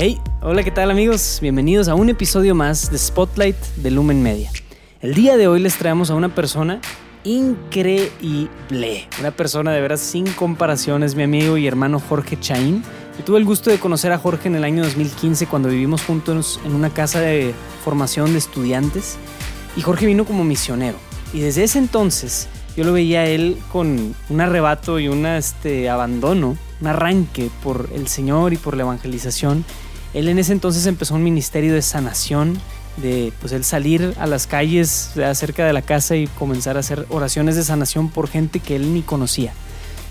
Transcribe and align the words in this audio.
Hey, 0.00 0.20
hola, 0.42 0.62
¿qué 0.62 0.70
tal 0.70 0.92
amigos? 0.92 1.40
Bienvenidos 1.42 1.88
a 1.88 1.96
un 1.96 2.08
episodio 2.08 2.54
más 2.54 2.92
de 2.92 2.98
Spotlight 2.98 3.56
de 3.78 3.90
Lumen 3.90 4.22
Media. 4.22 4.48
El 5.00 5.12
día 5.12 5.36
de 5.36 5.48
hoy 5.48 5.58
les 5.58 5.76
traemos 5.76 6.08
a 6.12 6.14
una 6.14 6.32
persona 6.32 6.80
increíble, 7.24 9.08
una 9.18 9.32
persona 9.32 9.72
de 9.72 9.80
veras 9.80 9.98
sin 9.98 10.30
comparaciones, 10.34 11.16
mi 11.16 11.24
amigo 11.24 11.56
y 11.56 11.66
hermano 11.66 11.98
Jorge 11.98 12.38
Chaín. 12.38 12.84
Yo 13.18 13.24
tuve 13.24 13.38
el 13.38 13.44
gusto 13.44 13.70
de 13.70 13.80
conocer 13.80 14.12
a 14.12 14.18
Jorge 14.18 14.46
en 14.46 14.54
el 14.54 14.62
año 14.62 14.84
2015 14.84 15.48
cuando 15.48 15.68
vivimos 15.68 16.04
juntos 16.04 16.60
en 16.64 16.76
una 16.76 16.90
casa 16.90 17.18
de 17.18 17.52
formación 17.82 18.30
de 18.30 18.38
estudiantes 18.38 19.16
y 19.76 19.80
Jorge 19.80 20.06
vino 20.06 20.24
como 20.24 20.44
misionero. 20.44 20.96
Y 21.32 21.40
desde 21.40 21.64
ese 21.64 21.80
entonces 21.80 22.46
yo 22.76 22.84
lo 22.84 22.92
veía 22.92 23.22
a 23.22 23.26
él 23.26 23.58
con 23.72 24.14
un 24.28 24.40
arrebato 24.40 25.00
y 25.00 25.08
un 25.08 25.26
este, 25.26 25.90
abandono, 25.90 26.56
un 26.80 26.86
arranque 26.86 27.50
por 27.64 27.88
el 27.92 28.06
Señor 28.06 28.52
y 28.52 28.58
por 28.58 28.76
la 28.76 28.84
evangelización. 28.84 29.64
Él 30.14 30.28
en 30.28 30.38
ese 30.38 30.52
entonces 30.52 30.86
empezó 30.86 31.14
un 31.14 31.22
ministerio 31.22 31.74
de 31.74 31.82
sanación, 31.82 32.58
de 32.96 33.32
pues 33.40 33.52
él 33.52 33.62
salir 33.64 34.14
a 34.18 34.26
las 34.26 34.46
calles 34.46 35.12
cerca 35.34 35.64
de 35.66 35.72
la 35.72 35.82
casa 35.82 36.16
y 36.16 36.26
comenzar 36.26 36.76
a 36.76 36.80
hacer 36.80 37.06
oraciones 37.10 37.56
de 37.56 37.62
sanación 37.62 38.08
por 38.08 38.28
gente 38.28 38.60
que 38.60 38.76
él 38.76 38.92
ni 38.92 39.02
conocía. 39.02 39.52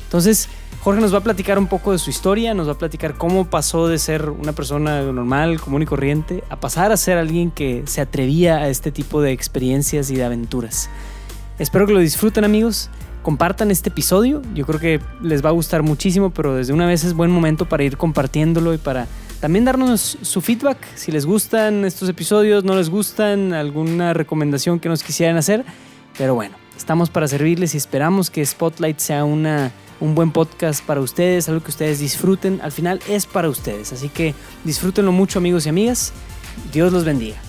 Entonces, 0.06 0.48
Jorge 0.84 1.02
nos 1.02 1.14
va 1.14 1.18
a 1.18 1.24
platicar 1.24 1.60
un 1.60 1.68
poco 1.68 1.92
de 1.92 1.98
su 1.98 2.10
historia, 2.10 2.54
nos 2.54 2.68
va 2.68 2.74
a 2.74 2.78
platicar 2.78 3.16
cómo 3.16 3.50
pasó 3.50 3.90
de 3.90 3.98
ser 3.98 4.30
una 4.30 4.54
persona 4.54 5.02
normal, 5.02 5.60
común 5.60 5.82
y 5.82 5.86
corriente, 5.86 6.46
a 6.50 6.58
pasar 6.62 6.94
a 6.94 6.98
ser 6.98 7.18
alguien 7.18 7.52
que 7.52 7.84
se 7.88 8.00
atrevía 8.00 8.58
a 8.58 8.70
este 8.70 8.92
tipo 8.92 9.22
de 9.22 9.34
experiencias 9.34 10.10
y 10.10 10.16
de 10.16 10.24
aventuras. 10.24 10.90
Espero 11.60 11.88
que 11.88 11.94
lo 11.94 12.00
disfruten 12.00 12.46
amigos, 12.46 12.90
compartan 13.22 13.70
este 13.70 13.90
episodio, 13.90 14.42
yo 14.54 14.66
creo 14.66 14.80
que 14.80 15.02
les 15.22 15.44
va 15.44 15.50
a 15.50 15.52
gustar 15.52 15.84
muchísimo, 15.84 16.30
pero 16.30 16.56
desde 16.56 16.72
una 16.72 16.86
vez 16.86 17.04
es 17.04 17.14
buen 17.14 17.32
momento 17.32 17.68
para 17.68 17.84
ir 17.84 17.98
compartiéndolo 17.98 18.74
y 18.74 18.78
para 18.78 19.08
también 19.40 19.66
darnos 19.66 20.18
su 20.22 20.42
feedback, 20.42 20.78
si 20.96 21.12
les 21.12 21.26
gustan 21.26 21.86
estos 21.86 22.10
episodios, 22.10 22.64
no 22.64 22.76
les 22.76 22.90
gustan, 22.90 23.54
alguna 23.54 24.14
recomendación 24.14 24.80
que 24.80 24.90
nos 24.90 25.04
quisieran 25.04 25.38
hacer, 25.38 25.66
pero 26.18 26.36
bueno, 26.36 26.56
estamos 26.76 27.10
para 27.10 27.28
servirles 27.28 27.74
y 27.74 27.78
esperamos 27.78 28.30
que 28.30 28.46
Spotlight 28.46 29.00
sea 29.00 29.26
una 29.26 29.72
un 30.00 30.16
buen 30.16 30.32
podcast 30.32 30.84
para 30.86 31.02
ustedes, 31.02 31.50
algo 31.50 31.64
que 31.64 31.72
ustedes 31.72 32.00
disfruten. 32.00 32.60
Al 32.62 32.72
final 32.72 33.00
es 33.08 33.26
para 33.26 33.50
ustedes, 33.50 33.94
así 33.94 34.10
que 34.10 34.34
disfrútenlo 34.64 35.12
mucho 35.12 35.40
amigos 35.40 35.66
y 35.66 35.70
amigas. 35.70 36.14
Dios 36.72 36.92
los 36.92 37.06
bendiga. 37.06 37.47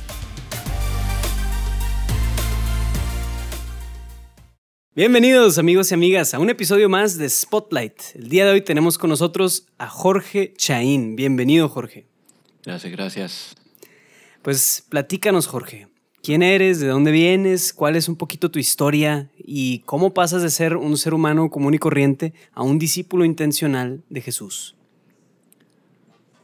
Bienvenidos 4.99 5.59
amigos 5.59 5.93
y 5.93 5.95
amigas 5.95 6.35
a 6.35 6.41
un 6.41 6.51
episodio 6.51 6.89
más 6.89 7.17
de 7.19 7.29
Spotlight. 7.29 8.17
El 8.17 8.29
día 8.31 8.45
de 8.45 8.51
hoy 8.51 8.63
tenemos 8.63 8.99
con 8.99 9.11
nosotros 9.11 9.69
a 9.79 9.87
Jorge 9.87 10.55
Chaín. 10.57 11.15
Bienvenido 11.15 11.69
Jorge. 11.69 12.09
Gracias, 12.65 12.93
gracias. 12.93 13.57
Pues 14.43 14.85
platícanos 14.89 15.47
Jorge, 15.47 15.87
quién 16.21 16.43
eres, 16.43 16.81
de 16.81 16.89
dónde 16.89 17.13
vienes, 17.13 17.73
cuál 17.73 17.95
es 17.95 18.09
un 18.09 18.17
poquito 18.17 18.51
tu 18.51 18.59
historia 18.59 19.31
y 19.37 19.85
cómo 19.87 20.15
pasas 20.15 20.43
de 20.43 20.51
ser 20.51 20.77
un 20.77 20.97
ser 20.97 21.15
humano 21.15 21.49
común 21.49 21.75
y 21.75 21.79
corriente 21.79 22.35
a 22.53 22.65
un 22.65 22.81
discípulo 22.81 23.25
intencional 23.25 24.03
de 24.09 24.21
Jesús. 24.21 24.75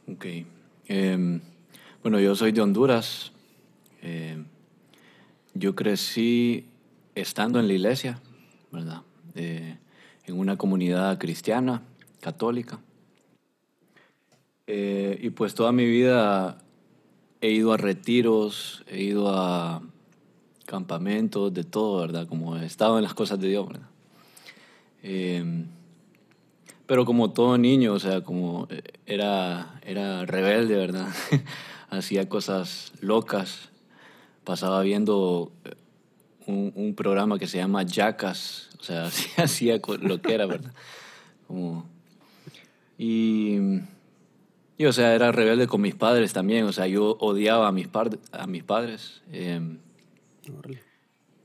Ok. 0.07 0.27
Em, 0.87 1.41
bueno, 2.05 2.21
yo 2.21 2.37
soy 2.37 2.53
de 2.53 2.61
Honduras. 2.61 3.33
Em, 4.01 4.45
yo 5.55 5.75
crecí 5.75 6.69
estando 7.17 7.59
en 7.59 7.67
la 7.67 7.73
iglesia, 7.73 8.21
¿verdad? 8.75 9.03
Eh, 9.35 9.79
en 10.27 10.39
una 10.39 10.57
comunidad 10.57 11.19
cristiana, 11.19 11.83
católica. 12.21 12.81
Eh, 14.67 15.19
y 15.23 15.31
pues 15.31 15.55
toda 15.55 15.73
mi 15.73 15.87
vida 15.87 16.59
he 17.41 17.51
ido 17.51 17.73
a 17.73 17.77
retiros, 17.77 18.85
he 18.89 19.03
ido 19.03 19.31
a 19.35 19.83
campamentos, 20.67 21.53
de 21.53 21.65
todo, 21.65 22.01
¿verdad? 22.01 22.27
Como 22.27 22.57
he 22.57 22.67
estado 22.67 22.99
en 22.99 23.05
las 23.05 23.15
cosas 23.15 23.39
de 23.41 23.49
Dios, 23.49 23.67
¿verdad? 23.69 23.89
Em, 25.03 25.67
pero 26.87 27.05
como 27.05 27.33
todo 27.33 27.59
niño, 27.59 27.93
o 27.93 27.99
sea, 27.99 28.23
como 28.23 28.67
eh, 28.71 28.83
era, 29.07 29.81
era 29.83 30.25
rebelde, 30.25 30.77
¿verdad? 30.77 31.09
Hacía 31.91 32.29
cosas 32.29 32.93
locas. 33.01 33.71
Pasaba 34.45 34.83
viendo 34.83 35.53
un, 36.47 36.73
un, 36.75 36.95
programa 36.95 37.39
que 37.39 37.47
se 37.47 37.59
llama 37.59 37.85
Jackas, 37.85 38.71
o 38.81 38.83
sea, 38.83 39.11
hacía 39.37 39.81
lo 40.01 40.21
que 40.21 40.35
era, 40.35 40.47
¿verdad? 40.47 40.73
Como, 41.47 41.87
y 42.99 43.59
y, 44.77 44.87
o 44.87 44.93
sea, 44.93 45.15
era 45.15 45.31
rebelde 45.31 45.67
con 45.67 45.81
mis 45.81 45.95
padres 45.95 46.33
también. 46.33 46.65
O 46.65 46.73
sea, 46.73 46.87
yo 46.87 47.17
odiaba 47.21 47.69
a 47.69 47.73
mis, 47.73 47.89
a 48.33 48.47
mis 48.47 48.65
padres. 48.65 49.23
Em, 49.33 49.79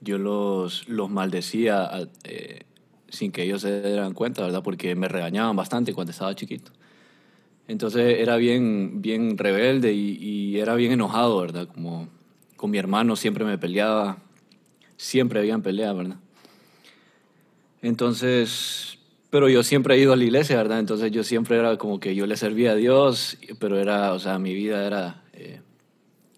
yo 0.01 0.17
los, 0.17 0.87
los 0.87 1.09
maldecía 1.09 1.89
eh, 2.23 2.61
sin 3.09 3.31
que 3.31 3.43
ellos 3.43 3.61
se 3.61 3.81
dieran 3.81 4.13
cuenta, 4.13 4.43
¿verdad? 4.43 4.63
Porque 4.63 4.95
me 4.95 5.07
regañaban 5.07 5.55
bastante 5.55 5.93
cuando 5.93 6.11
estaba 6.11 6.33
chiquito. 6.33 6.71
Entonces 7.67 8.17
era 8.19 8.35
bien, 8.37 9.01
bien 9.01 9.37
rebelde 9.37 9.93
y, 9.93 10.17
y 10.19 10.59
era 10.59 10.73
bien 10.73 10.91
enojado, 10.91 11.39
¿verdad? 11.39 11.67
Como 11.67 12.07
con 12.55 12.71
mi 12.71 12.79
hermano 12.79 13.15
siempre 13.15 13.45
me 13.45 13.59
peleaba. 13.59 14.17
Siempre 14.99 15.39
habían 15.39 15.61
peleas, 15.61 15.95
¿verdad? 15.95 16.17
Entonces, 17.81 18.99
pero 19.29 19.47
yo 19.47 19.63
siempre 19.63 19.95
he 19.95 19.99
ido 19.99 20.11
a 20.11 20.17
la 20.17 20.25
iglesia, 20.25 20.57
¿verdad? 20.57 20.77
Entonces 20.77 21.09
yo 21.13 21.23
siempre 21.23 21.57
era 21.57 21.77
como 21.77 22.01
que 22.01 22.15
yo 22.15 22.27
le 22.27 22.35
servía 22.35 22.71
a 22.71 22.75
Dios, 22.75 23.37
pero 23.59 23.79
era, 23.79 24.11
o 24.11 24.19
sea, 24.19 24.39
mi 24.39 24.53
vida 24.53 24.85
era 24.85 25.23
eh, 25.31 25.61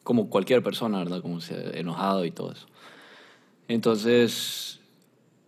como 0.04 0.30
cualquier 0.30 0.62
persona, 0.62 1.00
¿verdad? 1.00 1.24
Como 1.24 1.40
enojado 1.74 2.24
y 2.24 2.30
todo 2.30 2.52
eso. 2.52 2.68
Entonces, 3.68 4.80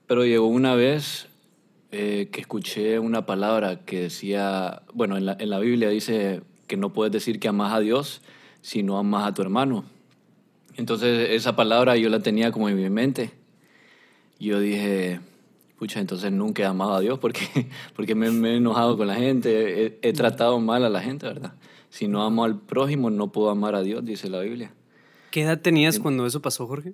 pero 0.07 0.25
llegó 0.25 0.47
una 0.47 0.73
vez 0.73 1.27
eh, 1.91 2.29
que 2.31 2.41
escuché 2.41 2.97
una 2.97 3.27
palabra 3.27 3.85
que 3.85 4.01
decía, 4.01 4.81
bueno, 4.91 5.17
en 5.17 5.27
la, 5.27 5.37
en 5.39 5.51
la 5.51 5.59
Biblia 5.59 5.89
dice 5.89 6.41
que 6.65 6.77
no 6.77 6.93
puedes 6.93 7.13
decir 7.13 7.39
que 7.39 7.47
amas 7.47 7.73
a 7.73 7.79
Dios 7.79 8.23
si 8.63 8.81
no 8.81 8.97
amas 8.97 9.27
a 9.27 9.35
tu 9.35 9.43
hermano. 9.43 9.85
Entonces 10.75 11.29
esa 11.31 11.55
palabra 11.55 11.97
yo 11.97 12.09
la 12.09 12.19
tenía 12.19 12.51
como 12.51 12.69
en 12.69 12.75
mi 12.75 12.89
mente. 12.89 13.31
Yo 14.39 14.59
dije, 14.59 15.19
entonces 15.95 16.31
nunca 16.31 16.63
he 16.63 16.65
amado 16.65 16.95
a 16.95 16.99
Dios 16.99 17.19
porque, 17.19 17.67
porque 17.95 18.15
me, 18.15 18.27
he 18.27 18.57
enojado 18.57 18.97
con 18.97 19.07
la 19.07 19.15
gente, 19.15 19.99
he, 20.01 20.13
tratado 20.13 20.59
mal 20.59 20.83
a 20.83 20.89
la 20.89 21.01
gente, 21.01 21.27
¿verdad? 21.27 21.53
Si 21.89 22.07
no 22.07 22.23
amo 22.23 22.43
al 22.43 22.59
prójimo, 22.59 23.09
no 23.09 23.31
puedo 23.31 23.49
amar 23.49 23.75
a 23.75 23.81
Dios, 23.81 24.03
dice 24.03 24.29
la 24.29 24.39
Biblia. 24.39 24.73
¿Qué 25.31 25.41
edad 25.41 25.61
tenías 25.61 25.99
cuando 25.99 26.25
eso 26.25 26.41
pasó, 26.41 26.67
Jorge? 26.67 26.93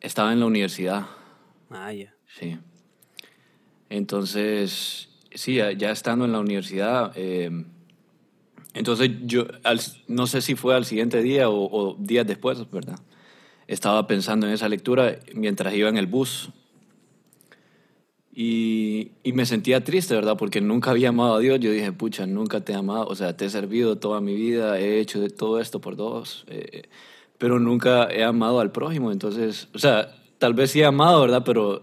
Estaba 0.00 0.32
en 0.32 0.40
la 0.40 0.46
universidad. 0.46 1.06
Ah, 1.70 1.92
ya. 1.92 2.14
Sí. 2.38 2.58
Entonces, 3.88 5.08
sí, 5.32 5.56
ya 5.56 5.90
estando 5.90 6.24
en 6.24 6.32
la 6.32 6.40
universidad, 6.40 7.12
eh, 7.16 7.64
entonces 8.74 9.10
yo, 9.22 9.46
no 10.08 10.26
sé 10.26 10.42
si 10.42 10.54
fue 10.54 10.74
al 10.74 10.84
siguiente 10.84 11.22
día 11.22 11.48
o, 11.48 11.68
o 11.70 11.96
días 11.98 12.26
después, 12.26 12.70
¿verdad? 12.70 12.98
Estaba 13.66 14.06
pensando 14.06 14.46
en 14.46 14.52
esa 14.52 14.68
lectura 14.68 15.18
mientras 15.34 15.72
iba 15.74 15.88
en 15.88 15.96
el 15.96 16.06
bus 16.06 16.50
y, 18.36 19.12
y, 19.22 19.32
me 19.32 19.46
sentía 19.46 19.84
triste, 19.84 20.12
¿verdad? 20.12 20.36
Porque 20.36 20.60
nunca 20.60 20.90
había 20.90 21.10
amado 21.10 21.36
a 21.36 21.38
Dios. 21.38 21.60
Yo 21.60 21.70
dije, 21.70 21.92
pucha, 21.92 22.26
nunca 22.26 22.62
te 22.62 22.72
he 22.72 22.74
amado. 22.74 23.06
O 23.06 23.14
sea, 23.14 23.36
te 23.36 23.44
he 23.44 23.50
servido 23.50 23.96
toda 23.96 24.20
mi 24.20 24.34
vida, 24.34 24.80
he 24.80 24.98
hecho 24.98 25.20
de 25.20 25.30
todo 25.30 25.60
esto 25.60 25.80
por 25.80 25.94
dos, 25.94 26.44
eh, 26.48 26.88
pero 27.38 27.60
nunca 27.60 28.08
he 28.10 28.24
amado 28.24 28.58
al 28.58 28.72
prójimo. 28.72 29.12
Entonces, 29.12 29.68
o 29.72 29.78
sea, 29.78 30.12
tal 30.38 30.52
vez 30.52 30.72
sí 30.72 30.80
he 30.80 30.84
amado, 30.84 31.20
¿verdad? 31.20 31.44
Pero 31.44 31.80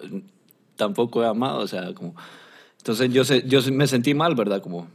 tampoco 0.75 1.23
he 1.23 1.27
amado, 1.27 1.59
o 1.59 1.67
sea, 1.67 1.93
como... 1.93 2.15
Entonces 2.79 3.13
yo, 3.13 3.23
yo 3.23 3.61
me 3.71 3.87
sentí 3.87 4.13
mal, 4.13 4.35
¿verdad? 4.35 4.61
Como... 4.61 4.87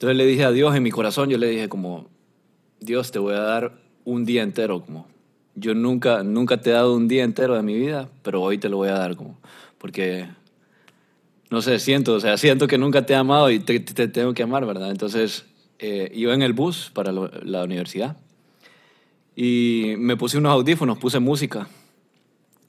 Entonces 0.00 0.16
le 0.16 0.24
dije 0.24 0.44
a 0.44 0.50
Dios 0.50 0.74
en 0.74 0.82
mi 0.82 0.90
corazón, 0.90 1.28
yo 1.28 1.36
le 1.36 1.46
dije 1.50 1.68
como, 1.68 2.08
Dios, 2.80 3.12
te 3.12 3.18
voy 3.18 3.34
a 3.34 3.40
dar 3.40 3.82
un 4.06 4.24
día 4.24 4.42
entero, 4.42 4.80
como... 4.80 5.06
Yo 5.56 5.74
nunca, 5.74 6.22
nunca 6.22 6.58
te 6.58 6.70
he 6.70 6.72
dado 6.72 6.94
un 6.94 7.06
día 7.06 7.22
entero 7.22 7.54
de 7.54 7.62
mi 7.62 7.76
vida, 7.76 8.08
pero 8.22 8.40
hoy 8.40 8.56
te 8.56 8.70
lo 8.70 8.78
voy 8.78 8.88
a 8.88 8.94
dar, 8.94 9.14
como... 9.14 9.38
Porque 9.76 10.26
no 11.50 11.60
sé, 11.60 11.78
siento, 11.78 12.14
o 12.14 12.20
sea, 12.20 12.38
siento 12.38 12.66
que 12.66 12.78
nunca 12.78 13.04
te 13.04 13.12
he 13.12 13.16
amado 13.16 13.50
y 13.50 13.58
te, 13.58 13.78
tengo 13.78 14.32
que 14.32 14.42
amar, 14.42 14.64
¿verdad? 14.64 14.90
Entonces, 14.90 15.44
eh, 15.78 16.10
iba 16.14 16.32
en 16.32 16.40
el 16.40 16.54
bus 16.54 16.90
para 16.94 17.12
la 17.12 17.62
universidad 17.62 18.16
y 19.36 19.96
me 19.98 20.16
puse 20.16 20.38
unos 20.38 20.52
audífonos, 20.52 20.96
puse 20.96 21.18
música. 21.18 21.68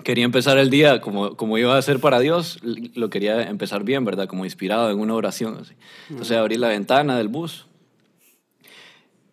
Quería 0.04 0.26
empezar 0.26 0.58
el 0.58 0.70
día 0.70 1.02
como, 1.02 1.36
como 1.36 1.58
iba 1.58 1.78
a 1.78 1.82
ser 1.82 2.00
para 2.00 2.20
Dios, 2.20 2.60
lo 2.62 3.10
quería 3.10 3.44
empezar 3.44 3.84
bien, 3.84 4.06
¿verdad? 4.06 4.28
Como 4.28 4.46
inspirado 4.46 4.90
en 4.90 5.00
una 5.00 5.14
oración. 5.14 5.58
Así. 5.62 5.74
Entonces 6.10 6.38
abrí 6.38 6.58
la 6.58 6.70
ventana 6.70 7.18
del 7.18 7.28
bus 7.28 7.68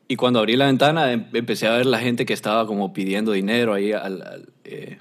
y 0.08 0.16
cuando 0.16 0.38
abrí 0.38 0.56
la 0.56 0.66
ventana 0.66 1.12
em, 1.12 1.26
empecé 1.34 1.66
a 1.66 1.76
ver 1.76 1.86
la 1.86 1.98
gente 1.98 2.24
que 2.24 2.32
estaba 2.32 2.66
como 2.66 2.94
pidiendo 2.94 3.32
dinero 3.32 3.74
ahí 3.74 3.92
al, 3.92 4.48
eh, 4.64 4.98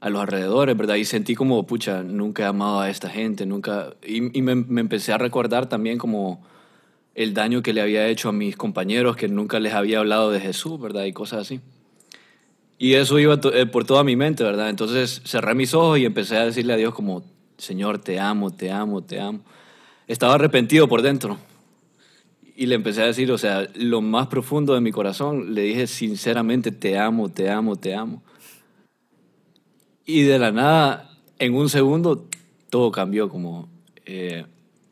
a 0.00 0.10
los 0.10 0.20
alrededores, 0.20 0.76
¿verdad? 0.76 0.96
Y 0.96 1.06
sentí 1.06 1.34
como, 1.34 1.66
pucha, 1.66 2.02
nunca 2.02 2.42
he 2.42 2.46
amado 2.46 2.80
a 2.80 2.90
esta 2.90 3.08
gente, 3.08 3.46
nunca... 3.46 3.94
Y, 4.06 4.20
me, 4.20 4.54
me, 4.54 4.82
empecé 4.82 5.12
a 5.12 5.18
recordar 5.18 5.70
también 5.70 5.96
como 5.96 6.44
el 7.14 7.32
daño 7.32 7.62
que 7.62 7.72
le 7.72 7.80
había 7.80 8.06
hecho 8.08 8.28
a 8.28 8.32
mis 8.32 8.56
compañeros, 8.56 9.16
que 9.16 9.28
nunca 9.28 9.58
les 9.58 9.72
había 9.72 10.00
hablado 10.00 10.30
de 10.30 10.40
Jesús, 10.40 10.78
¿verdad? 10.78 11.04
Y 11.04 11.14
cosas 11.14 11.40
así. 11.40 11.60
Y 12.78 12.94
eso 12.94 13.18
iba 13.18 13.38
eh, 13.54 13.66
por 13.66 13.84
toda 13.84 14.04
mi 14.04 14.16
mente, 14.16 14.42
¿verdad? 14.42 14.68
Entonces 14.68 15.22
cerré 15.24 15.54
mis 15.54 15.72
ojos 15.74 15.98
y 15.98 16.04
empecé 16.04 16.36
a 16.36 16.46
decirle 16.46 16.72
a 16.72 16.76
Dios 16.76 16.94
como, 16.94 17.22
Señor, 17.56 17.98
te 17.98 18.18
amo, 18.18 18.50
te 18.50 18.70
amo, 18.70 19.02
te 19.02 19.20
amo. 19.20 19.40
Estaba 20.08 20.34
arrepentido 20.34 20.88
por 20.88 21.02
dentro. 21.02 21.38
Y 22.56 22.66
le 22.66 22.74
empecé 22.74 23.02
a 23.02 23.06
decir, 23.06 23.30
o 23.32 23.38
sea, 23.38 23.68
lo 23.74 24.02
más 24.02 24.26
profundo 24.26 24.74
de 24.74 24.80
mi 24.80 24.90
corazón, 24.90 25.54
le 25.54 25.62
dije 25.62 25.86
sinceramente, 25.86 26.70
te 26.70 26.98
amo, 26.98 27.28
te 27.28 27.50
amo, 27.50 27.76
te 27.76 27.94
amo. 27.94 28.22
Y 30.04 30.22
de 30.22 30.38
la 30.38 30.50
nada, 30.50 31.10
en 31.38 31.54
un 31.54 31.68
segundo, 31.68 32.26
todo 32.68 32.90
cambió, 32.90 33.28
como 33.28 33.68
eh, 34.04 34.44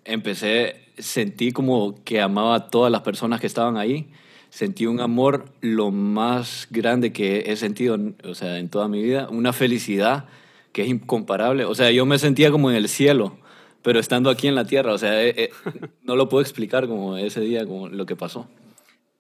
empecé, 0.05 0.93
sentí 0.99 1.53
como 1.53 2.03
que 2.05 2.21
amaba 2.21 2.55
a 2.55 2.71
todas 2.71 2.93
las 2.93 3.03
personas 3.03 3.41
que 3.41 3.47
estaban 3.47 3.77
ahí, 3.77 4.11
sentí 4.51 4.87
un 4.87 5.01
amor 5.01 5.47
lo 5.61 5.91
más 5.91 6.67
grande 6.71 7.13
que 7.13 7.45
he 7.47 7.57
sentido, 7.57 7.99
o 8.25 8.35
sea, 8.35 8.59
en 8.59 8.69
toda 8.69 8.89
mi 8.89 9.03
vida, 9.03 9.29
una 9.31 9.53
felicidad 9.53 10.27
que 10.73 10.83
es 10.83 10.89
incomparable, 10.89 11.65
o 11.65 11.75
sea, 11.75 11.91
yo 11.91 12.05
me 12.07 12.19
sentía 12.19 12.51
como 12.51 12.71
en 12.71 12.77
el 12.77 12.89
cielo, 12.89 13.39
pero 13.83 13.99
estando 13.99 14.29
aquí 14.29 14.47
en 14.47 14.55
la 14.55 14.67
tierra, 14.67 14.93
o 14.93 14.99
sea, 14.99 15.25
eh, 15.25 15.35
eh, 15.37 15.51
no 16.03 16.17
lo 16.17 16.29
puedo 16.29 16.43
explicar 16.43 16.87
como 16.87 17.17
ese 17.17 17.41
día, 17.41 17.65
como 17.67 17.89
lo 17.89 18.07
que 18.07 18.17
pasó. 18.17 18.49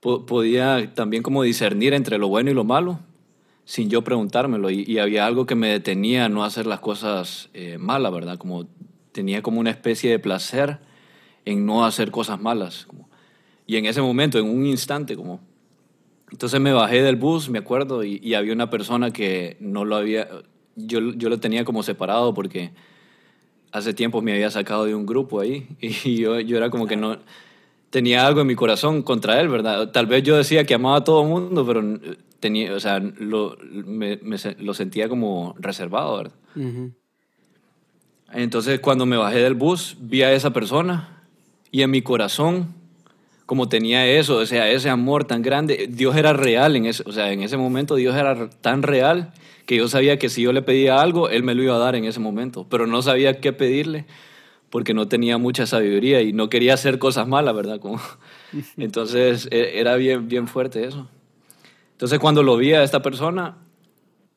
podía 0.01 0.93
también 0.95 1.23
como 1.23 1.43
discernir 1.43 1.95
entre 1.95 2.19
lo 2.19 2.29
bueno 2.29 2.51
y 2.51 2.55
lo 2.55 2.65
malo, 2.65 3.01
sin 3.65 3.89
yo 3.89 4.03
preguntármelo, 4.03 4.71
y, 4.71 4.99
había 4.99 5.27
algo 5.27 5.47
que 5.47 5.55
me 5.55 5.69
detenía 5.69 6.25
a 6.25 6.29
no 6.29 6.45
hacer 6.45 6.67
las 6.67 6.81
cosas 6.81 7.51
eh, 7.55 7.79
malas, 7.79 8.13
¿verdad? 8.13 8.37
Como 8.37 8.67
tenía 9.13 9.43
como 9.43 9.61
una 9.61 9.71
especie 9.71 10.11
de 10.11 10.19
placer 10.19 10.79
en 11.45 11.67
no 11.67 11.85
hacer 11.85 12.11
cosas 12.11 12.41
malas. 12.41 12.89
Y 13.71 13.77
en 13.77 13.87
ese 13.87 14.03
momento, 14.03 14.37
en 14.37 14.47
un 14.47 14.67
instante, 14.67 15.15
como... 15.15 15.39
Entonces 16.33 16.61
me 16.61 16.73
bajé 16.73 17.03
del 17.03 17.15
bus, 17.15 17.49
me 17.49 17.61
acuerdo, 17.61 18.03
y, 18.03 18.35
había 18.35 18.53
una 18.53 18.69
persona 18.69 19.13
que 19.13 19.57
no 19.61 19.85
lo 19.85 19.95
había... 19.95 20.27
Yo, 20.75 20.99
yo 21.13 21.29
lo 21.29 21.39
tenía 21.39 21.65
como 21.65 21.85
separado 21.85 22.35
porque 22.35 22.73
hace 23.71 23.95
tiempo 23.95 24.23
me 24.23 24.33
había 24.33 24.51
sacado 24.51 24.87
de 24.87 24.97
un 24.97 25.07
grupo 25.07 25.39
ahí 25.39 25.69
y 25.81 26.17
yo, 26.17 26.41
yo 26.41 26.57
era 26.57 26.69
como 26.69 26.89
que 26.89 26.97
no... 26.97 27.19
Tenía 27.91 28.27
algo 28.27 28.41
en 28.41 28.49
mi 28.49 28.57
corazón 28.57 29.05
contra 29.05 29.41
él, 29.41 29.49
¿verdad? 29.49 29.93
Tal 29.93 30.07
vez 30.07 30.25
yo 30.25 30.37
decía 30.37 30.65
que 30.65 30.75
amaba 30.75 30.97
a 30.97 31.05
todo 31.05 31.23
el 31.23 31.29
mundo, 31.29 31.65
pero 31.65 31.81
tenía, 32.41 32.75
o 32.75 32.81
sea, 32.81 32.99
lo, 32.99 33.57
me, 33.61 34.19
lo 34.59 34.75
sentía 34.75 35.09
como 35.09 35.55
reservado, 35.61 36.17
¿verdad? 36.17 36.35
Entonces 38.33 38.81
cuando 38.81 39.07
me 39.07 39.17
bajé 39.17 39.39
del 39.39 39.55
bus, 39.55 39.97
vi 40.01 40.23
a 40.23 40.33
esa 40.33 40.53
persona 40.53 41.23
y 41.71 41.83
en 41.83 41.93
mi 41.93 42.03
corazón, 42.03 42.80
como 43.51 43.69
tenía 43.69 44.07
eso, 44.07 44.37
o 44.37 44.47
sea, 44.47 44.71
ese 44.71 44.91
amor 44.91 45.25
tan 45.25 45.43
grande, 45.43 45.89
Dios 45.91 46.15
era 46.15 46.33
real 46.33 46.77
en 46.77 46.87
ese, 46.87 47.03
o 47.05 47.11
sea, 47.11 47.33
en 47.33 47.43
ese 47.43 47.57
momento 47.57 47.97
Dios 47.97 48.15
era 48.15 48.49
tan 48.49 48.85
real 48.85 49.33
que 49.67 49.75
yo 49.75 49.89
sabía 49.89 50.21
que 50.21 50.29
si 50.29 50.43
yo 50.43 50.53
le 50.53 50.63
pedía 50.63 51.03
algo, 51.03 51.29
Él 51.29 51.43
me 51.43 51.57
lo 51.57 51.65
iba 51.65 51.75
a 51.75 51.79
dar 51.81 51.97
en 51.97 52.05
ese 52.05 52.21
momento, 52.21 52.65
pero 52.71 52.87
no 52.87 53.03
sabía 53.03 53.41
qué 53.41 53.53
pedirle 53.53 54.07
porque 54.71 54.95
no 54.95 55.09
tenía 55.09 55.37
mucha 55.37 55.67
sabiduría 55.67 56.23
y 56.23 56.33
no 56.33 56.49
quería 56.49 56.75
hacer 56.75 57.01
cosas 57.01 57.27
malas, 57.27 57.57
¿verdad? 57.57 57.81
Como, 57.81 58.01
entonces 58.77 59.49
e, 59.51 59.81
era 59.81 59.97
bien, 59.97 60.29
bien 60.29 60.47
fuerte 60.47 60.85
eso. 60.85 61.09
Entonces 61.91 62.21
cuando 62.21 62.45
lo 62.45 62.57
vi 62.57 62.75
a 62.75 62.85
esta 62.85 63.03
persona, 63.03 63.57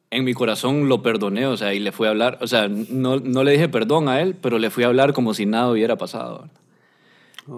en 0.10 0.24
mi 0.24 0.34
corazón 0.34 0.90
lo 0.90 1.04
perdoné, 1.04 1.46
o 1.46 1.56
sea, 1.56 1.76
y 1.76 1.80
le 1.80 1.92
fui 1.92 2.08
a 2.08 2.10
hablar, 2.10 2.40
o 2.42 2.48
sea, 2.48 2.68
no, 2.68 3.20
no 3.20 3.44
le 3.44 3.52
dije 3.52 3.70
perdón 3.70 4.10
a 4.10 4.22
él, 4.22 4.36
pero 4.42 4.58
le 4.58 4.72
fui 4.72 4.86
a 4.86 4.88
hablar 4.88 5.14
como 5.14 5.36
si 5.36 5.46
nada 5.46 5.70
hubiera 5.70 5.98
pasado. 5.98 6.50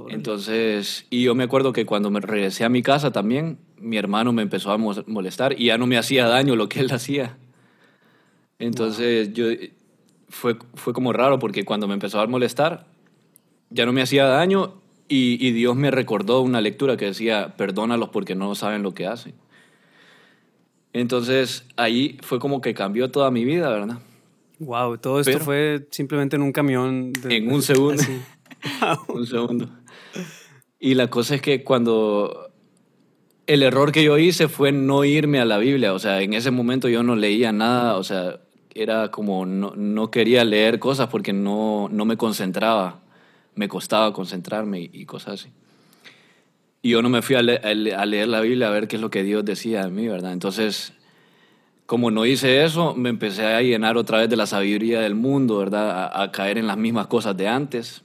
Entonces, 0.10 1.06
y 1.10 1.24
yo 1.24 1.36
me 1.36 1.44
acuerdo 1.44 1.74
que 1.74 1.86
cuando 1.86 2.10
me 2.10 2.20
regresé 2.20 2.64
a 2.64 2.70
mi 2.70 2.82
casa 2.82 3.12
también, 3.12 3.60
mi 3.80 3.98
hermano 3.98 4.34
me 4.34 4.42
empezó 4.42 4.72
a 4.72 4.78
molestar 4.78 5.60
y 5.60 5.66
ya 5.66 5.78
no 5.78 5.86
me 5.86 5.98
hacía 5.98 6.28
daño 6.28 6.56
lo 6.56 6.70
que 6.70 6.80
él 6.80 6.92
hacía. 6.92 7.38
Entonces, 8.58 9.34
yo, 9.34 9.46
fue, 10.30 10.58
fue 10.74 10.94
como 10.94 11.14
raro 11.14 11.40
porque 11.40 11.66
cuando 11.66 11.88
me 11.88 11.94
empezó 11.94 12.20
a 12.20 12.28
molestar, 12.28 12.86
ya 13.70 13.86
no 13.86 13.94
me 13.94 14.02
hacía 14.02 14.26
daño 14.26 14.76
y, 15.08 15.46
y 15.46 15.52
Dios 15.52 15.76
me 15.76 15.92
recordó 15.92 16.42
una 16.42 16.62
lectura 16.62 16.98
que 16.98 17.06
decía, 17.06 17.56
perdónalos 17.56 18.10
porque 18.10 18.34
no 18.34 18.56
saben 18.56 18.82
lo 18.82 18.94
que 18.94 19.06
hacen. 19.06 19.34
Entonces 20.94 21.66
ahí 21.76 22.18
fue 22.22 22.40
como 22.40 22.62
que 22.62 22.74
cambió 22.74 23.12
toda 23.12 23.30
mi 23.30 23.44
vida, 23.44 23.70
¿verdad? 23.70 24.00
Wow, 24.60 24.98
todo 24.98 25.20
esto 25.20 25.40
fue 25.40 25.86
simplemente 25.92 26.38
en 26.38 26.42
un 26.42 26.54
camión. 26.54 27.12
en 27.28 27.52
un 27.52 27.62
segundo. 27.62 28.02
un 29.08 29.26
segundo. 29.26 29.70
Y 30.80 30.96
la 30.96 31.10
cosa 31.10 31.36
es 31.36 31.42
que 31.42 31.64
cuando 31.64 32.52
el 33.48 33.64
error 33.64 33.92
que 33.92 34.04
yo 34.04 34.18
hice 34.18 34.48
fue 34.48 34.72
no 34.72 35.04
irme 35.04 35.40
a 35.40 35.46
la 35.46 35.58
Biblia, 35.58 35.94
o 35.94 36.00
sea, 36.00 36.22
en 36.22 36.34
ese 36.34 36.52
momento 36.52 36.90
yo 36.90 37.04
no 37.04 37.16
leía 37.16 37.52
nada, 37.52 37.98
o 37.98 38.04
sea, 38.04 38.40
era 38.74 39.10
como 39.12 39.46
no, 39.46 39.74
no 39.76 40.12
quería 40.12 40.44
leer 40.44 40.80
cosas 40.80 41.08
porque 41.08 41.34
no, 41.34 41.88
no 41.92 42.06
me 42.06 42.18
concentraba, 42.18 43.02
me 43.56 43.68
costaba 43.68 44.14
concentrarme 44.14 44.90
y 44.92 45.06
cosas 45.06 45.42
así. 45.42 45.54
Y 46.86 46.90
yo 46.90 47.02
no 47.02 47.10
me 47.10 47.24
fui 47.24 47.36
a, 47.36 47.42
leer 47.42 48.28
la 48.28 48.42
Biblia 48.42 48.68
a 48.68 48.70
ver 48.70 48.88
qué 48.88 48.98
es 48.98 49.02
lo 49.02 49.10
que 49.10 49.24
Dios 49.24 49.44
decía 49.44 49.86
de 49.86 49.90
mí, 49.90 50.08
¿verdad? 50.08 50.34
Entonces, 50.34 50.94
como 51.88 52.12
no 52.12 52.28
hice 52.28 52.64
eso, 52.64 52.94
me 52.94 53.10
empecé 53.10 53.44
a 53.44 53.60
llenar 53.64 53.98
otra 53.98 54.20
vez 54.20 54.30
de 54.30 54.36
la 54.36 54.46
sabiduría 54.46 55.02
del 55.02 55.16
mundo, 55.16 55.58
¿verdad? 55.58 56.12
A, 56.14 56.32
caer 56.32 56.60
en 56.60 56.68
las 56.68 56.78
mismas 56.78 57.08
cosas 57.08 57.36
de 57.36 57.48
antes. 57.48 58.04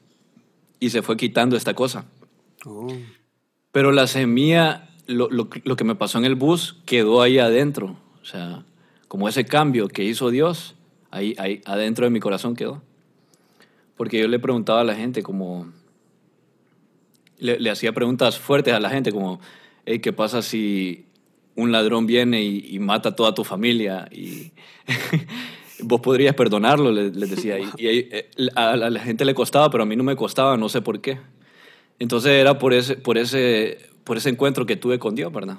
Y 0.81 0.91
se 0.91 1.03
fue 1.03 1.17
quitando 1.17 1.57
esta 1.57 1.75
cosa. 1.75 2.07
Oh. 2.65 2.89
Pero 3.71 3.93
la 3.93 4.09
semilla, 4.09 4.89
lo, 5.07 5.31
lo, 5.31 5.49
lo, 5.63 5.77
que 5.77 5.85
me 5.85 5.95
pasó 5.95 6.19
en 6.19 6.25
el 6.25 6.35
bus, 6.35 6.79
quedó 6.87 7.23
ahí 7.23 7.39
adentro. 7.39 7.97
O 8.23 8.25
sea, 8.25 8.65
como 9.07 9.29
ese 9.29 9.45
cambio 9.45 9.89
que 9.89 10.05
hizo 10.05 10.31
Dios, 10.31 10.75
ahí, 11.11 11.35
ahí 11.39 11.61
adentro 11.67 12.05
de 12.05 12.11
mi 12.11 12.21
corazón 12.21 12.57
quedó. 12.57 12.83
Porque 13.97 14.19
yo 14.19 14.27
le 14.27 14.39
preguntaba 14.39 14.81
a 14.81 14.85
la 14.85 14.95
gente 14.95 15.23
como, 15.23 15.71
le, 17.41 17.71
hacía 17.71 17.93
preguntas 17.93 18.39
fuertes 18.39 18.75
a 18.75 18.81
la 18.81 18.91
gente 18.91 19.13
como, 19.13 19.41
¿qué 19.85 20.13
pasa 20.13 20.43
si 20.43 21.07
un 21.57 21.73
ladrón 21.73 22.07
viene 22.07 22.43
y, 22.43 22.79
mata 22.79 23.11
a 23.11 23.17
toda 23.17 23.35
tu 23.35 23.45
familia? 23.45 24.09
Y 24.13 24.53
vos 25.83 26.01
podrías 26.01 26.35
perdonarlo, 26.35 26.91
les, 26.93 27.13
decía. 27.13 27.59
Y, 27.59 27.71
eh, 27.79 28.31
a, 28.55 28.77
la 28.77 29.01
gente 29.01 29.25
le 29.25 29.35
costaba, 29.35 29.71
pero 29.71 29.83
a 29.83 29.87
mí 29.87 29.97
no 29.97 30.05
me 30.05 30.17
costaba, 30.17 30.57
no 30.57 30.69
sé 30.69 30.83
por 30.83 31.01
qué. 31.01 31.19
Entonces 31.99 32.33
era 32.33 32.59
por 32.59 32.73
ese, 32.73 32.97
por 32.97 33.19
ese, 33.19 33.79
por 34.05 34.17
ese 34.17 34.31
encuentro 34.31 34.67
que 34.67 34.77
tuve 34.77 34.99
con 34.99 35.15
Dios, 35.15 35.33
¿verdad? 35.33 35.59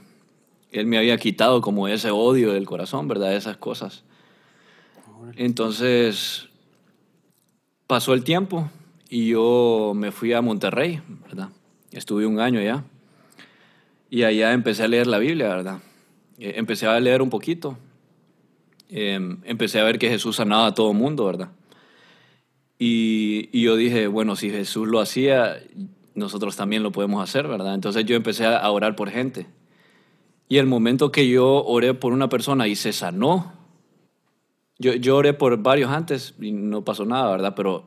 Él 0.72 0.86
me 0.86 0.98
había 0.98 1.18
quitado 1.18 1.62
como 1.62 1.88
ese 1.88 2.12
odio 2.12 2.54
del 2.54 2.66
corazón, 2.66 3.08
¿verdad? 3.08 3.36
Esas 3.36 3.58
cosas. 3.58 4.04
Entonces 5.36 6.48
pasó 7.88 8.14
el 8.14 8.24
tiempo 8.24 8.70
y 9.10 9.28
yo 9.28 9.94
me 9.96 10.12
fui 10.12 10.34
a 10.34 10.42
Monterrey, 10.42 11.02
¿verdad? 11.26 11.50
Estuve 11.92 12.26
un 12.26 12.40
año 12.40 12.60
allá. 12.60 12.84
Y 14.10 14.24
allá 14.24 14.54
empecé 14.54 14.84
a 14.84 14.88
leer 14.88 15.08
la 15.08 15.20
Biblia, 15.20 15.50
¿verdad? 15.50 15.80
Eh, 16.40 16.54
empecé 16.56 16.88
a 16.88 17.00
leer 17.00 17.22
un 17.22 17.30
poquito. 17.30 17.78
Em, 18.94 19.38
empecé 19.46 19.80
a 19.80 19.86
ver 19.86 19.98
que 19.98 20.10
Jesús 20.10 20.36
sanaba 20.36 20.68
a 20.68 20.74
todo 20.74 20.94
mundo, 20.94 21.26
¿verdad? 21.26 21.50
Y, 22.78 23.50
y, 23.54 23.62
yo 23.62 23.78
dije, 23.78 24.08
bueno, 24.08 24.36
si 24.36 24.50
Jesús 24.50 24.88
lo 24.88 25.00
hacía, 25.00 25.64
nosotros 26.14 26.58
también 26.58 26.84
lo 26.84 26.92
podemos 26.92 27.24
hacer, 27.24 27.48
¿verdad? 27.48 27.74
Entonces 27.74 28.06
yo 28.06 28.18
empecé 28.18 28.46
a 28.46 28.70
orar 28.70 28.98
por 28.98 29.10
gente. 29.10 29.48
Y 30.50 30.58
el 30.58 30.66
momento 30.66 31.10
que 31.10 31.30
yo 31.30 31.64
oré 31.64 31.94
por 31.94 32.12
una 32.12 32.28
persona 32.28 32.68
y 32.68 32.76
se 32.76 32.92
sanó, 32.92 33.54
yo, 34.78 34.94
yo 34.96 35.16
oré 35.16 35.34
por 35.34 35.56
varios 35.64 35.90
antes 35.90 36.34
y 36.42 36.52
no 36.52 36.84
pasó 36.84 37.06
nada, 37.06 37.32
¿verdad? 37.32 37.54
Pero 37.56 37.86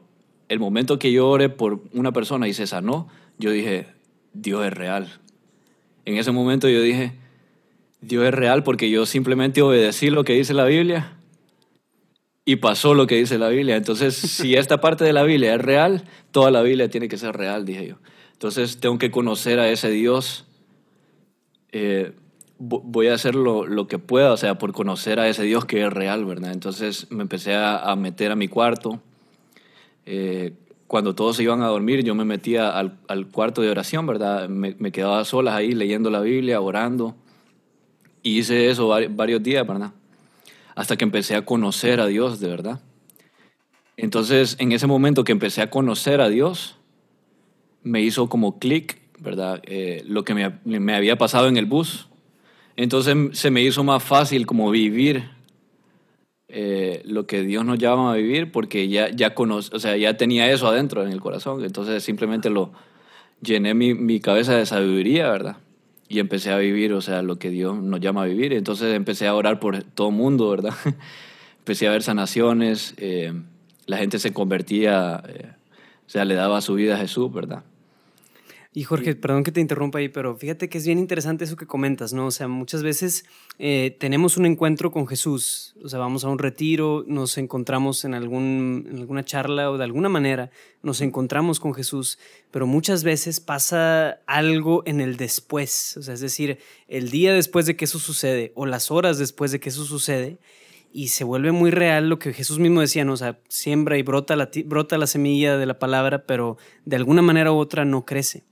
el 0.48 0.58
momento 0.58 0.98
que 0.98 1.12
yo 1.12 1.28
oré 1.28 1.50
por 1.50 1.82
una 1.92 2.12
persona 2.12 2.48
y 2.48 2.54
se 2.54 2.66
sanó, 2.66 3.08
yo 3.38 3.50
dije, 3.50 3.88
Dios 4.32 4.64
es 4.64 4.72
real. 4.72 5.20
En 6.06 6.16
ese 6.16 6.32
momento 6.32 6.68
yo 6.68 6.80
dije, 6.80 7.12
Dios 8.06 8.24
es 8.24 8.34
real 8.34 8.62
porque 8.62 8.90
yo 8.90 9.06
simplemente 9.06 9.62
obedecí 9.62 10.10
lo 10.10 10.24
que 10.24 10.34
dice 10.34 10.54
la 10.54 10.64
Biblia 10.64 11.16
y 12.44 12.56
pasó 12.56 12.94
lo 12.94 13.06
que 13.06 13.16
dice 13.16 13.38
la 13.38 13.48
Biblia. 13.48 13.76
Entonces, 13.76 14.14
si 14.14 14.54
esta 14.54 14.80
parte 14.80 15.04
de 15.04 15.12
la 15.12 15.22
Biblia 15.22 15.54
es 15.54 15.60
real, 15.60 16.04
toda 16.30 16.50
la 16.50 16.62
Biblia 16.62 16.88
tiene 16.88 17.08
que 17.08 17.16
ser 17.16 17.36
real, 17.36 17.64
dije 17.64 17.88
yo. 17.88 17.96
Entonces, 18.32 18.78
tengo 18.78 18.98
que 18.98 19.10
conocer 19.10 19.58
a 19.58 19.68
ese 19.68 19.90
Dios. 19.90 20.44
Eh, 21.72 22.12
voy 22.58 23.08
a 23.08 23.14
hacer 23.14 23.34
lo, 23.34 23.88
que 23.88 23.98
pueda, 23.98 24.32
o 24.32 24.36
sea, 24.36 24.58
por 24.58 24.72
conocer 24.72 25.18
a 25.18 25.28
ese 25.28 25.42
Dios 25.44 25.64
que 25.64 25.84
es 25.84 25.92
real, 25.92 26.24
¿verdad? 26.24 26.52
Entonces, 26.52 27.10
me 27.10 27.22
empecé 27.22 27.54
a, 27.54 27.94
meter 27.96 28.30
a 28.32 28.36
mi 28.36 28.48
cuarto. 28.48 29.00
Eh, 30.06 30.52
cuando 30.86 31.14
todos 31.14 31.36
se 31.36 31.42
iban 31.42 31.62
a 31.62 31.68
dormir, 31.68 32.04
yo 32.04 32.14
me 32.14 32.24
metía 32.24 32.70
al, 32.70 33.26
cuarto 33.32 33.62
de 33.62 33.70
oración, 33.70 34.06
¿verdad? 34.06 34.48
Me, 34.48 34.92
quedaba 34.92 35.24
solas 35.24 35.54
ahí 35.54 35.72
leyendo 35.72 36.10
la 36.10 36.20
Biblia, 36.20 36.60
orando. 36.60 37.16
Y 38.24 38.40
hice 38.40 38.68
eso 38.68 38.88
varios 39.10 39.40
días, 39.40 39.64
¿verdad? 39.64 39.92
Hasta 40.74 40.96
que 40.96 41.04
empecé 41.04 41.36
a 41.36 41.44
conocer 41.44 42.00
a 42.00 42.06
Dios, 42.06 42.40
de 42.40 42.48
verdad. 42.48 42.80
Entonces, 43.96 44.56
en 44.58 44.72
ese 44.72 44.88
momento 44.88 45.22
que 45.22 45.30
empecé 45.30 45.62
a 45.62 45.70
conocer 45.70 46.20
a 46.20 46.28
Dios, 46.28 46.74
me 47.84 48.00
hizo 48.00 48.28
como 48.28 48.58
clic 48.58 49.04
¿verdad? 49.24 49.62
Eh, 49.64 50.02
lo 50.06 50.24
que 50.24 50.34
me, 50.34 50.52
me, 50.64 50.94
había 50.94 51.16
pasado 51.16 51.48
en 51.48 51.56
el 51.56 51.66
bus. 51.66 52.08
Entonces 52.76 53.38
se 53.38 53.50
me 53.50 53.62
hizo 53.62 53.84
más 53.84 54.02
fácil 54.02 54.46
como 54.46 54.70
vivir 54.70 55.30
eh, 56.48 57.02
lo 57.04 57.26
que 57.26 57.42
Dios 57.42 57.64
nos 57.64 57.78
llama 57.78 58.12
a 58.12 58.16
vivir 58.16 58.50
porque 58.50 58.88
ya, 58.88 59.10
ya, 59.10 59.34
conoce, 59.34 59.74
o 59.74 59.78
sea, 59.78 59.96
ya 59.96 60.16
tenía 60.16 60.50
eso 60.50 60.66
adentro 60.66 61.04
en 61.04 61.12
el 61.12 61.20
corazón. 61.20 61.64
Entonces 61.64 62.02
simplemente 62.02 62.50
lo 62.50 62.72
llené 63.40 63.74
mi, 63.74 63.94
mi 63.94 64.20
cabeza 64.20 64.56
de 64.56 64.66
sabiduría, 64.66 65.30
¿verdad? 65.30 65.56
Y 66.08 66.18
empecé 66.18 66.50
a 66.50 66.58
vivir, 66.58 66.92
o 66.92 67.00
sea, 67.00 67.22
lo 67.22 67.38
que 67.38 67.50
Dios 67.50 67.82
nos 67.82 68.00
llama 68.00 68.22
a 68.22 68.26
vivir. 68.26 68.52
Entonces 68.52 68.94
empecé 68.94 69.26
a 69.26 69.34
orar 69.34 69.58
por 69.58 69.82
todo 69.82 70.10
el 70.10 70.14
mundo, 70.14 70.50
¿verdad? 70.50 70.74
empecé 71.58 71.88
a 71.88 71.90
ver 71.90 72.02
sanaciones, 72.02 72.94
eh, 72.98 73.32
la 73.86 73.96
gente 73.96 74.18
se 74.18 74.32
convertía, 74.32 75.22
o 76.06 76.10
sea, 76.10 76.24
le 76.24 76.34
daba 76.34 76.60
su 76.60 76.74
vida 76.74 76.94
a 76.94 76.98
Jesús, 76.98 77.32
¿verdad? 77.32 77.64
Y 78.76 78.82
Jorge, 78.82 79.14
perdón 79.14 79.44
que 79.44 79.52
te 79.52 79.60
interrumpa 79.60 80.00
ahí, 80.00 80.08
pero 80.08 80.36
fíjate 80.36 80.68
que 80.68 80.78
es 80.78 80.84
bien 80.84 80.98
interesante 80.98 81.44
eso 81.44 81.54
que 81.54 81.64
comentas, 81.64 82.12
¿no? 82.12 82.26
O 82.26 82.32
sea, 82.32 82.48
muchas 82.48 82.82
veces 82.82 83.24
eh, 83.60 83.96
tenemos 84.00 84.36
un 84.36 84.46
encuentro 84.46 84.90
con 84.90 85.06
Jesús, 85.06 85.76
o 85.80 85.88
sea, 85.88 86.00
vamos 86.00 86.24
a 86.24 86.28
un 86.28 86.40
retiro, 86.40 87.04
nos 87.06 87.38
encontramos 87.38 88.04
en, 88.04 88.14
algún, 88.14 88.88
en 88.90 88.98
alguna 88.98 89.24
charla 89.24 89.70
o 89.70 89.78
de 89.78 89.84
alguna 89.84 90.08
manera 90.08 90.50
nos 90.82 91.02
encontramos 91.02 91.60
con 91.60 91.72
Jesús, 91.72 92.18
pero 92.50 92.66
muchas 92.66 93.04
veces 93.04 93.38
pasa 93.38 94.18
algo 94.26 94.82
en 94.86 95.00
el 95.00 95.16
después, 95.18 95.96
o 95.96 96.02
sea, 96.02 96.14
es 96.14 96.20
decir, 96.20 96.58
el 96.88 97.12
día 97.12 97.32
después 97.32 97.66
de 97.66 97.76
que 97.76 97.84
eso 97.84 98.00
sucede 98.00 98.50
o 98.56 98.66
las 98.66 98.90
horas 98.90 99.18
después 99.18 99.52
de 99.52 99.60
que 99.60 99.68
eso 99.68 99.84
sucede, 99.84 100.38
y 100.92 101.08
se 101.08 101.24
vuelve 101.24 101.50
muy 101.50 101.72
real 101.72 102.08
lo 102.08 102.20
que 102.20 102.32
Jesús 102.32 102.60
mismo 102.60 102.80
decía, 102.80 103.04
¿no? 103.04 103.14
O 103.14 103.16
sea, 103.16 103.40
siembra 103.48 103.98
y 103.98 104.02
brota 104.02 104.36
la, 104.36 104.48
brota 104.64 104.96
la 104.96 105.08
semilla 105.08 105.58
de 105.58 105.66
la 105.66 105.80
palabra, 105.80 106.24
pero 106.24 106.56
de 106.84 106.94
alguna 106.94 107.20
manera 107.20 107.50
u 107.50 107.56
otra 107.56 107.84
no 107.84 108.04
crece. 108.04 108.44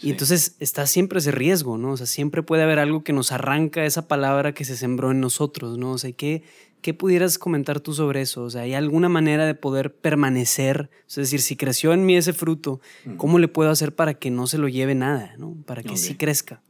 Y 0.00 0.10
entonces 0.10 0.56
está 0.60 0.86
siempre 0.86 1.18
ese 1.18 1.30
riesgo, 1.30 1.78
¿no? 1.78 1.92
O 1.92 1.96
sea, 1.96 2.06
siempre 2.06 2.42
puede 2.42 2.62
haber 2.62 2.78
algo 2.78 3.02
que 3.02 3.12
nos 3.12 3.32
arranca 3.32 3.84
esa 3.84 4.08
palabra 4.08 4.52
que 4.52 4.64
se 4.64 4.76
sembró 4.76 5.10
en 5.10 5.20
nosotros, 5.20 5.78
¿no? 5.78 5.92
O 5.92 5.98
sea, 5.98 6.12
¿qué, 6.12 6.42
qué 6.82 6.92
pudieras 6.92 7.38
comentar 7.38 7.80
tú 7.80 7.94
sobre 7.94 8.20
eso? 8.20 8.42
O 8.42 8.50
sea, 8.50 8.62
¿hay 8.62 8.74
alguna 8.74 9.08
manera 9.08 9.46
de 9.46 9.54
poder 9.54 9.94
permanecer? 9.94 10.90
Es 11.08 11.16
decir, 11.16 11.40
si 11.40 11.56
creció 11.56 11.92
en 11.92 12.04
mí 12.04 12.16
ese 12.16 12.32
fruto, 12.32 12.80
¿cómo 13.16 13.38
le 13.38 13.48
puedo 13.48 13.70
hacer 13.70 13.94
para 13.94 14.14
que 14.14 14.30
no 14.30 14.46
se 14.46 14.58
lo 14.58 14.68
lleve 14.68 14.94
nada, 14.94 15.34
¿no? 15.38 15.56
Para 15.66 15.82
que 15.82 15.96
sí 15.96 16.14
crezca. 16.16 16.62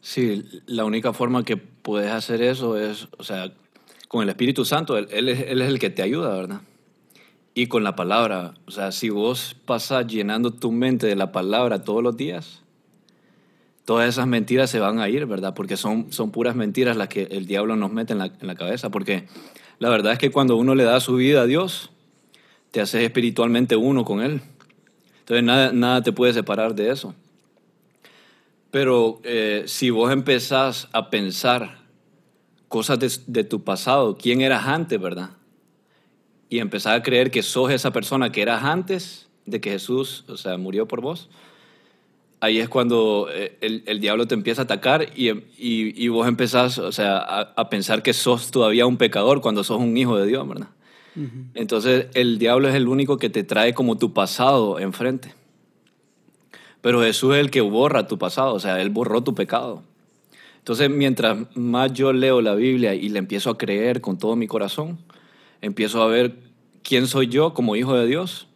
Sí, 0.00 0.44
la 0.66 0.84
única 0.84 1.12
forma 1.12 1.44
que 1.44 1.56
puedes 1.56 2.10
hacer 2.10 2.42
eso 2.42 2.78
es, 2.78 3.08
o 3.18 3.22
sea, 3.24 3.52
con 4.08 4.22
el 4.22 4.28
Espíritu 4.30 4.64
Santo, 4.64 4.98
él, 4.98 5.06
él, 5.10 5.28
es, 5.28 5.40
él 5.46 5.62
es 5.62 5.68
el 5.68 5.78
que 5.78 5.90
te 5.90 6.02
ayuda, 6.02 6.34
¿verdad? 6.34 6.60
Y 7.54 7.66
con 7.66 7.84
la 7.84 7.94
palabra, 7.96 8.54
o 8.66 8.70
sea, 8.70 8.92
si 8.92 9.10
vos 9.10 9.56
pasas 9.66 10.06
llenando 10.06 10.52
tu 10.52 10.72
mente 10.72 11.06
de 11.06 11.16
la 11.16 11.32
palabra 11.32 11.84
todos 11.84 12.02
los 12.02 12.16
días, 12.16 12.62
todas 13.84 14.08
esas 14.08 14.26
mentiras 14.26 14.70
se 14.70 14.80
van 14.80 15.00
a 15.00 15.08
ir, 15.08 15.26
¿verdad? 15.26 15.52
Porque 15.54 15.76
son, 15.76 16.12
son 16.12 16.30
puras 16.30 16.56
mentiras 16.56 16.96
las 16.96 17.08
que 17.08 17.24
el 17.24 17.46
diablo 17.46 17.76
nos 17.76 17.92
mete 17.92 18.14
en 18.14 18.20
la, 18.20 18.26
en 18.26 18.46
la 18.46 18.54
cabeza. 18.54 18.90
Porque 18.90 19.26
la 19.78 19.90
verdad 19.90 20.12
es 20.12 20.18
que 20.18 20.30
cuando 20.30 20.56
uno 20.56 20.74
le 20.74 20.84
da 20.84 20.98
su 21.00 21.16
vida 21.16 21.42
a 21.42 21.46
Dios, 21.46 21.90
te 22.70 22.80
haces 22.80 23.02
espiritualmente 23.02 23.76
uno 23.76 24.04
con 24.04 24.22
Él. 24.22 24.40
Entonces 25.20 25.44
nada, 25.44 25.72
nada 25.72 26.02
te 26.02 26.12
puede 26.12 26.32
separar 26.32 26.74
de 26.74 26.90
eso. 26.90 27.14
Pero 28.70 29.20
eh, 29.24 29.64
si 29.66 29.90
vos 29.90 30.10
empezás 30.10 30.88
a 30.92 31.10
pensar 31.10 31.82
cosas 32.68 32.98
de, 32.98 33.12
de 33.26 33.44
tu 33.44 33.62
pasado, 33.62 34.16
quién 34.16 34.40
eras 34.40 34.66
antes, 34.66 34.98
¿verdad? 34.98 35.30
Y 36.52 36.58
empezar 36.58 36.94
a 36.94 37.02
creer 37.02 37.30
que 37.30 37.42
sos 37.42 37.70
esa 37.70 37.92
persona 37.94 38.30
que 38.30 38.42
eras 38.42 38.62
antes 38.62 39.26
de 39.46 39.62
que 39.62 39.70
Jesús, 39.70 40.26
o 40.28 40.36
sea, 40.36 40.58
murió 40.58 40.86
por 40.86 41.00
vos, 41.00 41.30
ahí 42.40 42.58
es 42.58 42.68
cuando 42.68 43.28
eh, 43.32 43.56
el, 43.62 43.82
el 43.86 44.00
diablo 44.00 44.26
te 44.26 44.34
empieza 44.34 44.60
a 44.60 44.64
atacar 44.64 45.08
y, 45.16 45.30
y, 45.30 45.40
y 45.56 46.08
vos 46.08 46.28
empezás, 46.28 46.76
o 46.76 46.92
sea, 46.92 47.16
a, 47.16 47.40
a, 47.56 47.70
pensar 47.70 48.02
que 48.02 48.12
sos 48.12 48.50
todavía 48.50 48.84
un 48.84 48.98
pecador 48.98 49.40
cuando 49.40 49.64
sos 49.64 49.80
un 49.80 49.96
hijo 49.96 50.18
de 50.18 50.26
Dios, 50.26 50.46
¿verdad? 50.46 50.68
Uh 51.16 51.20
-huh. 51.20 51.44
Entonces 51.54 52.08
el 52.12 52.38
diablo 52.38 52.68
es 52.68 52.74
el 52.74 52.86
único 52.86 53.16
que 53.16 53.30
te 53.30 53.44
trae 53.44 53.72
como 53.72 53.96
tu 53.96 54.12
pasado 54.12 54.78
enfrente. 54.78 55.32
Pero 56.82 57.00
Jesús 57.00 57.32
es 57.32 57.40
el 57.40 57.50
que 57.50 57.62
borra 57.62 58.06
tu 58.06 58.18
pasado, 58.18 58.52
o 58.52 58.60
sea, 58.60 58.78
Él 58.82 58.90
borró 58.90 59.22
tu 59.22 59.34
pecado. 59.34 59.84
Entonces, 60.58 60.90
mientras 60.90 61.38
más 61.56 61.94
yo 61.94 62.12
leo 62.12 62.42
la 62.42 62.54
Biblia 62.54 62.94
y 62.94 63.08
le 63.08 63.18
empiezo 63.18 63.48
a 63.48 63.56
creer 63.56 64.02
con 64.02 64.18
todo 64.18 64.36
mi 64.36 64.46
corazón, 64.46 64.98
empiezo 65.62 66.02
a 66.02 66.06
ver 66.08 66.36
quién 66.82 67.06
soy 67.06 67.28
yo 67.28 67.54
como 67.54 67.76
hijo 67.76 67.94
de 67.94 68.06
Dios 68.06 68.48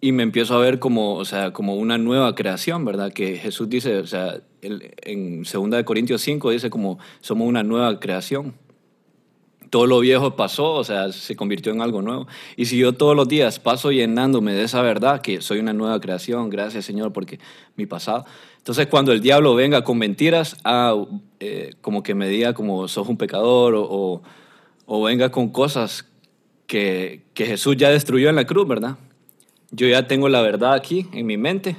y 0.00 0.10
me 0.10 0.24
empiezo 0.24 0.56
a 0.56 0.58
ver 0.58 0.80
como, 0.80 1.14
o 1.14 1.24
sea, 1.24 1.52
como 1.52 1.76
una 1.76 1.96
nueva 1.96 2.34
creación, 2.34 2.84
¿verdad? 2.84 3.12
Que 3.12 3.36
Jesús 3.36 3.68
dice, 3.68 3.98
o 3.98 4.06
sea, 4.06 4.40
en 4.60 5.44
2 5.44 5.84
Corintios 5.84 6.22
5 6.22 6.50
dice 6.50 6.70
como 6.70 6.98
somos 7.20 7.46
una 7.46 7.62
nueva 7.62 8.00
creación. 8.00 8.54
Todo 9.70 9.86
lo 9.86 10.00
viejo 10.00 10.36
pasó, 10.36 10.74
o 10.74 10.84
sea, 10.84 11.12
se 11.12 11.34
convirtió 11.34 11.72
en 11.72 11.80
algo 11.80 12.02
nuevo. 12.02 12.26
Y 12.56 12.66
si 12.66 12.76
yo 12.78 12.92
todos 12.92 13.14
los 13.16 13.28
días 13.28 13.60
paso 13.60 13.90
llenándome 13.90 14.52
de 14.52 14.64
esa 14.64 14.82
verdad, 14.82 15.22
que 15.22 15.40
soy 15.40 15.60
una 15.60 15.72
nueva 15.72 16.00
creación, 16.00 16.50
gracias 16.50 16.84
Señor, 16.84 17.12
porque 17.12 17.38
mi 17.76 17.86
pasado. 17.86 18.26
Entonces 18.58 18.88
cuando 18.88 19.12
el 19.12 19.20
diablo 19.20 19.54
venga 19.54 19.84
con 19.84 19.98
mentiras, 19.98 20.56
ah, 20.64 20.96
eh, 21.38 21.74
como 21.80 22.02
que 22.02 22.14
me 22.14 22.28
diga 22.28 22.54
como 22.54 22.88
sos 22.88 23.08
un 23.08 23.16
pecador 23.16 23.76
o, 23.76 23.86
o 23.88 24.22
o 24.94 25.02
venga 25.02 25.30
con 25.30 25.48
cosas 25.48 26.04
que, 26.66 27.22
que, 27.32 27.46
Jesús 27.46 27.78
ya 27.78 27.88
destruyó 27.88 28.28
en 28.28 28.36
la 28.36 28.44
cruz, 28.44 28.68
¿verdad? 28.68 28.98
Yo 29.70 29.88
ya 29.88 30.06
tengo 30.06 30.28
la 30.28 30.42
verdad 30.42 30.74
aquí 30.74 31.06
en 31.14 31.24
mi 31.24 31.38
mente 31.38 31.76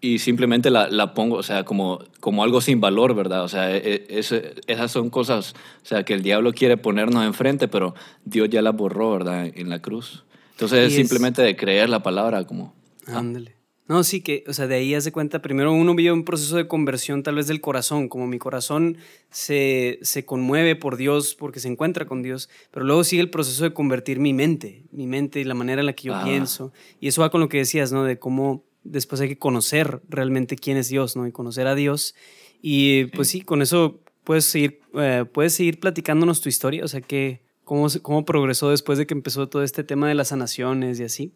y 0.00 0.20
simplemente 0.20 0.70
la, 0.70 0.88
la 0.88 1.12
pongo, 1.12 1.38
o 1.38 1.42
sea, 1.42 1.64
como, 1.64 2.04
como 2.20 2.44
algo 2.44 2.60
sin 2.60 2.80
valor, 2.80 3.16
¿verdad? 3.16 3.42
O 3.42 3.48
sea, 3.48 3.76
e, 3.76 3.78
e, 3.78 4.06
es, 4.10 4.32
esas 4.68 4.92
son 4.92 5.10
cosas, 5.10 5.54
o 5.82 5.86
sea, 5.86 6.04
que 6.04 6.14
el 6.14 6.22
diablo 6.22 6.52
quiere 6.52 6.76
ponernos 6.76 7.24
enfrente, 7.24 7.66
pero 7.66 7.96
Dios 8.24 8.48
ya 8.48 8.62
las 8.62 8.76
borró, 8.76 9.10
¿verdad? 9.10 9.50
En 9.52 9.68
la 9.68 9.82
cruz. 9.82 10.24
Entonces 10.52 10.86
es 10.86 10.94
simplemente 10.94 11.42
de 11.42 11.56
creer 11.56 11.88
la 11.88 12.00
palabra 12.04 12.44
como... 12.44 12.74
Ándale. 13.08 13.55
No, 13.88 14.02
sí 14.02 14.20
que, 14.20 14.42
o 14.48 14.52
sea, 14.52 14.66
de 14.66 14.74
ahí 14.74 14.94
hace 14.94 15.12
cuenta, 15.12 15.40
primero 15.40 15.72
uno 15.72 15.94
vive 15.94 16.10
un 16.10 16.24
proceso 16.24 16.56
de 16.56 16.66
conversión 16.66 17.22
tal 17.22 17.36
vez 17.36 17.46
del 17.46 17.60
corazón, 17.60 18.08
como 18.08 18.26
mi 18.26 18.38
corazón 18.38 18.98
se, 19.30 20.00
se 20.02 20.24
conmueve 20.24 20.74
por 20.74 20.96
Dios 20.96 21.36
porque 21.36 21.60
se 21.60 21.68
encuentra 21.68 22.04
con 22.04 22.22
Dios, 22.22 22.48
pero 22.72 22.84
luego 22.84 23.04
sigue 23.04 23.22
el 23.22 23.30
proceso 23.30 23.62
de 23.62 23.72
convertir 23.72 24.18
mi 24.18 24.32
mente, 24.32 24.82
mi 24.90 25.06
mente 25.06 25.40
y 25.40 25.44
la 25.44 25.54
manera 25.54 25.80
en 25.80 25.86
la 25.86 25.92
que 25.92 26.08
yo 26.08 26.16
ah. 26.16 26.24
pienso. 26.24 26.72
Y 26.98 27.06
eso 27.08 27.22
va 27.22 27.30
con 27.30 27.40
lo 27.40 27.48
que 27.48 27.58
decías, 27.58 27.92
¿no? 27.92 28.02
De 28.02 28.18
cómo 28.18 28.64
después 28.82 29.20
hay 29.20 29.28
que 29.28 29.38
conocer 29.38 30.00
realmente 30.08 30.56
quién 30.56 30.76
es 30.76 30.88
Dios, 30.88 31.14
¿no? 31.14 31.26
Y 31.26 31.32
conocer 31.32 31.68
a 31.68 31.76
Dios. 31.76 32.16
Y 32.60 33.04
pues 33.06 33.28
sí, 33.28 33.42
con 33.42 33.62
eso 33.62 34.00
puedes 34.24 34.46
seguir, 34.46 34.80
eh, 34.94 35.24
puedes 35.32 35.54
seguir 35.54 35.78
platicándonos 35.78 36.40
tu 36.40 36.48
historia, 36.48 36.84
o 36.84 36.88
sea, 36.88 37.00
que, 37.00 37.40
cómo, 37.62 37.86
cómo 38.02 38.24
progresó 38.24 38.70
después 38.70 38.98
de 38.98 39.06
que 39.06 39.14
empezó 39.14 39.48
todo 39.48 39.62
este 39.62 39.84
tema 39.84 40.08
de 40.08 40.16
las 40.16 40.28
sanaciones 40.28 40.98
y 40.98 41.04
así. 41.04 41.32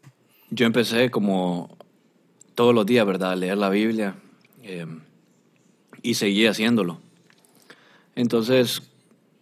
Yo 0.50 0.66
empecé 0.66 1.10
como 1.10 1.78
todos 2.54 2.74
los 2.74 2.86
días, 2.86 3.06
¿verdad? 3.06 3.36
Leer 3.36 3.58
la 3.58 3.70
Biblia 3.70 4.14
eh, 4.62 4.86
y 6.02 6.14
seguí 6.14 6.46
haciéndolo. 6.46 6.98
Entonces, 8.14 8.82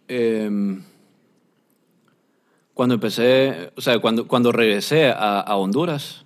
eh, 0.07 0.49
cuando 2.79 2.95
empecé, 2.95 3.71
o 3.75 3.81
sea, 3.81 3.99
cuando, 3.99 4.25
cuando 4.25 4.53
regresé 4.53 5.11
a, 5.13 5.53
Honduras, 5.57 6.23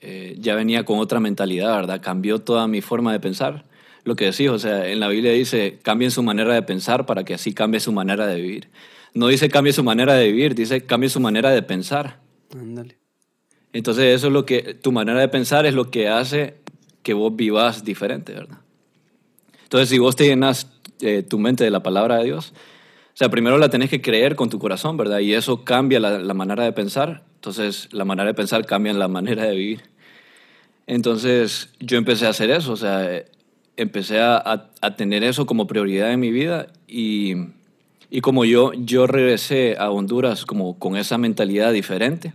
eh, 0.00 0.36
ya 0.38 0.54
venía 0.54 0.84
con 0.84 1.00
otra 1.00 1.18
mentalidad, 1.18 1.74
¿verdad? 1.74 2.00
Cambió 2.00 2.38
toda 2.38 2.68
mi 2.68 2.80
forma 2.80 3.12
de 3.12 3.18
pensar. 3.18 3.64
Lo 4.04 4.14
que 4.14 4.26
decís, 4.26 4.48
o 4.50 4.58
sea, 4.60 4.86
en 4.86 5.00
la 5.00 5.08
Biblia 5.08 5.32
dice, 5.32 5.80
cambien 5.82 6.12
su 6.12 6.22
manera 6.22 6.54
de 6.54 6.62
pensar 6.62 7.06
para 7.06 7.24
que 7.24 7.34
así 7.34 7.52
cambie 7.52 7.80
su 7.80 7.90
manera 7.90 8.24
de 8.28 8.40
vivir. 8.40 8.68
No 9.14 9.26
dice 9.26 9.48
cambie 9.48 9.72
su 9.72 9.82
manera 9.82 10.14
de 10.14 10.26
vivir, 10.30 10.54
dice 10.54 10.86
cambie 10.86 11.08
su 11.08 11.18
manera 11.18 11.50
de 11.50 11.62
pensar. 11.62 12.20
Ándale. 12.54 12.98
Entonces 13.76 14.16
eso 14.16 14.28
es 14.28 14.32
lo 14.32 14.46
que, 14.46 14.72
tu 14.72 14.90
manera 14.90 15.20
de 15.20 15.28
pensar 15.28 15.66
es 15.66 15.74
lo 15.74 15.90
que 15.90 16.08
hace 16.08 16.54
que 17.02 17.12
vos 17.12 17.36
vivas 17.36 17.84
diferente, 17.84 18.32
¿verdad? 18.32 18.56
Entonces 19.64 19.90
si 19.90 19.98
vos 19.98 20.16
te 20.16 20.24
llenas 20.24 20.66
eh, 21.02 21.22
tu 21.22 21.38
mente 21.38 21.62
de 21.62 21.70
la 21.70 21.82
palabra 21.82 22.16
de 22.16 22.24
Dios, 22.24 22.54
o 22.54 23.16
sea, 23.16 23.28
primero 23.28 23.58
la 23.58 23.68
tenés 23.68 23.90
que 23.90 24.00
creer 24.00 24.34
con 24.34 24.48
tu 24.48 24.58
corazón, 24.58 24.96
¿verdad? 24.96 25.18
Y 25.18 25.34
eso 25.34 25.62
cambia 25.62 26.00
la, 26.00 26.18
la 26.18 26.32
manera 26.32 26.64
de 26.64 26.72
pensar, 26.72 27.24
entonces 27.34 27.90
la 27.92 28.06
manera 28.06 28.28
de 28.28 28.32
pensar 28.32 28.64
cambia 28.64 28.94
la 28.94 29.08
manera 29.08 29.44
de 29.44 29.54
vivir. 29.54 29.82
Entonces 30.86 31.68
yo 31.78 31.98
empecé 31.98 32.24
a 32.24 32.30
hacer 32.30 32.48
eso, 32.48 32.72
o 32.72 32.76
sea, 32.76 33.24
empecé 33.76 34.20
a, 34.20 34.38
a, 34.38 34.70
a 34.80 34.96
tener 34.96 35.22
eso 35.22 35.44
como 35.44 35.66
prioridad 35.66 36.12
en 36.12 36.20
mi 36.20 36.30
vida 36.30 36.68
y, 36.88 37.34
y 38.10 38.22
como 38.22 38.46
yo, 38.46 38.72
yo 38.72 39.06
regresé 39.06 39.76
a 39.78 39.90
Honduras 39.90 40.46
como 40.46 40.78
con 40.78 40.96
esa 40.96 41.18
mentalidad 41.18 41.74
diferente, 41.74 42.32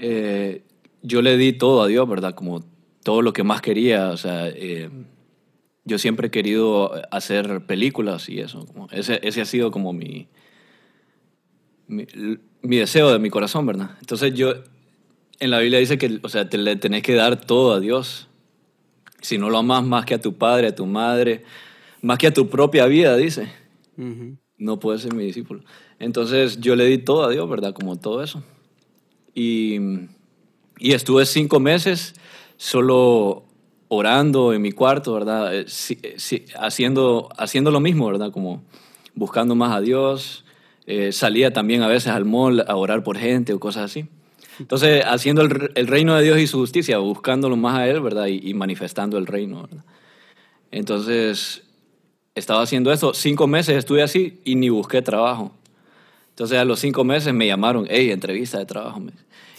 eh, 0.00 0.62
yo 1.02 1.22
le 1.22 1.36
di 1.36 1.52
todo 1.52 1.82
a 1.82 1.86
Dios, 1.86 2.08
¿verdad? 2.08 2.34
Como 2.34 2.64
todo 3.02 3.22
lo 3.22 3.32
que 3.32 3.44
más 3.44 3.60
quería, 3.60 4.10
o 4.10 4.16
sea, 4.16 4.48
eh, 4.48 4.90
yo 5.84 5.98
siempre 5.98 6.28
he 6.28 6.30
querido 6.30 6.92
hacer 7.10 7.66
películas 7.66 8.28
y 8.28 8.40
eso, 8.40 8.66
como 8.66 8.88
ese, 8.90 9.20
ese 9.22 9.40
ha 9.40 9.44
sido 9.44 9.70
como 9.70 9.92
mi, 9.92 10.28
mi, 11.86 12.06
mi, 12.62 12.76
deseo 12.76 13.12
de 13.12 13.18
mi 13.18 13.30
corazón, 13.30 13.66
¿verdad? 13.66 13.90
Entonces 14.00 14.34
yo 14.34 14.54
en 15.38 15.50
la 15.50 15.58
Biblia 15.58 15.78
dice 15.78 15.98
que, 15.98 16.18
o 16.22 16.28
sea, 16.28 16.48
te 16.48 16.58
le 16.58 16.76
tenés 16.76 17.02
que 17.02 17.14
dar 17.14 17.40
todo 17.40 17.74
a 17.74 17.80
Dios. 17.80 18.28
Si 19.20 19.38
no 19.38 19.50
lo 19.50 19.58
amas 19.58 19.84
más 19.84 20.04
que 20.04 20.14
a 20.14 20.20
tu 20.20 20.34
padre, 20.36 20.68
a 20.68 20.74
tu 20.74 20.86
madre, 20.86 21.44
más 22.02 22.18
que 22.18 22.26
a 22.26 22.32
tu 22.32 22.48
propia 22.48 22.86
vida, 22.86 23.16
dice, 23.16 23.52
no 24.56 24.78
puedes 24.78 25.02
ser 25.02 25.14
mi 25.14 25.24
discípulo. 25.24 25.62
Entonces 25.98 26.60
yo 26.60 26.76
le 26.76 26.84
di 26.86 26.98
todo 26.98 27.24
a 27.24 27.30
Dios, 27.30 27.48
¿verdad? 27.48 27.74
Como 27.74 27.96
todo 27.96 28.22
eso. 28.22 28.42
Y, 29.34 29.78
y 30.78 30.92
estuve 30.92 31.26
cinco 31.26 31.60
meses 31.60 32.14
solo 32.56 33.44
orando 33.88 34.52
en 34.52 34.62
mi 34.62 34.70
cuarto, 34.70 35.12
¿verdad? 35.14 35.54
Eh, 35.54 35.66
eh, 36.02 36.44
haciendo, 36.58 37.28
haciendo 37.36 37.70
lo 37.70 37.80
mismo, 37.80 38.06
¿verdad? 38.06 38.30
Como 38.30 38.62
buscando 39.14 39.54
más 39.54 39.72
a 39.74 39.80
Dios. 39.80 40.44
Eh, 40.86 41.12
salía 41.12 41.52
también 41.52 41.82
a 41.82 41.88
veces 41.88 42.12
al 42.12 42.24
mall 42.24 42.64
a 42.66 42.76
orar 42.76 43.02
por 43.02 43.18
gente 43.18 43.52
o 43.52 43.60
cosas 43.60 43.84
así. 43.84 44.06
Entonces, 44.60 45.02
haciendo 45.06 45.42
el, 45.42 45.72
el, 45.74 45.86
reino 45.86 46.14
de 46.14 46.22
Dios 46.22 46.38
y 46.38 46.46
su 46.46 46.58
justicia, 46.58 46.98
buscándolo 46.98 47.56
más 47.56 47.78
a 47.78 47.88
Él, 47.88 48.00
¿verdad? 48.00 48.26
Y, 48.26 48.40
y, 48.48 48.54
manifestando 48.54 49.18
el 49.18 49.26
reino, 49.26 49.62
¿verdad? 49.62 49.84
Entonces, 50.70 51.64
estaba 52.34 52.62
haciendo 52.62 52.92
eso. 52.92 53.12
Cinco 53.12 53.46
meses 53.46 53.76
estuve 53.76 54.02
así 54.02 54.40
y 54.44 54.54
ni 54.54 54.68
busqué 54.68 55.02
trabajo. 55.02 55.52
Entonces, 56.40 56.58
a 56.58 56.64
los 56.64 56.80
cinco 56.80 57.04
meses 57.04 57.34
me 57.34 57.46
llamaron, 57.46 57.86
hey, 57.90 58.10
entrevista 58.10 58.56
de 58.56 58.64
trabajo. 58.64 59.02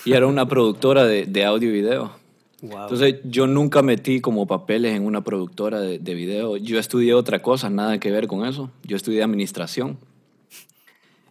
Y 0.03 0.13
era 0.13 0.25
una 0.25 0.47
productora 0.47 1.05
de, 1.05 1.27
de 1.27 1.45
audio 1.45 1.69
y 1.69 1.73
video. 1.73 2.11
Entonces, 2.59 3.17
yo 3.23 3.45
nunca 3.45 3.83
metí 3.83 4.19
como 4.19 4.47
papeles 4.47 4.95
en 4.95 5.05
una 5.05 5.23
productora 5.23 5.79
de, 5.79 5.99
de 5.99 6.15
video. 6.15 6.57
Yo 6.57 6.79
estudié 6.79 7.13
otra 7.13 7.43
cosa, 7.43 7.69
nada 7.69 7.99
que 7.99 8.09
ver 8.09 8.25
con 8.25 8.47
eso. 8.47 8.71
Yo 8.81 8.97
estudié 8.97 9.21
administración. 9.21 9.99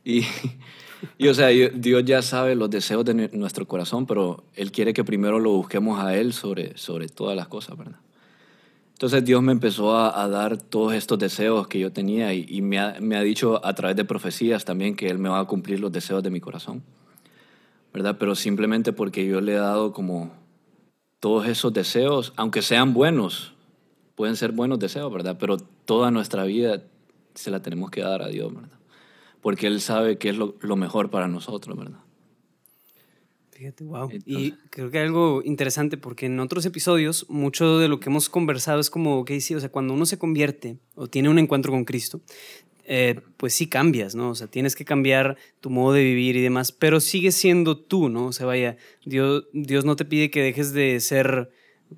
Y 0.04 0.22
y 1.18 1.26
o 1.26 1.34
sea, 1.34 1.48
Dios 1.48 2.04
ya 2.04 2.22
sabe 2.22 2.54
los 2.54 2.70
deseos 2.70 3.04
de 3.04 3.14
nuestro 3.32 3.66
corazón, 3.66 4.06
pero 4.06 4.44
Él 4.54 4.70
quiere 4.70 4.92
que 4.92 5.02
primero 5.02 5.40
lo 5.40 5.50
busquemos 5.50 5.98
a 5.98 6.16
Él 6.16 6.32
sobre, 6.32 6.78
sobre 6.78 7.08
todas 7.08 7.36
las 7.36 7.48
cosas, 7.48 7.76
¿verdad? 7.76 7.98
Entonces 9.00 9.24
Dios 9.24 9.42
me 9.42 9.52
empezó 9.52 9.96
a, 9.96 10.28
dar 10.28 10.58
todos 10.58 10.92
estos 10.92 11.18
deseos 11.18 11.66
que 11.68 11.78
yo 11.78 11.90
tenía 11.90 12.34
y, 12.34 12.60
me, 12.60 12.78
ha, 12.78 12.96
me, 13.00 13.16
ha, 13.16 13.22
dicho 13.22 13.64
a 13.64 13.72
través 13.72 13.96
de 13.96 14.04
profecías 14.04 14.66
también 14.66 14.94
que 14.94 15.08
Él 15.08 15.18
me 15.18 15.30
va 15.30 15.38
a 15.38 15.46
cumplir 15.46 15.80
los 15.80 15.90
deseos 15.90 16.22
de 16.22 16.28
mi 16.28 16.38
corazón, 16.38 16.82
¿verdad? 17.94 18.16
Pero 18.18 18.34
simplemente 18.34 18.92
porque 18.92 19.26
yo 19.26 19.40
le 19.40 19.52
he 19.52 19.56
dado 19.56 19.94
como 19.94 20.30
todos 21.18 21.46
esos 21.46 21.72
deseos, 21.72 22.34
aunque 22.36 22.60
sean 22.60 22.92
buenos, 22.92 23.54
pueden 24.16 24.36
ser 24.36 24.52
buenos 24.52 24.78
deseos, 24.78 25.10
¿verdad? 25.10 25.38
Pero 25.40 25.56
toda 25.56 26.10
nuestra 26.10 26.44
vida 26.44 26.82
se 27.34 27.50
la 27.50 27.62
tenemos 27.62 27.90
que 27.90 28.02
dar 28.02 28.20
a 28.20 28.28
Dios, 28.28 28.54
¿verdad? 28.54 28.78
porque 29.40 29.66
Él 29.66 29.80
sabe 29.80 30.18
qué 30.18 30.28
es 30.28 30.36
lo, 30.36 30.76
mejor 30.76 31.08
para 31.08 31.26
nosotros, 31.26 31.74
¿verdad? 31.74 32.00
Fíjate, 33.60 33.84
wow. 33.84 34.08
y 34.24 34.52
creo 34.70 34.90
que 34.90 34.98
algo 35.00 35.42
interesante 35.44 35.98
porque 35.98 36.24
en 36.24 36.40
otros 36.40 36.64
episodios 36.64 37.26
mucho 37.28 37.78
de 37.78 37.88
lo 37.88 38.00
que 38.00 38.08
hemos 38.08 38.30
conversado 38.30 38.80
es 38.80 38.88
como, 38.88 39.22
que 39.26 39.38
sí, 39.42 39.54
o 39.54 39.60
sea, 39.60 39.68
cuando 39.68 39.92
uno 39.92 40.06
se 40.06 40.16
convierte 40.16 40.78
o 40.94 41.08
tiene 41.08 41.28
un 41.28 41.38
encuentro 41.38 41.70
con 41.70 41.84
Cristo, 41.84 42.22
eh, 42.86 43.20
pues 43.36 43.52
sí 43.52 43.66
cambias, 43.66 44.14
¿no? 44.14 44.30
O 44.30 44.34
sea, 44.34 44.46
tienes 44.46 44.74
que 44.74 44.86
cambiar 44.86 45.36
tu 45.60 45.68
modo 45.68 45.92
de 45.92 46.02
vivir 46.02 46.36
y 46.36 46.40
demás, 46.40 46.72
pero 46.72 47.00
sigues 47.00 47.34
siendo 47.34 47.76
tú, 47.76 48.08
¿no? 48.08 48.28
O 48.28 48.32
sea, 48.32 48.46
vaya, 48.46 48.78
Dios, 49.04 49.44
Dios 49.52 49.84
no 49.84 49.94
te 49.94 50.06
pide 50.06 50.30
que 50.30 50.40
dejes 50.40 50.72
de 50.72 50.98
ser 51.00 51.50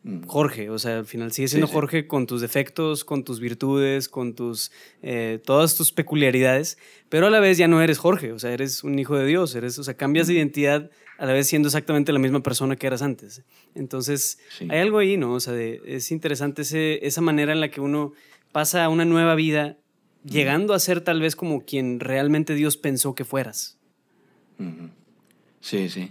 Mm. 0.04 0.23
Jorge, 0.26 0.71
o 0.71 0.78
sea, 0.78 0.99
al 0.99 1.07
final 1.07 1.33
sigue 1.33 1.49
siendo 1.49 1.66
Jorge 1.66 2.07
con 2.07 2.26
tus 2.26 2.40
defectos, 2.40 3.04
con 3.04 3.25
tus 3.25 3.40
virtudes, 3.40 4.09
con 4.09 4.35
tus 4.35 4.73
eh, 5.02 5.38
todas 5.45 5.76
tus 5.76 5.92
peculiaridades, 5.92 6.78
pero 7.11 7.26
a 7.26 7.31
la 7.31 7.40
vez 7.40 7.59
ya 7.59 7.69
no 7.69 7.83
eres 7.83 7.99
Jorge, 7.99 8.33
o 8.33 8.38
sea, 8.38 8.52
eres 8.52 8.85
un 8.85 8.99
hijo 8.99 9.16
de 9.16 9.26
Dios, 9.26 9.54
eres, 9.54 9.78
o 9.78 9.85
sea, 9.85 9.95
cambias 9.95 10.28
de 10.28 10.35
identidad 10.35 10.90
a 11.23 11.26
la 11.26 11.35
vez 11.35 11.47
siendo 11.47 11.69
exactamente 11.69 12.12
la 12.12 12.19
misma 12.19 12.43
persona 12.43 12.75
que 12.75 12.88
eras 12.88 13.00
antes. 13.00 13.45
Entonces, 13.76 14.41
hay 14.69 14.81
algo 14.81 14.99
ahí, 14.99 15.17
¿no? 15.17 15.35
O 15.35 15.38
sea, 15.38 15.57
es 15.57 16.11
interesante 16.11 17.07
esa 17.07 17.20
manera 17.20 17.53
en 17.53 17.61
la 17.61 17.70
que 17.70 17.81
uno 17.81 18.12
pasa 18.51 18.85
a 18.85 18.88
una 18.88 19.05
nueva 19.05 19.37
vida 19.37 19.77
mm. 20.25 20.29
llegando 20.29 20.75
a 20.75 20.81
ser 20.81 21.01
tal 21.01 21.20
vez 21.20 21.37
como 21.37 21.61
quien 21.64 22.01
realmente 22.01 22.57
Dios 22.57 22.77
pensó 22.77 23.14
que 23.14 23.25
fueras. 23.25 23.79
Sí, 25.61 25.88
sí. 25.88 26.11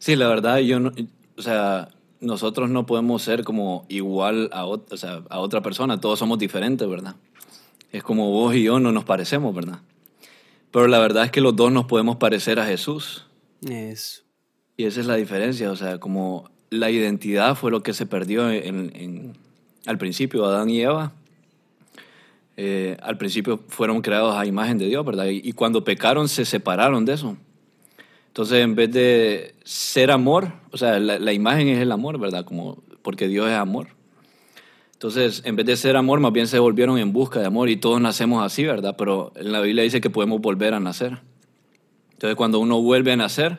Sí, 0.00 0.16
la 0.16 0.26
verdad, 0.26 0.58
yo 0.58 0.80
no, 0.80 0.90
o 1.36 1.42
sea, 1.42 1.90
nosotros 2.18 2.68
no 2.68 2.84
podemos 2.84 3.22
ser 3.22 3.44
como 3.44 3.86
igual 3.88 4.50
a, 4.52 4.62
a 4.62 5.38
otra 5.38 5.62
persona, 5.62 6.00
todos 6.00 6.18
somos 6.18 6.40
diferentes, 6.40 6.88
¿verdad? 6.88 7.14
Es 7.92 8.02
como 8.02 8.32
vos 8.32 8.56
y 8.56 8.64
yo 8.64 8.80
no 8.80 8.90
nos 8.90 9.04
parecemos, 9.04 9.54
¿verdad? 9.54 9.82
Pero 10.72 10.88
la 10.88 10.98
verdad 10.98 11.26
es 11.26 11.30
que 11.30 11.40
los 11.40 11.54
dos 11.54 11.70
nos 11.70 11.84
podemos 11.84 12.16
parecer 12.16 12.58
a 12.58 12.66
Jesús. 12.66 13.28
Eso. 13.70 14.22
Y 14.76 14.84
esa 14.84 15.00
es 15.00 15.06
la 15.06 15.16
diferencia, 15.16 15.70
o 15.70 15.76
sea, 15.76 15.98
como 15.98 16.50
la 16.70 16.90
identidad 16.90 17.54
fue 17.54 17.70
lo 17.70 17.82
que 17.82 17.92
se 17.92 18.06
perdió 18.06 18.50
en, 18.50 19.36
al 19.86 19.98
principio, 19.98 20.44
Adán 20.46 20.70
y 20.70 20.80
Eva. 20.80 21.12
Eh, 22.56 22.96
al 23.02 23.18
principio 23.18 23.60
fueron 23.68 24.02
creados 24.02 24.36
a 24.36 24.46
imagen 24.46 24.78
de 24.78 24.86
Dios, 24.86 25.04
¿verdad? 25.04 25.26
y 25.26 25.52
cuando 25.52 25.84
pecaron 25.84 26.28
se 26.28 26.44
separaron 26.44 27.04
de 27.04 27.14
eso. 27.14 27.36
Entonces, 28.32 28.64
en 28.64 28.74
vez 28.74 28.90
de 28.90 29.54
ser 29.62 30.10
amor, 30.10 30.54
o 30.70 30.78
sea, 30.78 30.98
la, 30.98 31.32
imagen 31.34 31.68
es 31.68 31.80
el 31.80 31.92
amor, 31.92 32.18
¿verdad? 32.18 32.46
Como, 32.46 32.82
porque 33.02 33.28
Dios 33.28 33.46
es 33.46 33.54
amor. 33.54 33.88
Entonces, 34.94 35.42
en 35.44 35.54
vez 35.54 35.66
de 35.66 35.76
ser 35.76 35.98
amor, 35.98 36.18
más 36.18 36.32
bien 36.32 36.46
se 36.46 36.58
volvieron 36.58 36.96
en 36.96 37.12
busca 37.12 37.40
de 37.40 37.46
amor 37.46 37.68
y 37.68 37.76
todos 37.76 38.00
nacemos 38.00 38.42
así, 38.42 38.64
¿verdad? 38.64 38.94
Pero 38.96 39.32
en 39.36 39.52
la 39.52 39.60
Biblia 39.60 39.84
dice 39.84 40.00
que 40.00 40.08
podemos 40.08 40.40
volver 40.40 40.72
a 40.72 40.80
nacer. 40.80 41.18
Entonces, 42.12 42.34
cuando 42.34 42.58
uno 42.58 42.80
vuelve 42.80 43.12
a 43.12 43.16
nacer, 43.16 43.58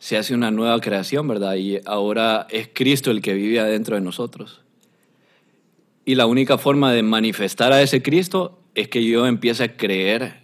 se 0.00 0.16
hace 0.16 0.34
una 0.34 0.50
nueva 0.50 0.80
creación, 0.80 1.28
¿verdad? 1.28 1.56
Y 1.56 1.78
ahora 1.84 2.46
es 2.48 2.70
Cristo 2.72 3.10
el 3.10 3.20
que 3.20 3.34
vive 3.34 3.60
adentro 3.60 3.96
de 3.96 4.00
nosotros. 4.00 4.62
Y 6.06 6.14
la 6.14 6.24
única 6.24 6.56
forma 6.56 6.90
de 6.90 7.02
manifestar 7.02 7.74
a 7.74 7.82
ese 7.82 8.02
Cristo 8.02 8.62
es 8.74 8.88
que 8.88 9.04
yo 9.04 9.26
empiece 9.26 9.62
a 9.62 9.76
creer, 9.76 10.38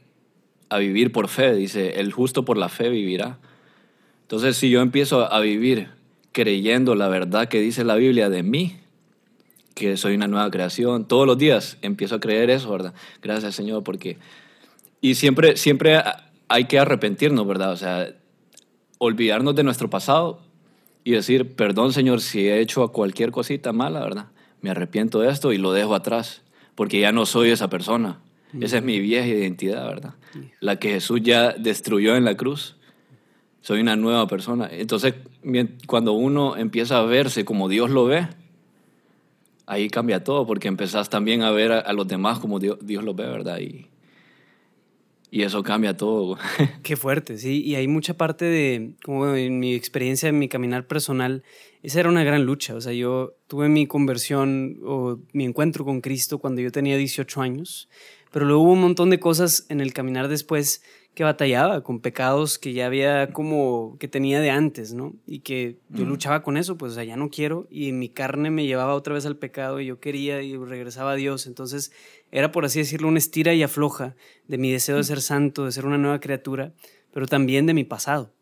a 0.68 0.76
vivir 0.76 1.10
por 1.10 1.28
fe. 1.28 1.54
Dice, 1.54 1.98
el 2.00 2.12
justo 2.12 2.44
por 2.44 2.58
la 2.58 2.68
fe 2.68 2.90
vivirá. 2.90 3.38
Entonces, 4.22 4.58
si 4.58 4.68
yo 4.68 4.82
empiezo 4.82 5.32
a 5.32 5.40
vivir 5.40 5.88
creyendo 6.32 6.94
la 6.94 7.08
verdad 7.08 7.48
que 7.48 7.58
dice 7.58 7.82
la 7.82 7.94
Biblia 7.94 8.28
de 8.28 8.42
mí, 8.42 8.76
que 9.74 9.96
soy 9.96 10.16
una 10.16 10.28
nueva 10.28 10.50
creación, 10.50 11.08
todos 11.08 11.26
los 11.26 11.38
días 11.38 11.78
empiezo 11.80 12.16
a 12.16 12.20
creer 12.20 12.50
eso, 12.50 12.70
¿verdad? 12.70 12.92
Gracias, 13.22 13.54
Señor, 13.54 13.82
porque... 13.84 14.18
Y 15.00 15.14
siempre, 15.14 15.56
siempre 15.56 16.02
hay 16.48 16.66
que 16.66 16.78
arrepentirnos, 16.78 17.46
¿verdad? 17.46 17.72
O 17.72 17.76
sea, 17.76 18.14
olvidarnos 18.98 19.54
de 19.54 19.62
nuestro 19.62 19.90
pasado 19.90 20.40
y 21.04 21.12
decir, 21.12 21.54
perdón, 21.54 21.92
Señor, 21.92 22.20
si 22.20 22.48
he 22.48 22.60
hecho 22.60 22.86
cualquier 22.88 23.30
cosita 23.30 23.72
mala, 23.72 24.00
¿verdad? 24.00 24.26
Me 24.60 24.70
arrepiento 24.70 25.20
de 25.20 25.30
esto 25.30 25.52
y 25.52 25.58
lo 25.58 25.72
dejo 25.72 25.94
atrás, 25.94 26.42
porque 26.74 27.00
ya 27.00 27.12
no 27.12 27.26
soy 27.26 27.50
esa 27.50 27.68
persona. 27.68 28.20
Esa 28.60 28.78
es 28.78 28.82
mi 28.82 29.00
vieja 29.00 29.26
identidad, 29.26 29.86
¿verdad? 29.86 30.14
La 30.60 30.76
que 30.78 30.90
Jesús 30.90 31.20
ya 31.22 31.52
destruyó 31.52 32.16
en 32.16 32.24
la 32.24 32.36
cruz 32.36 32.76
soy 33.66 33.80
una 33.80 33.96
nueva 33.96 34.28
persona. 34.28 34.68
Entonces, 34.70 35.14
cuando 35.88 36.12
uno 36.12 36.56
empieza 36.56 37.00
a 37.00 37.02
verse 37.02 37.44
como 37.44 37.68
Dios 37.68 37.90
lo 37.90 38.04
ve, 38.04 38.28
ahí 39.66 39.90
cambia 39.90 40.22
todo, 40.22 40.46
porque 40.46 40.68
empezás 40.68 41.10
también 41.10 41.42
a 41.42 41.50
ver 41.50 41.72
a, 41.72 41.92
los 41.92 42.06
demás 42.06 42.38
como 42.38 42.60
Dios, 42.60 42.78
Dios 42.80 43.02
los 43.02 43.16
ve, 43.16 43.26
¿verdad? 43.26 43.58
Y, 43.58 43.88
y 45.30 45.42
eso 45.42 45.62
cambia 45.62 45.96
todo. 45.96 46.38
Qué 46.82 46.96
fuerte, 46.96 47.38
sí. 47.38 47.62
Y 47.62 47.74
hay 47.74 47.88
mucha 47.88 48.14
parte 48.14 48.44
de, 48.44 48.92
como 49.04 49.34
en 49.34 49.58
mi 49.58 49.74
experiencia, 49.74 50.28
en 50.28 50.38
mi 50.38 50.48
caminar 50.48 50.86
personal, 50.86 51.42
esa 51.82 52.00
era 52.00 52.08
una 52.08 52.24
gran 52.24 52.44
lucha. 52.44 52.74
O 52.74 52.80
sea, 52.80 52.92
yo 52.92 53.34
tuve 53.46 53.68
mi 53.68 53.86
conversión 53.86 54.80
o 54.84 55.18
mi 55.32 55.44
encuentro 55.44 55.84
con 55.84 56.00
Cristo 56.00 56.38
cuando 56.38 56.60
yo 56.60 56.70
tenía 56.70 56.96
18 56.96 57.40
años, 57.40 57.88
pero 58.32 58.44
luego 58.44 58.62
hubo 58.62 58.72
un 58.72 58.80
montón 58.80 59.10
de 59.10 59.20
cosas 59.20 59.66
en 59.68 59.80
el 59.80 59.92
caminar 59.92 60.28
después 60.28 60.82
que 61.16 61.24
batallaba 61.24 61.82
con 61.82 62.00
pecados 62.00 62.58
que 62.58 62.74
ya 62.74 62.84
había 62.84 63.32
como 63.32 63.96
que 63.98 64.06
tenía 64.06 64.38
de 64.38 64.50
antes, 64.50 64.92
¿no? 64.92 65.14
Y 65.26 65.38
que 65.38 65.78
yo 65.88 66.04
luchaba 66.04 66.42
con 66.42 66.58
eso, 66.58 66.76
pues 66.76 66.92
o 66.92 66.94
sea, 66.94 67.04
ya 67.04 67.16
no 67.16 67.30
quiero. 67.30 67.66
Y 67.70 67.92
mi 67.92 68.10
carne 68.10 68.50
me 68.50 68.66
llevaba 68.66 68.92
otra 68.92 69.14
vez 69.14 69.24
al 69.24 69.38
pecado 69.38 69.80
y 69.80 69.86
yo 69.86 69.98
quería 69.98 70.42
y 70.42 70.58
regresaba 70.58 71.12
a 71.12 71.14
Dios, 71.14 71.46
entonces 71.46 71.90
era 72.30 72.52
por 72.52 72.66
así 72.66 72.80
decirlo 72.80 73.08
una 73.08 73.16
estira 73.16 73.54
y 73.54 73.62
afloja 73.62 74.14
de 74.46 74.58
mi 74.58 74.70
deseo 74.70 74.98
de 74.98 75.04
ser 75.04 75.22
santo, 75.22 75.64
de 75.64 75.72
ser 75.72 75.86
una 75.86 75.96
nueva 75.96 76.20
criatura, 76.20 76.74
pero 77.14 77.26
también 77.26 77.64
de 77.64 77.72
mi 77.72 77.84
pasado. 77.84 78.34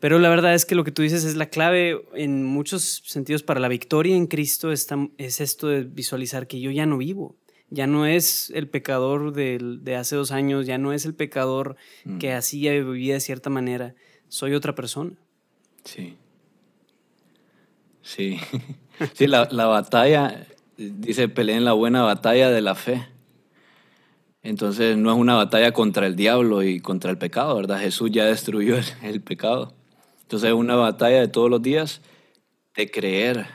Pero 0.00 0.18
la 0.18 0.30
verdad 0.30 0.54
es 0.54 0.64
que 0.64 0.74
lo 0.74 0.82
que 0.82 0.92
tú 0.92 1.02
dices 1.02 1.24
es 1.24 1.36
la 1.36 1.50
clave 1.50 2.06
en 2.14 2.42
muchos 2.42 3.02
sentidos 3.04 3.42
para 3.42 3.60
la 3.60 3.68
victoria 3.68 4.16
en 4.16 4.28
Cristo 4.28 4.72
es 4.72 4.88
esto 5.18 5.68
de 5.68 5.84
visualizar 5.84 6.46
que 6.46 6.58
yo 6.58 6.70
ya 6.70 6.86
no 6.86 6.96
vivo, 6.96 7.36
ya 7.74 7.86
no 7.86 8.06
es 8.06 8.50
el 8.50 8.68
pecador 8.68 9.32
de, 9.32 9.96
hace 9.96 10.16
dos 10.16 10.30
años, 10.30 10.66
ya 10.66 10.78
no 10.78 10.92
es 10.92 11.04
el 11.04 11.14
pecador 11.14 11.76
mm. 12.04 12.18
que 12.18 12.32
hacía 12.32 12.74
y 12.74 12.82
vivía 12.82 13.14
de 13.14 13.20
cierta 13.20 13.50
manera, 13.50 13.94
soy 14.28 14.54
otra 14.54 14.74
persona. 14.74 15.12
Sí. 15.84 16.16
Sí. 18.00 18.38
sí, 19.14 19.26
la, 19.26 19.46
batalla, 19.46 20.46
dice, 20.76 21.28
peleen 21.28 21.64
la 21.64 21.72
buena 21.72 22.02
batalla 22.02 22.50
de 22.50 22.60
la 22.60 22.74
fe. 22.74 23.06
Entonces 24.42 24.96
no 24.96 25.10
es 25.10 25.16
una 25.16 25.34
batalla 25.34 25.72
contra 25.72 26.06
el 26.06 26.16
diablo 26.16 26.62
y 26.62 26.78
contra 26.78 27.10
el 27.10 27.18
pecado, 27.18 27.56
¿verdad? 27.56 27.80
Jesús 27.80 28.10
ya 28.12 28.26
destruyó 28.26 28.76
el, 29.02 29.20
pecado. 29.22 29.74
Entonces 30.22 30.50
es 30.50 30.54
una 30.54 30.76
batalla 30.76 31.20
de 31.20 31.28
todos 31.28 31.50
los 31.50 31.62
días 31.62 32.02
de 32.76 32.90
creer, 32.90 33.46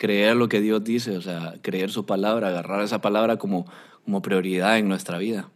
creer 0.00 0.34
lo 0.34 0.48
que 0.48 0.62
Dios 0.62 0.82
dice, 0.82 1.18
o 1.18 1.20
sea, 1.20 1.56
creer 1.60 1.90
su 1.90 2.06
palabra, 2.06 2.48
agarrar 2.48 2.82
esa 2.82 3.02
palabra 3.02 3.36
como, 3.36 3.70
como 4.02 4.22
prioridad 4.22 4.78
en 4.78 4.88
nuestra 4.88 5.18
vida. 5.18 5.50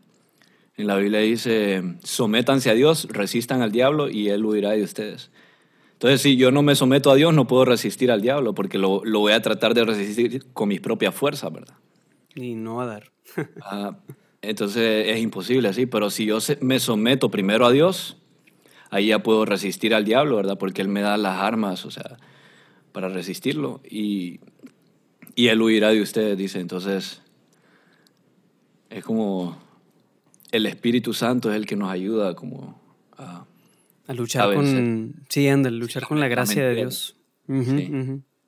En 0.76 0.86
la 0.86 0.96
Biblia 0.96 1.20
dice, 1.20 1.82
sométanse 2.02 2.68
a 2.68 2.74
Dios, 2.74 3.08
resistan 3.10 3.62
al 3.62 3.72
diablo 3.72 4.10
y 4.10 4.28
él 4.28 4.44
huirá 4.44 4.72
de 4.72 4.82
ustedes. 4.82 5.30
Entonces, 5.94 6.20
si 6.20 6.36
yo 6.36 6.50
no 6.50 6.60
me 6.60 6.74
someto 6.74 7.10
a 7.10 7.14
Dios, 7.14 7.32
no 7.32 7.46
puedo 7.46 7.64
resistir 7.64 8.12
al 8.12 8.20
diablo, 8.20 8.54
porque 8.54 8.76
lo, 8.76 9.02
lo 9.02 9.20
voy 9.20 9.32
a 9.32 9.40
tratar 9.40 9.72
de 9.72 9.86
resistir 9.86 10.44
con 10.52 10.68
mis 10.68 10.82
propias 10.82 11.14
fuerzas, 11.14 11.50
¿verdad? 11.50 11.76
Y 12.34 12.54
no 12.54 12.76
va 12.76 12.82
a 12.82 12.86
dar. 12.86 13.10
Ah, 13.62 13.96
entonces 14.42 15.08
es 15.08 15.20
imposible 15.20 15.68
así, 15.70 15.86
pero 15.86 16.10
si 16.10 16.26
yo 16.26 16.36
me 16.60 16.80
someto 16.80 17.30
primero 17.30 17.64
a 17.64 17.72
Dios, 17.72 18.18
ahí 18.90 19.06
ya 19.06 19.22
puedo 19.22 19.46
resistir 19.46 19.94
al 19.94 20.04
diablo, 20.04 20.36
¿verdad? 20.36 20.58
Porque 20.58 20.82
Él 20.82 20.88
me 20.88 21.00
da 21.00 21.16
las 21.16 21.40
armas, 21.40 21.86
o 21.86 21.90
sea, 21.90 22.18
para 22.94 23.08
resistirlo 23.08 23.80
y, 23.82 24.38
y 25.34 25.48
Él 25.48 25.60
huirá 25.60 25.90
de 25.90 26.00
ustedes, 26.00 26.38
dice. 26.38 26.60
Entonces, 26.60 27.22
es 28.88 29.02
como 29.02 29.60
el 30.52 30.64
Espíritu 30.66 31.12
Santo 31.12 31.50
es 31.50 31.56
el 31.56 31.66
que 31.66 31.74
nos 31.74 31.90
ayuda 31.90 32.36
como 32.36 32.80
a... 33.18 33.46
A 34.06 34.14
luchar 34.14 34.54
con... 34.54 35.26
Sí, 35.28 35.48
anda, 35.48 35.70
luchar 35.70 36.06
con 36.06 36.20
la 36.20 36.28
gracia 36.28 36.64
de 36.64 36.74
Dios. 36.76 37.16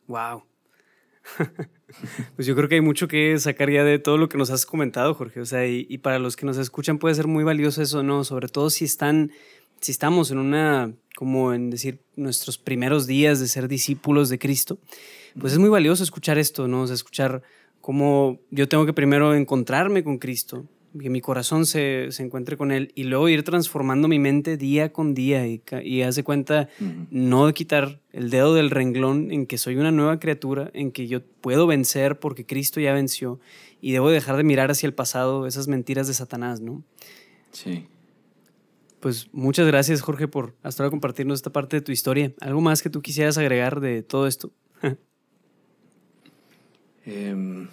Wow. 0.06 0.44
Pues 2.34 2.46
yo 2.46 2.54
creo 2.56 2.68
que 2.68 2.74
hay 2.74 2.80
mucho 2.80 3.08
que 3.08 3.38
sacar 3.38 3.70
ya 3.70 3.82
de 3.84 3.98
todo 3.98 4.18
lo 4.18 4.28
que 4.28 4.36
nos 4.36 4.50
has 4.50 4.66
comentado, 4.66 5.14
Jorge. 5.14 5.40
O 5.40 5.46
sea, 5.46 5.66
y, 5.66 5.98
para 5.98 6.18
los 6.18 6.36
que 6.36 6.44
nos 6.44 6.58
escuchan 6.58 6.98
puede 6.98 7.14
ser 7.14 7.26
muy 7.26 7.42
valioso 7.44 7.80
eso, 7.80 8.02
¿no? 8.02 8.24
Sobre 8.24 8.48
todo 8.48 8.68
si 8.70 8.84
están, 8.84 9.30
si 9.80 9.92
estamos 9.92 10.30
en 10.32 10.38
una, 10.38 10.92
como 11.16 11.54
en 11.54 11.70
decir, 11.70 11.98
nuestros 12.14 12.58
primeros 12.58 13.06
días 13.06 13.40
de 13.40 13.48
ser 13.48 13.68
discípulos 13.68 14.28
de 14.28 14.38
Cristo, 14.38 14.78
pues 15.40 15.54
es 15.54 15.58
muy 15.58 15.70
valioso 15.70 16.04
escuchar 16.04 16.36
esto, 16.36 16.68
¿no? 16.68 16.82
O 16.82 16.86
sea, 16.86 16.94
escuchar 16.94 17.42
cómo 17.80 18.38
yo 18.50 18.68
tengo 18.68 18.84
que 18.84 18.92
primero 18.92 19.34
encontrarme 19.34 20.04
con 20.04 20.18
Cristo, 20.18 20.66
que 21.00 21.08
mi 21.08 21.22
corazón 21.22 21.64
se, 21.64 22.08
se, 22.10 22.22
encuentre 22.22 22.58
con 22.58 22.70
Él 22.70 22.92
y 22.94 23.04
luego 23.04 23.30
ir 23.30 23.44
transformando 23.44 24.08
mi 24.08 24.18
mente 24.18 24.58
día 24.58 24.92
con 24.92 25.14
día 25.14 25.46
y, 25.46 25.62
y 25.82 26.02
hace 26.02 26.22
cuenta 26.22 26.68
no 27.10 27.46
de 27.46 27.54
quitar 27.54 28.02
el 28.12 28.28
dedo 28.28 28.54
del 28.54 28.70
renglón 28.70 29.32
en 29.32 29.46
que 29.46 29.56
soy 29.56 29.76
una 29.76 29.92
nueva 29.92 30.20
criatura, 30.20 30.70
en 30.74 30.92
que 30.92 31.06
yo 31.06 31.22
puedo 31.40 31.66
vencer 31.66 32.18
porque 32.18 32.44
Cristo 32.44 32.78
ya 32.78 32.92
venció 32.92 33.40
y 33.80 33.92
debo 33.92 34.10
dejar 34.10 34.36
de 34.36 34.44
mirar 34.44 34.70
hacia 34.70 34.86
el 34.86 34.94
pasado 34.94 35.46
esas 35.46 35.66
mentiras 35.66 36.08
de 36.08 36.14
Satanás, 36.14 36.60
¿no? 36.60 36.82
Sí. 37.52 37.86
Pues 39.06 39.28
muchas 39.30 39.68
gracias 39.68 40.00
Jorge 40.00 40.26
por 40.26 40.56
hasta 40.64 40.82
ahora 40.82 40.90
compartirnos 40.90 41.38
esta 41.38 41.52
parte 41.52 41.76
de 41.76 41.80
tu 41.80 41.92
historia. 41.92 42.32
¿Algo 42.40 42.60
más 42.60 42.82
que 42.82 42.90
tú 42.90 43.02
quisieras 43.02 43.38
agregar 43.38 43.78
de 43.78 44.02
todo 44.02 44.26
esto? 44.26 44.50
eh... 47.06 47.68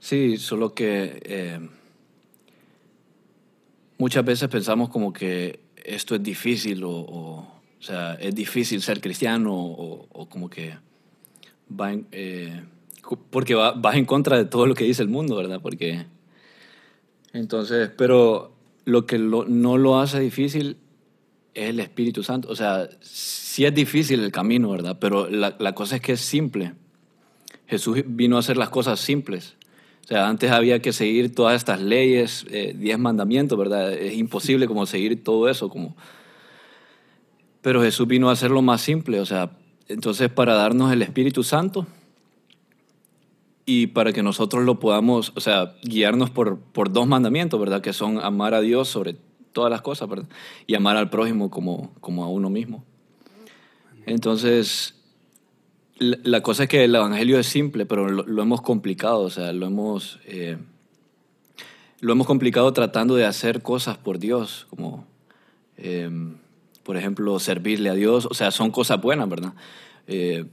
Sí, 0.00 0.36
solo 0.36 0.74
que 0.74 1.22
eh, 1.22 1.60
muchas 3.98 4.24
veces 4.24 4.48
pensamos 4.48 4.88
como 4.88 5.12
que 5.12 5.60
esto 5.76 6.16
es 6.16 6.22
difícil 6.24 6.82
o, 6.82 6.90
o, 6.90 7.62
sea, 7.78 8.14
es 8.14 8.34
difícil 8.34 8.82
ser 8.82 9.00
cristiano 9.00 9.54
o, 9.54 10.28
como 10.28 10.50
que 10.50 10.76
va 11.70 11.92
en, 11.92 12.08
eh, 12.10 12.64
porque 13.30 13.54
va, 13.54 13.74
vas 13.74 13.94
en 13.94 14.06
contra 14.06 14.36
de 14.36 14.44
todo 14.44 14.66
lo 14.66 14.74
que 14.74 14.82
dice 14.82 15.02
el 15.02 15.08
mundo, 15.08 15.36
¿verdad? 15.36 15.60
Porque 15.62 16.04
entonces, 17.32 17.88
pero 17.96 18.51
lo 18.84 19.06
que 19.06 19.18
no 19.18 19.78
lo 19.78 20.00
hace 20.00 20.20
difícil 20.20 20.76
es 21.54 21.70
el 21.70 21.80
Espíritu 21.80 22.22
Santo. 22.22 22.48
O 22.48 22.56
sea, 22.56 22.88
sí 23.00 23.64
es 23.64 23.74
difícil 23.74 24.20
el 24.20 24.32
camino, 24.32 24.70
¿verdad? 24.70 24.98
Pero 25.00 25.28
la, 25.28 25.56
la 25.58 25.74
cosa 25.74 25.96
es 25.96 26.02
que 26.02 26.12
es 26.12 26.20
simple. 26.20 26.74
Jesús 27.66 28.02
vino 28.06 28.36
a 28.36 28.40
hacer 28.40 28.56
las 28.56 28.70
cosas 28.70 29.00
simples. 29.00 29.56
O 30.04 30.08
sea, 30.08 30.28
antes 30.28 30.50
había 30.50 30.80
que 30.80 30.92
seguir 30.92 31.34
todas 31.34 31.56
estas 31.56 31.80
leyes, 31.80 32.44
eh, 32.50 32.74
diez 32.76 32.98
mandamientos, 32.98 33.56
¿verdad? 33.58 33.92
Es 33.92 34.14
imposible 34.14 34.66
como 34.66 34.84
seguir 34.86 35.22
todo 35.22 35.48
eso, 35.48 35.68
como... 35.68 35.96
Pero 37.60 37.80
Jesús 37.82 38.08
vino 38.08 38.28
a 38.28 38.32
hacerlo 38.32 38.60
más 38.60 38.80
simple, 38.80 39.20
o 39.20 39.26
sea, 39.26 39.52
entonces 39.86 40.28
para 40.28 40.54
darnos 40.54 40.92
el 40.92 41.00
Espíritu 41.00 41.44
Santo 41.44 41.86
y 43.64 43.88
para 43.88 44.12
que 44.12 44.22
nosotros 44.22 44.64
lo 44.64 44.78
podamos, 44.80 45.32
o 45.36 45.40
sea, 45.40 45.74
guiarnos 45.82 46.30
por, 46.30 46.58
por 46.58 46.92
dos 46.92 47.06
mandamientos, 47.06 47.60
¿verdad? 47.60 47.80
Que 47.80 47.92
son 47.92 48.18
amar 48.18 48.54
a 48.54 48.60
Dios 48.60 48.88
sobre 48.88 49.16
todas 49.52 49.70
las 49.70 49.82
cosas, 49.82 50.08
¿verdad? 50.08 50.28
Y 50.66 50.74
amar 50.74 50.96
al 50.96 51.10
prójimo 51.10 51.50
como, 51.50 51.92
como 52.00 52.24
a 52.24 52.28
uno 52.28 52.50
mismo. 52.50 52.84
Entonces, 54.06 54.94
la, 55.98 56.40
cosa 56.40 56.64
es 56.64 56.68
que 56.68 56.84
el 56.84 56.94
Evangelio 56.94 57.38
es 57.38 57.46
simple, 57.46 57.86
pero 57.86 58.08
lo, 58.08 58.42
hemos 58.42 58.62
complicado, 58.62 59.20
o 59.20 59.30
sea, 59.30 59.52
lo 59.52 59.66
hemos, 59.66 60.18
eh, 60.26 60.56
lo 62.00 62.12
hemos 62.12 62.26
complicado 62.26 62.72
tratando 62.72 63.14
de 63.14 63.24
hacer 63.24 63.62
cosas 63.62 63.98
por 63.98 64.18
Dios, 64.18 64.66
como, 64.70 65.06
em, 65.76 66.36
por 66.82 66.96
ejemplo, 66.96 67.38
servirle 67.38 67.90
a 67.90 67.94
Dios, 67.94 68.26
o 68.28 68.34
sea, 68.34 68.50
son 68.50 68.72
cosas 68.72 69.00
buenas, 69.00 69.28
¿verdad? 69.28 69.52
Eh, 70.08 70.46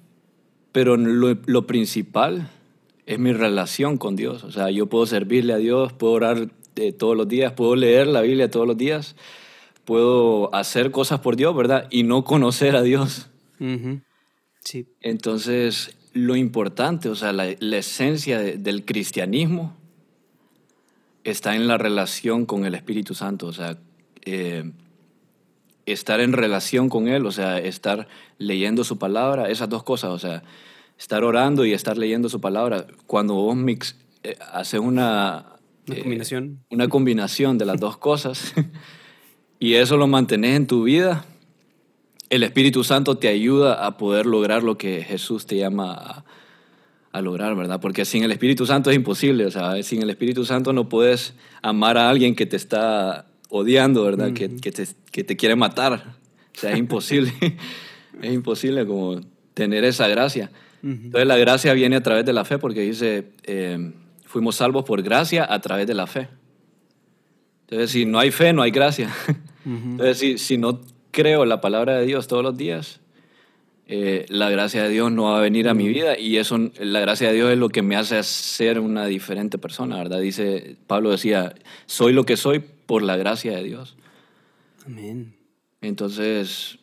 pero 0.72 0.96
lo, 0.98 1.66
principal 1.66 2.52
es 3.10 3.18
mi 3.18 3.34
relación 3.34 3.98
con 3.98 4.16
Dios, 4.16 4.44
o 4.44 4.52
sea, 4.52 4.70
yo 4.70 4.86
puedo 4.86 5.08
servirle 5.08 5.54
a 5.54 5.58
Dios, 5.58 5.94
puedo 5.94 6.14
orar 6.14 6.52
eh, 6.76 6.92
todos 6.92 7.18
los 7.18 7.28
días, 7.28 7.54
puedo 7.54 7.76
leer 7.76 8.06
la 8.06 8.22
Biblia 8.22 8.52
todos 8.52 8.68
los 8.68 8.78
días, 8.78 9.16
puedo 9.84 10.54
hacer 10.54 10.92
cosas 10.92 11.20
por 11.20 11.36
Dios, 11.36 11.56
¿verdad? 11.56 11.88
Y 11.90 12.04
no 12.04 12.24
conocer 12.24 12.76
a 12.76 12.84
Dios. 12.84 13.32
Entonces, 15.02 15.98
lo 16.14 16.36
importante, 16.36 17.10
o 17.10 17.16
sea, 17.16 17.34
la, 17.34 17.48
esencia 17.48 18.38
del 18.38 18.86
cristianismo 18.86 19.76
está 21.24 21.56
en 21.56 21.68
la 21.68 21.80
relación 21.80 22.46
con 22.46 22.64
el 22.64 22.76
Espíritu 22.76 23.16
Santo, 23.16 23.48
o 23.48 23.54
sea, 23.54 23.80
eh, 24.24 24.72
estar 25.88 26.20
en 26.20 26.34
relación 26.34 26.90
con 26.90 27.08
Él, 27.08 27.26
o 27.26 27.32
sea, 27.32 27.58
estar 27.58 28.08
leyendo 28.38 28.84
su 28.84 29.00
palabra, 29.00 29.50
esas 29.50 29.68
dos 29.68 29.82
cosas, 29.82 30.12
o 30.12 30.20
sea, 30.20 30.44
estar 31.00 31.24
orando 31.24 31.66
y 31.66 31.74
estar 31.74 31.98
leyendo 31.98 32.30
su 32.30 32.42
palabra. 32.42 32.86
Cuando 33.08 33.34
vos 33.34 33.56
mix, 33.56 33.96
eh, 34.24 34.38
haces 34.52 34.82
una, 34.82 35.56
una 35.88 35.96
eh, 35.96 36.02
combinación. 36.02 36.60
Una 36.70 36.88
combinación 36.90 37.58
de 37.58 37.66
las 37.66 37.80
dos 37.80 37.98
cosas 37.98 38.54
y 39.60 39.76
eso 39.76 39.98
lo 39.98 40.08
mantenés 40.08 40.58
en 40.58 40.68
tu 40.68 40.84
vida, 40.84 41.26
el 42.30 42.44
Espíritu 42.44 42.84
Santo 42.84 43.18
te 43.18 43.30
ayuda 43.30 43.86
a 43.86 43.98
poder 43.98 44.26
lograr 44.26 44.62
lo 44.62 44.78
que 44.78 45.02
Jesús 45.02 45.46
te 45.48 45.58
llama 45.58 46.26
a, 47.12 47.22
lograr, 47.22 47.56
¿verdad? 47.56 47.80
Porque 47.82 48.06
sin 48.06 48.24
el 48.24 48.32
Espíritu 48.32 48.66
Santo 48.66 48.92
es 48.92 48.96
imposible, 48.96 49.46
o 49.46 49.52
sea, 49.52 49.82
sin 49.82 50.02
el 50.04 50.10
Espíritu 50.10 50.46
Santo 50.46 50.74
no 50.74 50.88
puedes 50.90 51.34
amar 51.62 51.98
a 51.98 52.10
alguien 52.10 52.36
que 52.36 52.46
te 52.46 52.56
está 52.56 53.26
odiando, 53.50 54.04
¿verdad? 54.04 54.32
que, 54.34 54.56
que, 54.58 54.72
te, 54.72 54.88
que, 55.12 55.24
te, 55.24 55.36
quiere 55.36 55.56
matar. 55.56 56.16
O 56.56 56.60
sea, 56.60 56.72
es 56.72 56.78
imposible. 56.78 57.34
es 58.22 58.34
imposible 58.34 58.86
como 58.86 59.20
tener 59.54 59.84
esa 59.84 60.08
gracia. 60.08 60.52
Entonces 60.82 61.28
la 61.28 61.38
gracia 61.38 61.74
viene 61.74 61.98
a 61.98 62.04
través 62.04 62.26
de 62.26 62.34
la 62.34 62.46
fe 62.46 62.58
porque 62.58 62.82
dice, 62.82 63.32
eh, 63.44 63.92
fuimos 64.26 64.56
salvos 64.56 64.86
por 64.86 65.02
gracia 65.02 65.46
a 65.52 65.60
través 65.60 65.88
de 65.88 65.94
la 65.94 66.08
fe. 66.08 66.30
Entonces, 67.64 67.92
si 67.92 68.06
no 68.06 68.20
hay 68.20 68.32
fe, 68.32 68.54
no 68.54 68.62
hay 68.62 68.72
gracia. 68.72 69.10
Entonces, 69.66 70.18
si, 70.18 70.38
si 70.38 70.58
no 70.58 70.82
creo 71.12 71.46
la 71.46 71.62
palabra 71.62 71.98
de 71.98 72.06
Dios 72.06 72.28
todos 72.28 72.44
los 72.44 72.58
días, 72.58 73.02
eh, 73.92 74.28
la 74.30 74.52
gracia 74.52 74.84
de 74.84 74.90
Dios 74.90 75.12
no 75.12 75.24
va 75.24 75.40
a 75.40 75.42
venir 75.42 75.68
a 75.68 75.74
mi 75.74 75.88
vida 75.88 76.16
y 76.16 76.38
eso, 76.38 76.60
la 76.80 77.00
gracia 77.00 77.30
de 77.30 77.34
Dios 77.34 77.52
es 77.52 77.58
lo 77.58 77.70
que 77.70 77.82
me 77.82 77.96
hace 77.96 78.22
ser 78.22 78.80
una 78.80 79.08
diferente 79.08 79.58
persona, 79.58 79.98
¿verdad? 79.98 80.20
Dice, 80.20 80.76
Pablo 80.86 81.10
decía, 81.10 81.56
soy 81.88 82.14
lo 82.14 82.24
que 82.24 82.38
soy 82.38 82.60
por 82.60 83.02
la 83.02 83.18
gracia 83.18 83.56
de 83.56 83.64
Dios. 83.64 83.98
Amén. 84.86 85.34
Entonces, 85.82 86.78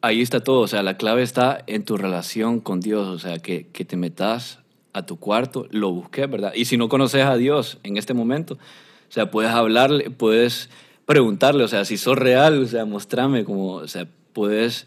ahí 0.00 0.22
está 0.22 0.40
todo, 0.40 0.60
o 0.60 0.68
sea, 0.68 0.82
la 0.82 0.96
clave 0.96 1.22
está 1.22 1.62
en 1.66 1.84
tu 1.84 1.96
relación 1.96 2.60
con 2.60 2.80
Dios, 2.80 3.08
o 3.08 3.18
sea, 3.18 3.38
que, 3.38 3.66
que 3.68 3.84
te 3.84 3.96
metas 3.96 4.60
a 4.92 5.06
tu 5.06 5.18
cuarto, 5.18 5.66
lo 5.70 5.92
busques, 5.92 6.30
¿verdad? 6.30 6.52
Y 6.54 6.64
si 6.64 6.76
no 6.76 6.88
conoces 6.88 7.24
a 7.24 7.36
Dios 7.36 7.78
en 7.82 7.96
este 7.96 8.14
momento, 8.14 8.54
o 8.54 9.12
sea, 9.12 9.30
puedes 9.30 9.50
hablarle, 9.50 10.10
puedes 10.10 10.70
preguntarle, 11.06 11.64
o 11.64 11.68
sea, 11.68 11.84
si 11.84 11.96
sos 11.96 12.18
real, 12.18 12.62
o 12.62 12.66
sea, 12.66 12.84
mostrame 12.84 13.44
como, 13.44 13.74
o 13.74 13.88
sea, 13.88 14.06
puedes 14.34 14.86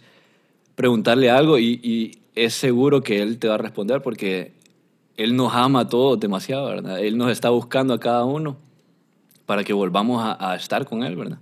preguntarle 0.76 1.30
algo 1.30 1.60
y, 1.60 2.18
es 2.34 2.54
seguro 2.54 3.02
que 3.04 3.22
él 3.22 3.40
te 3.40 3.50
va 3.50 3.56
a 3.56 3.58
responder 3.58 4.02
porque 4.02 4.54
él 5.18 5.36
nos 5.36 5.54
ama 5.54 5.82
a 5.82 5.90
todos 5.90 6.18
demasiado, 6.18 6.68
¿verdad? 6.68 7.00
Él 7.00 7.18
nos 7.18 7.30
está 7.30 7.50
buscando 7.50 7.94
a 7.94 8.00
cada 8.00 8.24
uno 8.24 8.56
para 9.46 9.66
que 9.66 9.74
volvamos 9.74 10.24
a, 10.24 10.56
estar 10.56 10.86
con 10.86 11.04
él, 11.04 11.18
¿verdad? 11.18 11.40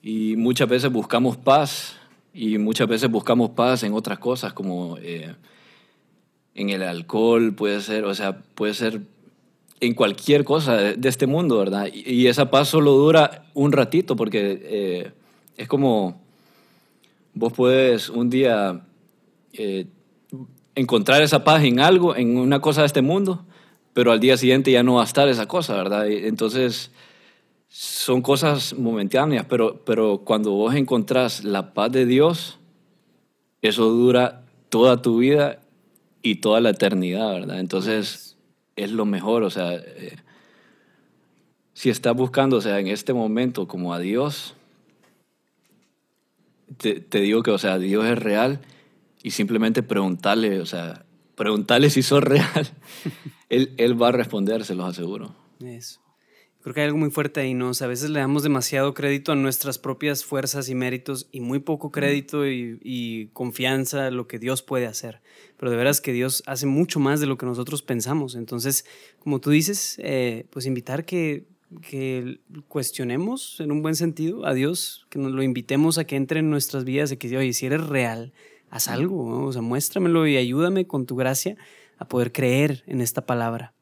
Y 0.00 0.36
muchas 0.36 0.66
veces 0.66 0.90
buscamos 0.90 1.36
paz 1.36 1.98
y 2.36 2.58
muchas 2.58 2.86
veces 2.86 3.10
buscamos 3.10 3.50
paz 3.50 3.82
en 3.82 3.94
otras 3.94 4.18
cosas 4.18 4.52
como 4.52 4.98
eh, 5.00 5.34
en 6.54 6.68
el 6.68 6.82
alcohol, 6.82 7.54
puede 7.54 7.80
ser, 7.80 8.04
o 8.04 8.14
sea, 8.14 8.42
puede 8.54 8.74
ser 8.74 9.00
en 9.80 9.94
cualquier 9.94 10.44
cosa 10.44 10.76
de, 10.76 11.08
este 11.08 11.26
mundo, 11.26 11.58
¿verdad? 11.58 11.88
Y, 11.92 12.26
esa 12.26 12.50
paz 12.50 12.68
solo 12.68 12.92
dura 12.92 13.46
un 13.54 13.72
ratito 13.72 14.16
porque 14.16 14.60
eh, 14.62 15.12
es 15.56 15.66
como 15.66 16.20
vos 17.32 17.54
puedes 17.54 18.10
un 18.10 18.28
día 18.28 18.82
eh, 19.54 19.86
encontrar 20.74 21.22
esa 21.22 21.42
paz 21.42 21.64
en 21.64 21.80
algo, 21.80 22.16
en 22.16 22.36
una 22.36 22.60
cosa 22.60 22.82
de 22.82 22.88
este 22.88 23.02
mundo, 23.02 23.46
pero 23.94 24.12
al 24.12 24.20
día 24.20 24.36
siguiente 24.36 24.70
ya 24.70 24.82
no 24.82 24.94
va 24.94 25.02
a 25.02 25.06
estar 25.06 25.26
esa 25.28 25.46
cosa, 25.46 25.74
¿verdad? 25.74 26.06
entonces 26.06 26.90
son 27.78 28.22
cosas 28.22 28.72
momentáneas, 28.72 29.44
pero, 29.44 29.84
pero 29.84 30.22
cuando 30.24 30.52
vos 30.52 30.74
encontrás 30.74 31.44
la 31.44 31.74
paz 31.74 31.92
de 31.92 32.06
Dios, 32.06 32.58
eso 33.60 33.90
dura 33.90 34.46
toda 34.70 35.02
tu 35.02 35.18
vida 35.18 35.60
y 36.22 36.36
toda 36.36 36.62
la 36.62 36.70
eternidad, 36.70 37.34
¿verdad? 37.34 37.60
Entonces 37.60 38.38
es 38.76 38.92
lo 38.92 39.04
mejor, 39.04 39.42
o 39.42 39.50
sea, 39.50 39.74
eh, 39.74 40.16
si 41.74 41.90
estás 41.90 42.16
buscando, 42.16 42.56
o 42.56 42.60
sea, 42.62 42.80
en 42.80 42.86
este 42.86 43.12
momento 43.12 43.68
como 43.68 43.92
a 43.92 43.98
Dios, 43.98 44.54
te, 46.78 47.00
te, 47.00 47.20
digo 47.20 47.42
que, 47.42 47.50
o 47.50 47.58
sea, 47.58 47.78
Dios 47.78 48.06
es 48.06 48.18
real 48.18 48.62
y 49.22 49.32
simplemente 49.32 49.82
preguntarle, 49.82 50.60
o 50.60 50.66
sea, 50.66 51.04
preguntarle 51.34 51.90
si 51.90 52.02
sos 52.02 52.24
real, 52.24 52.70
él, 53.50 53.74
él 53.76 54.00
va 54.00 54.08
a 54.08 54.12
responder, 54.12 54.64
se 54.64 54.74
los 54.74 54.88
aseguro. 54.88 55.34
Eso. 55.60 56.05
Creo 56.66 56.74
que 56.74 56.80
hay 56.80 56.86
algo 56.86 56.98
muy 56.98 57.10
fuerte 57.12 57.38
ahí, 57.38 57.54
¿no? 57.54 57.68
O 57.68 57.74
sea, 57.74 57.84
a 57.84 57.88
veces 57.88 58.10
le 58.10 58.18
damos 58.18 58.42
demasiado 58.42 58.92
crédito 58.92 59.30
a 59.30 59.36
nuestras 59.36 59.78
propias 59.78 60.24
fuerzas 60.24 60.68
y 60.68 60.74
méritos 60.74 61.28
y 61.30 61.38
muy 61.38 61.60
poco 61.60 61.92
crédito 61.92 62.44
y, 62.44 62.80
y, 62.82 63.28
confianza 63.28 64.08
a 64.08 64.10
lo 64.10 64.26
que 64.26 64.40
Dios 64.40 64.62
puede 64.62 64.86
hacer. 64.86 65.22
Pero 65.58 65.70
de 65.70 65.76
veras 65.76 66.00
que 66.00 66.12
Dios 66.12 66.42
hace 66.44 66.66
mucho 66.66 66.98
más 66.98 67.20
de 67.20 67.26
lo 67.26 67.38
que 67.38 67.46
nosotros 67.46 67.82
pensamos. 67.82 68.34
Entonces, 68.34 68.84
como 69.20 69.40
tú 69.40 69.50
dices, 69.50 69.94
eh, 70.02 70.46
pues 70.50 70.66
invitar 70.66 71.04
que, 71.04 71.46
que 71.88 72.40
cuestionemos 72.66 73.60
en 73.60 73.70
un 73.70 73.80
buen 73.80 73.94
sentido 73.94 74.44
a 74.44 74.52
Dios, 74.52 75.06
que 75.08 75.20
nos 75.20 75.30
lo 75.30 75.44
invitemos 75.44 75.98
a 75.98 76.04
que 76.04 76.16
entre 76.16 76.40
en 76.40 76.50
nuestras 76.50 76.82
vidas 76.82 77.12
y 77.12 77.16
que, 77.16 77.38
oye, 77.38 77.52
si 77.52 77.66
eres 77.66 77.86
real, 77.86 78.32
haz 78.70 78.88
algo, 78.88 79.30
¿no? 79.30 79.44
o 79.44 79.52
sea, 79.52 79.62
muéstramelo 79.62 80.26
y 80.26 80.36
ayúdame 80.36 80.88
con 80.88 81.06
tu 81.06 81.14
gracia 81.14 81.56
a 81.96 82.08
poder 82.08 82.32
creer 82.32 82.82
en 82.88 83.02
esta 83.02 83.24
palabra. 83.24 83.72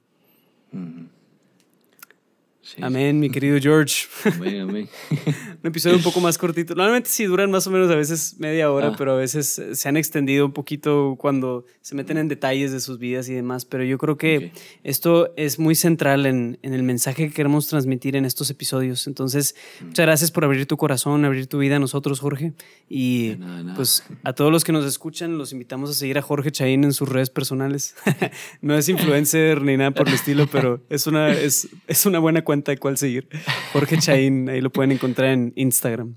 Amén, 2.80 3.18
mi 3.20 3.30
querido 3.30 3.58
George. 3.60 4.06
Amén, 4.24 4.60
amén. 4.62 4.88
un 5.64 5.68
episodio 5.68 5.96
un 5.96 6.02
poco 6.02 6.20
más 6.20 6.36
cortito. 6.36 6.74
Normalmente 6.74 7.08
sí 7.08 7.24
duran 7.24 7.50
más 7.50 7.66
o 7.66 7.70
menos 7.70 7.90
a 7.90 7.94
veces 7.94 8.36
media 8.38 8.70
hora, 8.70 8.88
ah. 8.88 8.94
pero 8.98 9.12
a 9.12 9.16
veces 9.16 9.62
se 9.72 9.88
han 9.88 9.96
extendido 9.96 10.44
un 10.44 10.52
poquito 10.52 11.16
cuando 11.18 11.64
se 11.80 11.94
meten 11.94 12.18
en 12.18 12.28
detalles 12.28 12.70
de 12.70 12.80
sus 12.80 12.98
vidas 12.98 13.30
y 13.30 13.34
demás. 13.34 13.64
Pero 13.64 13.82
yo 13.82 13.96
creo 13.96 14.18
que 14.18 14.52
esto 14.82 15.32
es 15.38 15.58
muy 15.58 15.74
central 15.74 16.26
en, 16.26 16.58
en, 16.60 16.74
el 16.74 16.82
mensaje 16.82 17.28
que 17.28 17.32
queremos 17.32 17.66
transmitir 17.66 18.14
en 18.14 18.26
estos 18.26 18.50
episodios. 18.50 19.06
Entonces, 19.06 19.54
mm. 19.80 19.86
muchas 19.86 20.04
gracias 20.04 20.30
por 20.30 20.44
abrir 20.44 20.66
tu 20.66 20.76
corazón, 20.76 21.24
abrir 21.24 21.46
tu 21.46 21.58
vida 21.58 21.76
a 21.76 21.78
nosotros, 21.78 22.20
Jorge. 22.20 22.52
Y 22.90 23.36
pues 23.74 24.04
a 24.22 24.34
todos 24.34 24.52
los 24.52 24.64
que 24.64 24.72
nos 24.72 24.84
escuchan, 24.84 25.38
los 25.38 25.52
invitamos 25.52 25.88
a 25.88 25.94
seguir 25.94 26.18
a 26.18 26.22
Jorge 26.22 26.52
Chaín 26.52 26.84
en 26.84 26.92
sus 26.92 27.08
redes 27.08 27.30
personales. 27.30 27.94
no 28.60 28.76
es 28.76 28.90
influencer 28.90 29.62
ni 29.62 29.78
nada 29.78 29.92
por 29.92 30.08
el 30.08 30.14
estilo, 30.14 30.46
pero 30.46 30.82
es 30.90 31.06
una, 31.06 31.30
es, 31.30 31.68
es 31.86 32.04
una 32.04 32.18
buena 32.18 32.44
cuenta 32.44 32.70
de 32.70 32.76
cuál 32.76 32.98
seguir. 32.98 33.28
Jorge 33.72 33.96
Chaín, 33.96 34.50
ahí 34.50 34.60
lo 34.60 34.70
pueden 34.70 34.92
encontrar 34.92 35.30
en 35.30 35.53
Instagram. 35.56 36.16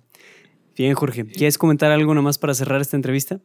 Bien, 0.76 0.94
Jorge. 0.94 1.26
¿Quieres 1.26 1.58
comentar 1.58 1.92
algo 1.92 2.14
nomás 2.14 2.38
para 2.38 2.54
cerrar 2.54 2.82
esta 2.82 2.96
entrevista? 2.96 3.40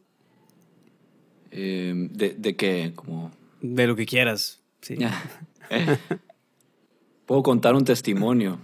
Em, 1.51 2.09
de, 2.09 2.33
¿De 2.33 2.55
qué? 2.55 2.93
Como... 2.95 3.31
De 3.61 3.87
lo 3.87 3.95
que 3.95 4.05
quieras. 4.05 4.61
Sí. 4.81 4.97
Puedo 7.25 7.41
contar 7.43 7.75
un 7.75 7.85
testimonio. 7.85 8.59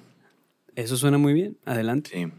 Eso 0.75 0.97
suena 0.97 1.17
muy 1.17 1.33
bien. 1.33 1.57
Adelante. 1.65 2.11
Sí. 2.13 2.31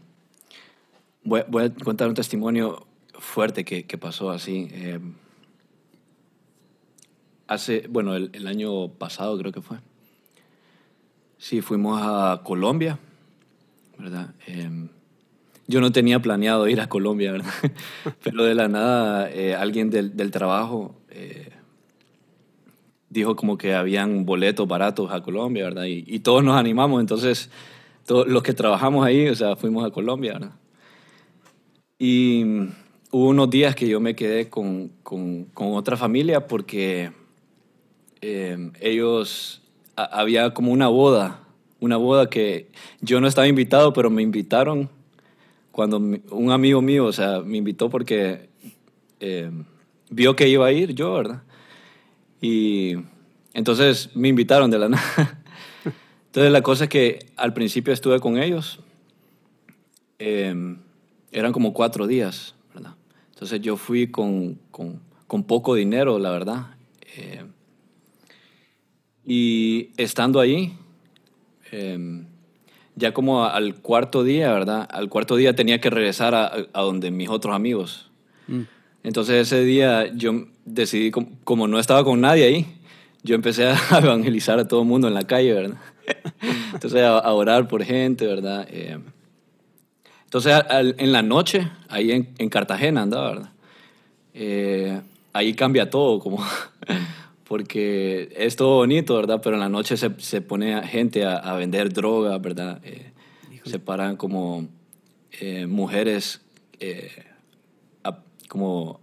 Voy, 1.23 1.41
voy 1.47 1.65
a 1.65 1.73
contar 1.73 2.07
un 2.07 2.13
testimonio 2.13 2.87
fuerte 3.13 3.63
que, 3.65 3.85
que 3.85 3.97
pasó 3.97 4.31
así. 4.31 4.67
Em, 4.71 5.13
hace, 7.47 7.85
bueno, 7.89 8.15
el, 8.15 8.31
el, 8.33 8.47
año 8.47 8.89
pasado 8.89 9.37
creo 9.37 9.51
que 9.51 9.61
fue. 9.61 9.77
Sí, 11.37 11.61
fuimos 11.61 11.99
a 12.01 12.41
Colombia, 12.43 12.99
¿verdad? 14.01 14.33
Em, 14.47 14.89
yo 15.67 15.79
no 15.79 15.91
tenía 15.91 16.19
planeado 16.19 16.67
ir 16.67 16.81
a 16.81 16.89
Colombia, 16.89 17.31
¿verdad? 17.31 17.51
Pero 18.23 18.43
de 18.43 18.55
la 18.55 18.67
nada 18.67 19.29
eh, 19.31 19.55
alguien 19.55 19.89
del, 19.89 20.17
del 20.17 20.31
trabajo 20.31 20.95
eh, 21.09 21.49
dijo 23.09 23.35
como 23.35 23.57
que 23.57 23.73
habían 23.73 24.25
boletos 24.25 24.67
baratos 24.67 25.11
a 25.11 25.21
Colombia, 25.21 25.65
¿verdad? 25.65 25.85
Y, 25.85 26.03
y 26.07 26.19
todos 26.19 26.43
nos 26.43 26.57
animamos, 26.57 26.99
entonces 26.99 27.49
todos 28.05 28.27
los 28.27 28.43
que 28.43 28.53
trabajamos 28.53 29.05
ahí, 29.05 29.27
o 29.27 29.35
sea, 29.35 29.55
fuimos 29.55 29.85
a 29.85 29.91
Colombia, 29.91 30.33
¿verdad? 30.33 30.51
Y 31.99 32.43
hubo 33.11 33.27
unos 33.27 33.49
días 33.49 33.75
que 33.75 33.87
yo 33.87 33.99
me 33.99 34.15
quedé 34.15 34.49
con, 34.49 34.89
con, 35.03 35.45
con 35.53 35.73
otra 35.73 35.97
familia 35.97 36.47
porque 36.47 37.11
eh, 38.21 38.71
ellos 38.79 39.61
había 39.95 40.53
como 40.53 40.71
una 40.71 40.87
boda, 40.87 41.41
una 41.81 41.97
boda 41.97 42.29
que 42.29 42.71
yo 43.01 43.19
no 43.19 43.27
estaba 43.27 43.47
invitado, 43.47 43.91
pero 43.91 44.09
me 44.09 44.21
invitaron 44.21 44.89
cuando 45.71 45.97
un 45.97 46.51
amigo 46.51 46.81
mío, 46.81 47.05
o 47.05 47.11
sea, 47.11 47.41
me 47.41 47.57
invitó 47.57 47.89
porque 47.89 48.49
eh, 49.19 49.51
vio 50.09 50.35
que 50.35 50.47
iba 50.47 50.65
a 50.67 50.71
ir 50.71 50.93
yo, 50.93 51.13
¿verdad? 51.13 51.43
Y 52.39 52.95
entonces 53.53 54.15
me 54.15 54.29
invitaron 54.29 54.69
de 54.69 54.79
la 54.79 54.89
nada. 54.89 55.43
Entonces 56.27 56.51
la 56.51 56.61
cosa 56.61 56.85
es 56.85 56.89
que 56.89 57.25
al 57.35 57.53
principio 57.53 57.93
estuve 57.93 58.19
con 58.19 58.37
ellos, 58.37 58.79
eh, 60.19 60.53
eran 61.31 61.51
como 61.51 61.73
cuatro 61.73 62.05
días, 62.05 62.53
¿verdad? 62.75 62.93
Entonces 63.33 63.59
yo 63.59 63.75
fui 63.75 64.07
con, 64.07 64.59
con, 64.69 65.01
con 65.25 65.43
poco 65.43 65.73
dinero, 65.73 66.19
la 66.19 66.29
verdad. 66.29 66.67
Eh, 67.17 67.43
y 69.25 69.89
estando 69.97 70.39
ahí, 70.39 70.77
em, 71.71 72.25
ya 72.95 73.13
como 73.13 73.45
al 73.45 73.75
cuarto 73.75 74.23
día, 74.23 74.51
¿verdad? 74.51 74.87
Al 74.91 75.09
cuarto 75.09 75.35
día 75.35 75.55
tenía 75.55 75.79
que 75.81 75.89
regresar 75.89 76.35
a, 76.35 76.51
a 76.73 76.81
donde 76.81 77.11
mis 77.11 77.29
otros 77.29 77.55
amigos. 77.55 78.09
Mm. 78.47 78.61
Entonces 79.03 79.47
ese 79.47 79.63
día 79.63 80.11
yo 80.13 80.45
decidí, 80.65 81.11
como, 81.11 81.67
no 81.67 81.79
estaba 81.79 82.03
con 82.03 82.21
nadie 82.21 82.45
ahí, 82.45 82.67
yo 83.23 83.35
empecé 83.35 83.67
a 83.67 83.77
evangelizar 83.97 84.59
a 84.59 84.67
todo 84.67 84.81
el 84.81 84.87
mundo 84.87 85.07
en 85.07 85.13
la 85.13 85.23
calle, 85.23 85.53
¿verdad? 85.53 85.77
Entonces 86.73 87.01
a, 87.01 87.31
orar 87.33 87.67
por 87.67 87.83
gente, 87.83 88.25
¿verdad? 88.27 88.67
Em, 88.69 89.01
entonces 90.23 90.63
en 90.69 91.11
la 91.11 91.21
noche, 91.21 91.69
ahí 91.89 92.13
en, 92.13 92.29
en 92.37 92.47
Cartagena 92.47 93.01
andaba, 93.01 93.31
¿verdad? 93.31 93.51
Eh, 94.33 95.01
ahí 95.33 95.53
cambia 95.53 95.89
todo, 95.89 96.19
como 96.19 96.39
porque 97.51 98.31
es 98.37 98.55
todo 98.55 98.77
bonito, 98.77 99.13
¿verdad? 99.13 99.41
Pero 99.43 99.57
en 99.57 99.59
la 99.59 99.67
noche 99.67 99.97
se, 99.97 100.09
se 100.19 100.39
pone 100.39 100.87
gente 100.87 101.25
a, 101.25 101.35
a, 101.35 101.57
vender 101.57 101.91
droga, 101.91 102.37
¿verdad? 102.37 102.79
Eh, 102.85 103.11
se 103.65 103.77
paran 103.77 104.15
como 104.15 104.69
eh, 105.41 105.67
mujeres 105.67 106.39
eh, 106.79 107.11
como 108.47 109.01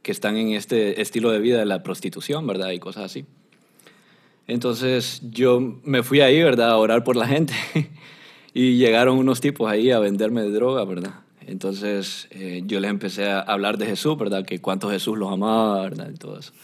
que 0.00 0.10
están 0.10 0.38
en 0.38 0.52
este 0.54 1.02
estilo 1.02 1.32
de 1.32 1.40
vida 1.40 1.58
de 1.58 1.66
la 1.66 1.82
prostitución, 1.82 2.46
¿verdad? 2.46 2.70
Y 2.70 2.78
cosas 2.78 3.04
así. 3.04 3.26
Entonces 4.46 5.20
yo 5.30 5.60
me 5.60 6.02
fui 6.02 6.22
ahí, 6.22 6.42
¿verdad? 6.42 6.70
A 6.70 6.78
orar 6.78 7.04
por 7.04 7.16
la 7.16 7.26
gente. 7.26 7.52
y 8.54 8.78
llegaron 8.78 9.18
unos 9.18 9.42
tipos 9.42 9.70
ahí 9.70 9.90
a 9.90 9.98
venderme 9.98 10.44
droga, 10.44 10.86
¿verdad? 10.86 11.16
Entonces 11.42 12.26
yo 12.64 12.80
les 12.80 12.90
empecé 12.90 13.28
a 13.28 13.40
hablar 13.40 13.76
de 13.76 13.84
Jesús, 13.84 14.16
¿verdad? 14.16 14.46
Que 14.46 14.60
cuánto 14.60 14.88
Jesús 14.88 15.18
los 15.18 15.30
amaba, 15.30 15.82
¿verdad? 15.82 16.08
Y 16.10 16.16
todo 16.16 16.38
eso. 16.38 16.54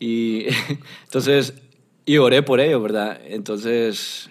Y 0.00 0.46
entonces, 1.04 1.54
y 2.04 2.16
oré 2.16 2.42
por 2.42 2.58
ello, 2.58 2.82
¿verdad? 2.82 3.20
Entonces, 3.24 4.30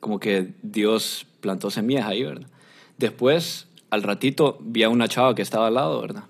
como 0.00 0.20
que 0.20 0.52
Dios 0.62 1.26
plantó 1.40 1.70
semillas 1.70 2.06
ahí, 2.06 2.22
¿verdad? 2.22 2.48
Después, 2.98 3.66
al 3.88 4.02
ratito, 4.02 4.58
vi 4.60 4.82
a 4.82 4.90
una 4.90 5.08
chava 5.08 5.34
que 5.34 5.40
estaba 5.40 5.68
al 5.68 5.74
lado, 5.74 6.02
¿verdad? 6.02 6.24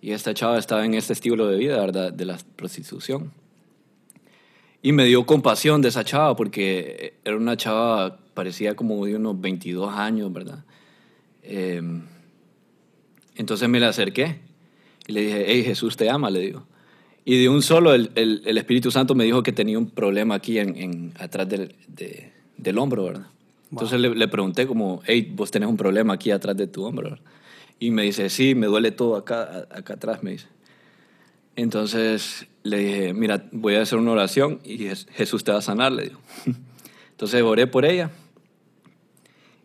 Y 0.00 0.12
esta 0.12 0.34
chava 0.34 0.58
estaba 0.58 0.84
en 0.84 0.94
este 0.94 1.12
estilo 1.12 1.46
de 1.46 1.56
vida, 1.56 1.78
¿verdad? 1.78 2.12
De 2.12 2.24
la 2.24 2.38
prostitución. 2.56 3.32
Y 4.82 4.92
me 4.92 5.04
dio 5.04 5.26
compasión 5.26 5.82
de 5.82 5.88
esa 5.88 6.04
chava 6.04 6.34
porque 6.34 7.14
era 7.22 7.36
una 7.36 7.56
chava, 7.56 8.18
parecía 8.32 8.74
como 8.74 9.04
de 9.04 9.16
unos 9.16 9.38
22 9.38 9.94
años, 9.94 10.32
¿verdad? 10.32 10.64
Em, 11.42 12.02
entonces 13.36 13.68
me 13.68 13.78
la 13.78 13.88
acerqué 13.88 14.40
y 15.06 15.12
le 15.12 15.20
dije, 15.20 15.44
hey, 15.46 15.64
Jesús 15.64 15.96
te 15.96 16.08
ama, 16.08 16.30
le 16.30 16.40
digo. 16.40 16.66
Y 17.24 17.40
de 17.40 17.48
un 17.48 17.62
solo 17.62 17.94
el, 17.94 18.10
el, 18.14 18.58
Espíritu 18.58 18.90
Santo 18.90 19.14
me 19.14 19.24
dijo 19.24 19.42
que 19.42 19.52
tenía 19.52 19.78
un 19.78 19.90
problema 19.90 20.36
aquí 20.36 20.58
en, 20.58 20.76
en 20.76 21.12
atrás 21.18 21.48
del, 21.48 21.74
del 22.56 22.78
hombro, 22.78 23.04
¿verdad? 23.04 23.26
Entonces 23.70 24.00
le, 24.00 24.14
le, 24.14 24.28
pregunté 24.28 24.66
como, 24.66 25.02
hey, 25.04 25.30
vos 25.34 25.50
tenés 25.50 25.68
un 25.68 25.76
problema 25.76 26.14
aquí 26.14 26.30
atrás 26.30 26.56
de 26.56 26.66
tu 26.66 26.84
hombro, 26.84 27.10
¿verdad? 27.10 27.24
Y 27.78 27.90
me 27.90 28.02
dice, 28.02 28.28
sí, 28.30 28.54
me 28.54 28.66
duele 28.66 28.90
todo 28.90 29.16
acá, 29.16 29.66
acá 29.70 29.94
atrás, 29.94 30.22
me 30.22 30.32
dice. 30.32 30.46
Entonces 31.56 32.46
le 32.62 32.78
dije, 32.78 33.14
mira, 33.14 33.46
voy 33.52 33.74
a 33.74 33.82
hacer 33.82 33.98
una 33.98 34.12
oración 34.12 34.60
y 34.64 34.78
Jesús 35.12 35.44
te 35.44 35.52
va 35.52 35.58
a 35.58 35.62
sanar, 35.62 35.92
le 35.92 36.04
digo. 36.04 36.20
Entonces 37.10 37.42
oré 37.42 37.66
por 37.66 37.84
ella 37.84 38.10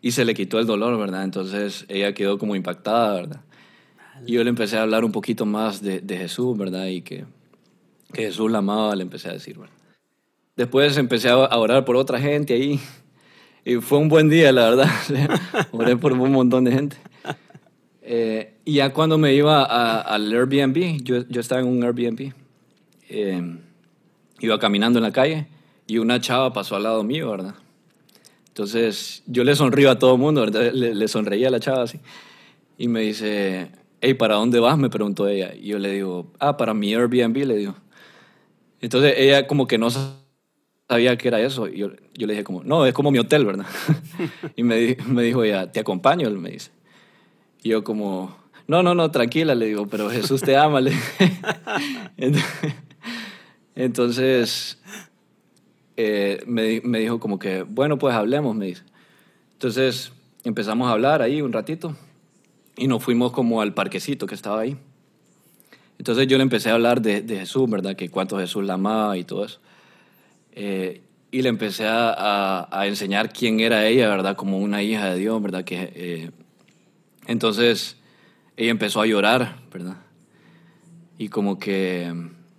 y 0.02 0.12
se 0.12 0.24
le 0.24 0.34
quitó 0.34 0.58
el 0.58 0.66
dolor, 0.66 0.98
¿verdad? 0.98 1.24
Entonces 1.24 1.84
ella 1.88 2.12
quedó 2.12 2.38
como 2.38 2.54
impactada, 2.54 3.14
¿verdad? 3.14 3.40
Y 4.26 4.32
yo 4.32 4.44
le 4.44 4.50
empecé 4.50 4.76
a 4.78 4.82
hablar 4.82 5.04
un 5.04 5.12
poquito 5.12 5.46
más 5.46 5.82
de, 5.82 6.00
de 6.00 6.16
Jesús, 6.16 6.56
¿verdad? 6.56 6.86
Y 6.86 7.02
que, 7.02 7.24
que, 8.12 8.22
Jesús 8.22 8.50
la 8.50 8.58
amaba, 8.58 8.94
le 8.96 9.02
empecé 9.02 9.28
a 9.28 9.32
decir, 9.32 9.58
¿verdad? 9.58 9.74
Después 10.56 10.96
empecé 10.96 11.28
a 11.28 11.36
orar 11.36 11.84
por 11.84 11.96
otra 11.96 12.18
gente 12.18 12.54
ahí. 12.54 12.80
Y 13.64 13.76
fue 13.76 13.98
un 13.98 14.08
buen 14.08 14.28
día, 14.28 14.52
la 14.52 14.70
verdad. 14.70 14.90
Oré 15.72 15.96
por 15.96 16.12
un 16.12 16.30
montón 16.30 16.62
de 16.62 16.72
gente. 16.72 16.96
Eh, 18.00 18.54
y 18.64 18.74
ya 18.74 18.92
cuando 18.92 19.18
me 19.18 19.34
iba 19.34 19.64
al 19.64 20.32
Airbnb, 20.32 21.02
yo, 21.02 21.26
yo, 21.28 21.40
estaba 21.40 21.60
en 21.60 21.66
un 21.66 21.82
Airbnb, 21.82 22.32
eh, 23.08 23.56
iba 24.38 24.58
caminando 24.60 25.00
en 25.00 25.02
la 25.02 25.10
calle 25.10 25.48
y 25.88 25.98
una 25.98 26.20
chava 26.20 26.52
pasó 26.52 26.76
al 26.76 26.84
lado 26.84 27.02
mío, 27.02 27.28
¿verdad? 27.28 27.56
Entonces 28.46 29.24
yo 29.26 29.42
le 29.42 29.56
sonrío 29.56 29.90
a 29.90 29.98
todo 29.98 30.14
el 30.14 30.20
mundo, 30.20 30.42
¿verdad? 30.42 30.72
Le, 30.72 30.94
le, 30.94 31.08
sonreía 31.08 31.48
a 31.48 31.50
la 31.50 31.58
chava 31.58 31.82
así. 31.82 31.98
Y 32.78 32.86
me 32.86 33.00
dice, 33.00 33.72
hey, 34.00 34.14
¿para 34.14 34.36
dónde 34.36 34.60
vas? 34.60 34.78
Me 34.78 34.90
preguntó 34.90 35.26
ella. 35.26 35.52
Y 35.52 35.66
yo 35.70 35.80
le 35.80 35.90
digo, 35.90 36.32
ah, 36.38 36.56
para 36.56 36.72
mi 36.72 36.94
Airbnb, 36.94 37.44
le 37.44 37.56
digo. 37.56 37.74
Entonces 38.86 39.14
ella 39.16 39.48
como 39.48 39.66
que 39.66 39.78
no 39.78 39.88
sabía 39.90 41.18
qué 41.18 41.26
era 41.26 41.40
eso. 41.40 41.66
Y 41.66 41.78
yo, 41.78 41.90
yo 42.14 42.28
le 42.28 42.34
dije 42.34 42.44
como, 42.44 42.62
no, 42.62 42.86
es 42.86 42.94
como 42.94 43.10
mi 43.10 43.18
hotel, 43.18 43.44
¿verdad? 43.44 43.66
y 44.56 44.62
me, 44.62 44.96
me 45.08 45.24
dijo 45.24 45.42
ella, 45.42 45.72
¿te 45.72 45.80
acompaño? 45.80 46.28
Él 46.28 46.38
me 46.38 46.50
dice. 46.50 46.70
Y 47.64 47.70
yo 47.70 47.82
como, 47.82 48.36
no, 48.68 48.84
no, 48.84 48.94
no, 48.94 49.10
tranquila, 49.10 49.56
le 49.56 49.66
digo, 49.66 49.88
pero 49.88 50.08
Jesús 50.08 50.40
te 50.40 50.56
ama. 50.56 50.80
Le 50.80 50.92
Entonces, 53.74 54.80
eh, 55.96 56.44
me, 56.46 56.80
me, 56.84 57.00
dijo 57.00 57.18
como 57.18 57.40
que, 57.40 57.64
bueno, 57.64 57.98
pues 57.98 58.14
hablemos, 58.14 58.54
me 58.54 58.66
dice. 58.66 58.84
Entonces 59.54 60.12
empezamos 60.44 60.86
a 60.86 60.92
hablar 60.92 61.22
ahí 61.22 61.42
un 61.42 61.52
ratito 61.52 61.96
y 62.76 62.86
nos 62.86 63.02
fuimos 63.02 63.32
como 63.32 63.62
al 63.62 63.74
parquecito 63.74 64.28
que 64.28 64.36
estaba 64.36 64.60
ahí. 64.60 64.76
Entonces 65.98 66.26
yo 66.26 66.36
le 66.36 66.42
empecé 66.42 66.70
a 66.70 66.74
hablar 66.74 67.00
de, 67.00 67.22
de 67.22 67.38
Jesús, 67.40 67.68
¿verdad? 67.68 67.96
Que 67.96 68.08
cuánto 68.08 68.38
Jesús 68.38 68.64
la 68.64 68.74
amaba 68.74 69.16
y 69.16 69.24
todo 69.24 69.44
eso. 69.44 69.60
Eh, 70.52 71.02
y 71.30 71.42
le 71.42 71.48
empecé 71.48 71.86
a, 71.86 72.68
a, 72.70 72.86
enseñar 72.86 73.32
quién 73.32 73.60
era 73.60 73.86
ella, 73.86 74.08
¿verdad? 74.08 74.36
Como 74.36 74.58
una 74.58 74.82
hija 74.82 75.10
de 75.10 75.18
Dios, 75.18 75.42
¿verdad? 75.42 75.64
Que, 75.64 75.92
eh, 75.94 76.30
entonces 77.26 77.96
ella 78.56 78.70
empezó 78.70 79.00
a 79.00 79.06
llorar, 79.06 79.58
¿verdad? 79.72 79.96
Y 81.18 81.28
como 81.28 81.58
que 81.58 82.12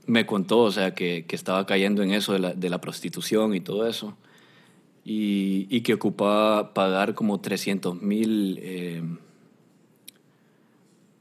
me 0.05 0.25
contó, 0.25 0.59
o 0.59 0.71
sea, 0.71 0.93
que, 0.93 1.25
que 1.27 1.35
estaba 1.35 1.65
cayendo 1.65 2.03
en 2.03 2.11
eso 2.11 2.33
de 2.33 2.39
la, 2.39 2.53
de 2.53 2.69
la 2.69 2.79
prostitución 2.81 3.55
y 3.55 3.61
todo 3.61 3.87
eso. 3.87 4.15
Y, 5.03 5.67
y, 5.69 5.81
que 5.81 5.93
ocupaba 5.93 6.73
pagar 6.73 7.13
como 7.13 7.39
300 7.39 8.01
mil 8.01 8.59
eh, 8.61 9.01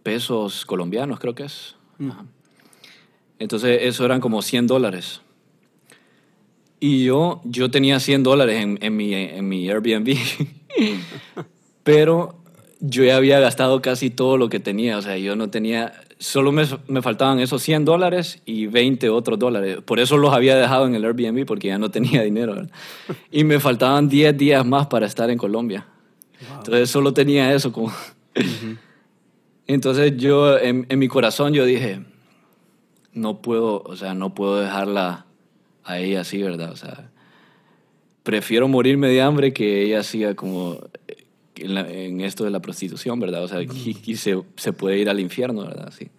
pesos 0.02 0.66
colombianos, 0.66 1.20
creo 1.20 1.36
que 1.36 1.44
es. 1.44 1.75
Entonces, 3.38 3.80
eso 3.82 4.04
eran 4.04 4.20
como 4.20 4.42
100 4.42 4.66
dólares. 4.66 5.20
Y 6.80 7.04
yo, 7.04 7.40
yo 7.44 7.70
tenía 7.70 8.00
100 8.00 8.22
dólares 8.22 8.62
en, 8.62 8.78
en, 8.82 8.96
mi, 8.96 9.14
en 9.14 9.48
mi 9.48 9.68
Airbnb, 9.68 10.14
pero 11.82 12.36
yo 12.80 13.04
ya 13.04 13.16
había 13.16 13.40
gastado 13.40 13.80
casi 13.80 14.10
todo 14.10 14.36
lo 14.36 14.50
que 14.50 14.60
tenía, 14.60 14.98
o 14.98 15.02
sea, 15.02 15.16
yo 15.16 15.36
no 15.36 15.48
tenía, 15.48 15.94
solo 16.18 16.52
me, 16.52 16.64
me, 16.88 17.00
faltaban 17.00 17.40
esos 17.40 17.62
100 17.62 17.86
dólares 17.86 18.42
y 18.44 18.66
20 18.66 19.08
otros 19.08 19.38
dólares. 19.38 19.78
Por 19.86 20.00
eso 20.00 20.18
los 20.18 20.34
había 20.34 20.54
dejado 20.56 20.86
en 20.86 20.94
el 20.94 21.04
Airbnb, 21.04 21.46
porque 21.46 21.68
ya 21.68 21.78
no 21.78 21.90
tenía 21.90 22.22
dinero. 22.22 22.54
¿verdad? 22.54 22.70
Y 23.30 23.44
me 23.44 23.58
faltaban 23.58 24.08
10 24.08 24.36
días 24.36 24.66
más 24.66 24.86
para 24.88 25.06
estar 25.06 25.30
en 25.30 25.38
Colombia. 25.38 25.86
Wow. 26.46 26.58
Entonces 26.58 26.90
solo 26.90 27.14
tenía 27.14 27.54
eso 27.54 27.72
como... 27.72 27.86
Uh 27.88 27.90
-huh. 28.40 28.78
Entonces 29.66 30.16
yo, 30.16 30.58
en, 30.58 30.86
en, 30.88 30.98
mi 30.98 31.08
corazón, 31.08 31.52
yo 31.52 31.64
dije, 31.64 32.00
no 33.12 33.42
puedo, 33.42 33.82
o 33.82 33.96
sea, 33.96 34.14
no 34.14 34.34
puedo 34.34 34.60
dejarla 34.60 35.26
a 35.84 35.98
ella 35.98 36.20
así, 36.20 36.42
¿verdad? 36.42 36.70
O 36.70 36.76
sea, 36.76 37.10
prefiero 38.22 38.68
morirme 38.68 39.08
de 39.08 39.22
hambre 39.22 39.52
que 39.52 39.82
ella 39.82 40.02
siga 40.02 40.34
como 40.34 40.78
en, 41.56 41.74
la, 41.74 41.88
en, 41.90 42.20
esto 42.20 42.44
de 42.44 42.50
la 42.50 42.60
prostitución, 42.60 43.18
¿verdad? 43.18 43.44
O 43.44 43.48
sea, 43.48 43.62
y, 43.62 43.98
y 44.04 44.16
se, 44.16 44.40
se, 44.56 44.72
puede 44.72 44.98
ir 44.98 45.08
al 45.08 45.20
infierno, 45.20 45.62
¿verdad? 45.62 45.92
Sí. 45.96 46.10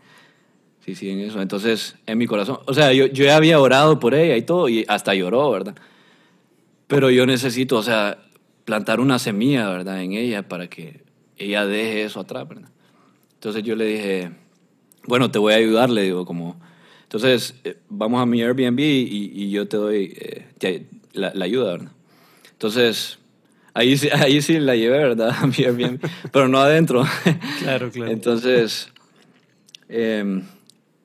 Sí, 0.88 0.96
sí, 0.96 1.10
en 1.10 1.20
eso. 1.20 1.42
Entonces, 1.42 1.98
en 2.06 2.18
mi 2.18 2.28
corazón, 2.28 2.60
o 2.66 2.74
sea, 2.74 2.94
yo, 2.94 3.08
yo 3.08 3.26
ya 3.26 3.36
había 3.36 3.60
orado 3.60 4.00
por 4.00 4.14
ella 4.14 4.38
y 4.38 4.42
todo, 4.42 4.70
y 4.70 4.86
hasta 4.88 5.14
lloró, 5.14 5.52
¿verdad? 5.52 5.76
Pero 6.88 7.10
yo 7.10 7.26
necesito, 7.26 7.78
o 7.78 7.84
sea, 7.84 8.20
plantar 8.64 9.02
una 9.02 9.20
semilla, 9.20 9.70
¿verdad? 9.70 10.02
En 10.02 10.14
ella 10.14 10.48
para 10.48 10.70
que 10.70 11.04
ella 11.38 11.66
deje 11.66 12.04
eso 12.04 12.22
atrás, 12.22 12.48
¿verdad? 12.48 12.70
Entonces 13.38 13.63
yo 13.63 13.76
le 13.76 13.86
dije, 13.86 14.32
bueno, 15.06 15.32
te 15.32 15.39
voy 15.39 15.54
a 15.54 15.58
ayudar, 15.58 15.89
le 15.89 16.02
digo, 16.04 16.26
como, 16.26 16.60
entonces 17.04 17.56
eh, 17.63 17.78
vamos 17.89 18.21
a 18.21 18.26
mi 18.26 18.41
Airbnb 18.41 18.80
y, 18.80 19.32
y 19.34 19.52
yo 19.52 19.67
te 19.67 19.78
doy 19.78 20.13
eh, 20.19 20.45
te, 20.58 20.88
la, 21.13 21.32
la, 21.34 21.45
ayuda, 21.45 21.71
¿verdad? 21.71 21.91
Entonces, 22.52 23.19
Ahí, 23.78 23.95
ahí 24.13 24.41
sí 24.41 24.60
la 24.60 24.76
llevé, 24.76 24.97
¿verdad? 24.97 25.36
Bien, 25.58 25.78
bien. 25.78 26.00
Pero 26.32 26.47
no 26.47 26.60
adentro. 26.60 27.06
Claro, 27.60 27.91
claro. 27.91 28.12
Entonces, 28.12 28.91
eh, 29.89 30.41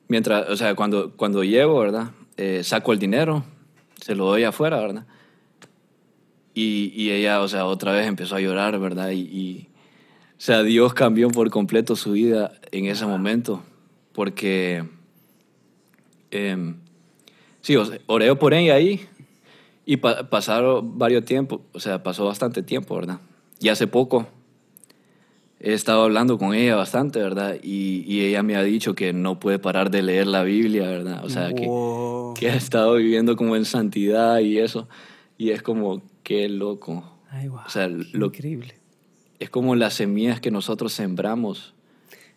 mientras, 0.07 0.49
o 0.49 0.57
sea, 0.57 0.73
cuando, 0.73 1.11
cuando 1.15 1.43
llego, 1.43 1.79
¿verdad? 1.79 2.11
Eh, 2.37 2.63
saco 2.63 2.93
el 2.93 2.99
dinero, 2.99 3.43
se 4.01 4.15
lo 4.15 4.25
doy 4.25 4.43
afuera, 4.43 4.79
¿verdad? 4.79 5.05
Y, 6.55 6.91
y, 6.95 7.11
ella, 7.11 7.41
o 7.41 7.47
sea, 7.47 7.65
otra 7.65 7.91
vez 7.91 8.07
empezó 8.07 8.35
a 8.35 8.39
llorar, 8.39 8.79
¿verdad? 8.79 9.11
Y, 9.11 9.19
y, 9.21 9.67
o 10.37 10.41
sea, 10.45 10.63
Dios 10.63 10.93
cambió 10.93 11.29
por 11.29 11.49
completo 11.49 11.95
su 11.95 12.13
vida 12.13 12.53
en 12.71 12.85
ese 12.85 13.05
momento, 13.05 13.63
porque, 14.11 14.83
eh, 16.31 16.73
sí, 17.61 17.75
oré 18.07 18.35
por 18.35 18.53
ella 18.53 18.75
ahí, 18.75 19.07
y 19.85 19.97
pa 19.97 20.29
pasaron 20.29 20.97
varios 20.97 21.25
tiempos, 21.25 21.61
o 21.73 21.79
sea, 21.79 22.03
pasó 22.03 22.25
bastante 22.25 22.63
tiempo, 22.63 22.95
¿verdad? 22.95 23.19
Y 23.59 23.69
hace 23.69 23.87
poco 23.87 24.27
he 25.63 25.73
estado 25.73 26.03
hablando 26.03 26.37
con 26.37 26.53
ella 26.53 26.75
bastante, 26.75 27.19
¿verdad? 27.19 27.55
Y, 27.63 28.03
y, 28.05 28.25
ella 28.25 28.43
me 28.43 28.57
ha 28.57 28.63
dicho 28.63 28.95
que 28.95 29.13
no 29.13 29.39
puede 29.39 29.59
parar 29.59 29.89
de 29.89 30.01
leer 30.01 30.27
la 30.27 30.43
Biblia, 30.43 30.87
¿verdad? 30.87 31.23
O 31.23 31.29
sea, 31.29 31.49
wow. 31.51 32.33
que, 32.33 32.41
que, 32.41 32.51
ha 32.51 32.55
estado 32.55 32.95
viviendo 32.95 33.37
como 33.37 33.55
en 33.55 33.63
santidad 33.63 34.39
y 34.39 34.59
eso. 34.59 34.89
Y 35.37 35.51
es 35.51 35.61
como, 35.61 36.01
qué 36.21 36.49
loco. 36.49 37.17
Ay, 37.29 37.47
wow. 37.47 37.61
O 37.65 37.69
sea, 37.69 37.87
lo, 37.87 38.25
increíble. 38.27 38.75
Es 39.43 39.49
como 39.49 39.75
las 39.75 39.95
semillas 39.95 40.39
que 40.39 40.51
nosotros 40.51 40.93
sembramos. 40.93 41.73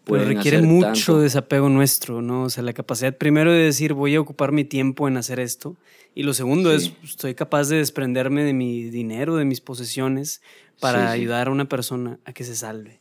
Pero 0.02 0.24
requiere 0.24 0.60
mucho 0.60 0.88
tanto. 0.88 1.20
desapego 1.20 1.68
nuestro, 1.68 2.20
¿no? 2.20 2.42
O 2.42 2.50
sea, 2.50 2.64
la 2.64 2.72
capacidad 2.72 3.16
primero 3.16 3.52
de 3.52 3.60
decir, 3.60 3.92
voy 3.92 4.16
a 4.16 4.20
ocupar 4.20 4.50
mi 4.50 4.64
tiempo 4.64 5.06
en 5.06 5.16
hacer 5.16 5.38
esto. 5.38 5.76
Y 6.16 6.24
lo 6.24 6.34
segundo 6.34 6.76
sí. 6.76 6.92
es, 7.04 7.10
estoy 7.10 7.36
capaz 7.36 7.68
de 7.68 7.76
desprenderme 7.76 8.42
de 8.42 8.54
mi 8.54 8.90
dinero, 8.90 9.36
de 9.36 9.44
mis 9.44 9.60
posesiones, 9.60 10.42
para 10.80 11.12
sí, 11.12 11.20
ayudar 11.20 11.46
a 11.46 11.52
una 11.52 11.68
persona 11.68 12.18
a 12.24 12.32
que 12.32 12.42
se 12.42 12.56
salve. 12.56 12.98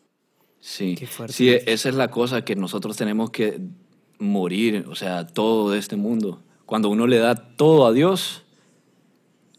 Sí, 0.60 0.96
sí, 1.30 1.50
esa 1.50 1.89
es 1.89 1.96
la 1.96 2.12
cosa 2.12 2.46
que 2.46 2.56
nosotros 2.56 2.96
tenemos 2.96 3.32
que 3.32 3.60
morir, 4.20 4.86
o 4.88 4.94
sea, 4.94 5.26
todo 5.26 5.72
de 5.72 5.80
este 5.80 5.96
mundo. 5.96 6.44
Cuando 6.68 6.89
uno 6.89 7.08
le 7.08 7.18
da 7.18 7.34
todo 7.34 7.88
a 7.88 7.91
Dios, 7.91 8.44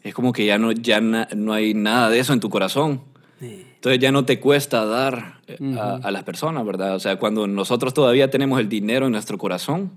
es 0.03 0.13
como 0.13 0.31
que 0.31 0.45
ya 0.45 0.57
no, 0.57 0.71
ya 0.71 1.01
na, 1.01 1.27
no 1.35 1.51
hay 1.51 1.73
nada 1.73 2.09
de 2.09 2.19
eso 2.19 2.31
en 2.31 2.39
tu 2.39 2.49
corazón. 2.49 3.01
Sí. 3.41 3.66
Entonces 3.77 3.99
ya 3.99 4.11
no 4.11 4.25
te 4.25 4.39
cuesta 4.39 4.85
dar 4.85 5.41
uh 5.47 5.63
-huh. 5.63 5.79
a, 5.79 6.07
a, 6.07 6.11
las 6.11 6.23
personas, 6.23 6.65
¿verdad? 6.65 6.95
O 6.95 6.99
sea, 6.99 7.17
cuando 7.17 7.47
nosotros 7.47 7.93
todavía 7.93 8.29
tenemos 8.29 8.59
el 8.59 8.69
dinero 8.69 9.05
en 9.05 9.13
nuestro 9.13 9.37
corazón, 9.37 9.91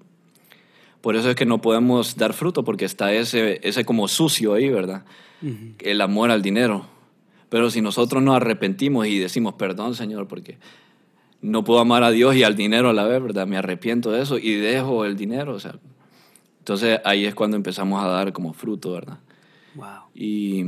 por 1.01 1.16
eso 1.16 1.31
es 1.31 1.37
que 1.37 1.47
no 1.47 1.61
podemos 1.61 2.16
dar 2.16 2.35
fruto, 2.35 2.62
porque 2.62 2.85
está 2.85 3.12
ese, 3.12 3.61
ese 3.62 3.85
como 3.85 4.07
sucio 4.07 4.55
ahí, 4.55 4.69
¿verdad? 4.69 5.05
Uh 5.43 5.47
-huh. 5.47 5.75
El 5.79 6.01
amor 6.03 6.31
al 6.31 6.42
dinero. 6.42 6.87
Pero 7.48 7.71
si 7.71 7.81
nosotros 7.81 8.23
nos 8.23 8.37
arrepentimos 8.37 9.07
y 9.07 9.19
decimos, 9.19 9.54
perdón, 9.54 9.94
Señor, 9.94 10.29
porque 10.29 10.59
no 11.42 11.65
puedo 11.65 11.81
amar 11.81 12.04
a 12.04 12.11
Dios 12.11 12.37
y 12.37 12.44
al 12.44 12.54
dinero 12.54 12.90
a 12.90 12.92
la 12.92 13.04
vez, 13.04 13.23
¿verdad? 13.23 13.46
Me 13.46 13.57
arrepiento 13.57 14.13
de 14.13 14.23
eso 14.23 14.38
y 14.38 14.54
dejo 14.54 15.04
el 15.04 15.17
dinero, 15.17 15.54
o 15.54 15.61
sea. 15.61 15.75
Entonces 16.59 17.00
ahí 17.04 17.25
es 17.25 17.35
cuando 17.35 17.57
empezamos 17.57 18.02
a 18.04 18.07
dar 18.07 18.33
como 18.33 18.52
fruto, 18.52 18.92
¿verdad? 18.92 19.19
Wow. 19.75 19.87
Y 20.15 20.65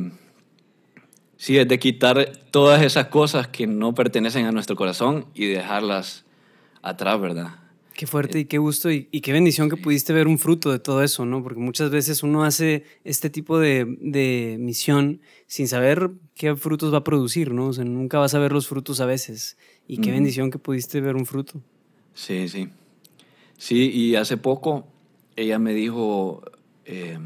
Sí, 1.42 1.58
es 1.58 1.66
de 1.66 1.80
quitar 1.80 2.30
todas 2.52 2.84
esas 2.84 3.08
cosas 3.08 3.48
que 3.48 3.66
no 3.66 3.96
pertenecen 3.96 4.46
a 4.46 4.52
nuestro 4.52 4.76
corazón 4.76 5.26
y 5.34 5.46
dejarlas 5.46 6.24
atrás, 6.82 7.20
¿verdad? 7.20 7.56
Qué 7.94 8.06
fuerte 8.06 8.38
y 8.38 8.44
qué 8.44 8.58
gusto 8.58 8.92
y, 8.92 9.08
y, 9.10 9.22
qué 9.22 9.32
bendición 9.32 9.68
que 9.68 9.76
pudiste 9.76 10.12
ver 10.12 10.28
un 10.28 10.38
fruto 10.38 10.70
de 10.70 10.78
todo 10.78 11.02
eso, 11.02 11.26
¿no? 11.26 11.42
Porque 11.42 11.58
muchas 11.58 11.90
veces 11.90 12.22
uno 12.22 12.44
hace 12.44 12.84
este 13.02 13.28
tipo 13.28 13.58
de, 13.58 13.96
de 14.00 14.56
misión 14.60 15.20
sin 15.48 15.66
saber 15.66 16.12
qué 16.36 16.54
frutos 16.54 16.94
va 16.94 16.98
a 16.98 17.04
producir, 17.04 17.50
¿no? 17.50 17.66
O 17.66 17.72
sea, 17.72 17.84
nunca 17.84 18.20
vas 18.20 18.34
a 18.34 18.38
ver 18.38 18.52
los 18.52 18.68
frutos 18.68 19.00
a 19.00 19.06
veces. 19.06 19.56
Y 19.88 19.96
qué 19.96 20.10
mm. 20.10 20.14
bendición 20.14 20.50
que 20.52 20.60
pudiste 20.60 21.00
ver 21.00 21.16
un 21.16 21.26
fruto. 21.26 21.60
Sí, 22.14 22.46
sí. 22.48 22.68
Sí, 23.58 23.90
y 23.90 24.14
hace 24.14 24.36
poco 24.36 24.86
ella 25.34 25.58
me 25.58 25.74
dijo, 25.74 26.44
eh, 26.84 27.18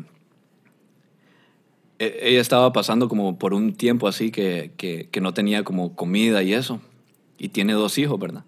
ella 1.99 2.41
estaba 2.41 2.73
pasando 2.73 3.09
como 3.09 3.39
por 3.39 3.55
un 3.55 3.75
tiempo 3.75 4.09
así 4.09 4.31
que, 4.31 4.73
que, 4.77 5.09
que 5.11 5.21
no 5.21 5.33
tenía 5.35 5.65
como 5.65 5.95
comida 5.95 6.43
y 6.43 6.53
eso, 6.53 6.81
y 7.39 7.49
tiene 7.49 7.73
dos 7.73 7.99
hijos, 7.99 8.19
¿verdad? 8.19 8.45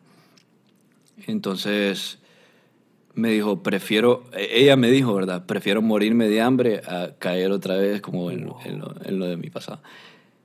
Entonces 1.27 2.19
me 3.15 3.31
dijo, 3.31 3.63
prefiero, 3.63 4.25
e- 4.33 4.63
ella 4.63 4.77
me 4.77 4.91
dijo, 4.91 5.15
¿verdad? 5.15 5.45
Prefiero 5.47 5.83
morirme 5.83 6.29
de 6.29 6.41
hambre 6.41 6.83
a 6.87 7.11
caer 7.19 7.51
otra 7.51 7.77
vez 7.77 8.01
como 8.01 8.31
en, 8.31 8.51
en 8.65 8.79
lo, 8.79 8.95
en 9.05 9.19
lo 9.19 9.27
de 9.27 9.37
mi 9.37 9.51
pasado. 9.51 9.81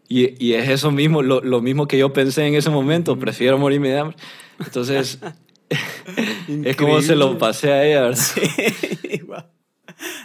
Y, 0.08 0.44
y 0.44 0.54
es 0.54 0.70
eso 0.70 0.92
mismo, 0.92 1.22
lo, 1.22 1.42
lo 1.42 1.62
mismo 1.62 1.88
que 1.88 1.98
yo 1.98 2.14
pensé 2.14 2.46
en 2.46 2.56
ese 2.56 2.70
momento, 2.70 3.18
prefiero 3.18 3.58
morirme 3.58 3.90
de 3.90 4.00
hambre. 4.00 4.18
Entonces, 4.60 5.20
es 6.64 6.76
como 6.76 7.02
se 7.02 7.16
lo 7.16 7.38
pasé 7.38 7.72
a 7.72 7.86
ella, 7.86 8.02
¿verdad? 8.02 8.24
Wow. 8.42 9.03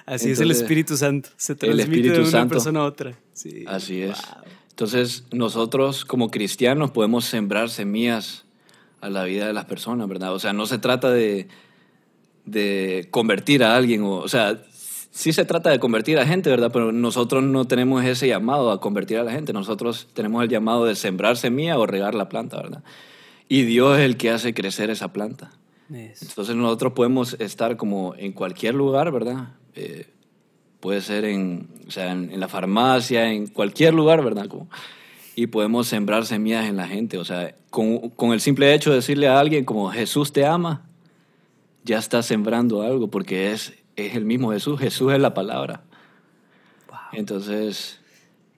Así 0.06 0.30
es 0.30 0.40
el 0.40 0.50
Espíritu 0.50 0.96
Santo. 0.96 1.30
Se 1.36 1.54
transmite 1.54 2.10
de 2.10 2.20
una 2.20 2.30
Santo. 2.30 2.54
persona 2.54 2.80
a 2.80 2.84
otra. 2.84 3.18
Sí. 3.32 3.64
Así 3.66 4.02
es. 4.02 4.18
Wow. 4.18 4.44
Entonces, 4.70 5.24
nosotros 5.32 6.04
como 6.04 6.30
cristianos 6.30 6.90
podemos 6.92 7.24
sembrar 7.24 7.68
semillas 7.68 8.44
a 9.00 9.08
la 9.10 9.24
vida 9.24 9.46
de 9.46 9.52
las 9.52 9.64
personas, 9.64 10.08
¿verdad? 10.08 10.32
O 10.34 10.38
sea, 10.38 10.52
no 10.52 10.66
se 10.66 10.78
trata 10.78 11.10
de, 11.10 11.48
de 12.44 13.08
convertir 13.10 13.64
a 13.64 13.76
alguien, 13.76 14.02
o, 14.02 14.16
o 14.18 14.28
sea, 14.28 14.60
sí 15.10 15.32
se 15.32 15.44
trata 15.44 15.70
de 15.70 15.80
convertir 15.80 16.18
a 16.18 16.26
gente, 16.26 16.48
¿verdad? 16.50 16.70
Pero 16.72 16.92
nosotros 16.92 17.42
no 17.42 17.66
tenemos 17.66 18.04
ese 18.04 18.28
llamado 18.28 18.70
a 18.70 18.80
convertir 18.80 19.18
a 19.18 19.24
la 19.24 19.32
gente, 19.32 19.52
nosotros 19.52 20.08
tenemos 20.14 20.42
el 20.44 20.48
llamado 20.48 20.84
de 20.84 20.94
sembrar 20.94 21.36
semilla 21.36 21.78
o 21.78 21.86
regar 21.86 22.14
la 22.14 22.28
planta, 22.28 22.56
¿verdad? 22.56 22.84
Y 23.48 23.62
Dios 23.62 23.98
es 23.98 24.04
el 24.04 24.16
que 24.16 24.30
hace 24.30 24.54
crecer 24.54 24.90
esa 24.90 25.12
planta. 25.12 25.50
Eso. 25.92 26.26
Entonces 26.28 26.54
nosotros 26.54 26.92
podemos 26.92 27.34
estar 27.40 27.76
como 27.76 28.14
en 28.16 28.32
cualquier 28.32 28.74
lugar, 28.74 29.10
¿verdad? 29.10 29.54
Eh, 29.80 30.06
puede 30.80 31.00
ser 31.00 31.24
en, 31.24 31.68
o 31.86 31.90
sea, 31.90 32.12
en, 32.12 32.30
en 32.32 32.40
la 32.40 32.48
farmacia, 32.48 33.32
en 33.32 33.46
cualquier 33.46 33.94
lugar, 33.94 34.22
¿verdad? 34.24 34.46
Como- 34.46 34.68
y 35.36 35.46
podemos 35.46 35.86
sembrar 35.86 36.26
semillas 36.26 36.66
en 36.68 36.76
la 36.76 36.88
gente. 36.88 37.16
O 37.18 37.24
sea, 37.24 37.54
con, 37.70 38.10
con 38.10 38.32
el 38.32 38.40
simple 38.40 38.74
hecho 38.74 38.90
de 38.90 38.96
decirle 38.96 39.28
a 39.28 39.38
alguien 39.38 39.64
como 39.64 39.88
Jesús 39.90 40.32
te 40.32 40.44
ama, 40.44 40.84
ya 41.84 41.98
está 41.98 42.22
sembrando 42.22 42.82
algo 42.82 43.08
porque 43.08 43.52
es, 43.52 43.72
es 43.94 44.14
el 44.16 44.24
mismo 44.24 44.50
Jesús. 44.50 44.80
Jesús 44.80 45.12
es 45.12 45.20
la 45.20 45.34
palabra. 45.34 45.84
Wow. 46.88 46.98
Entonces, 47.12 48.00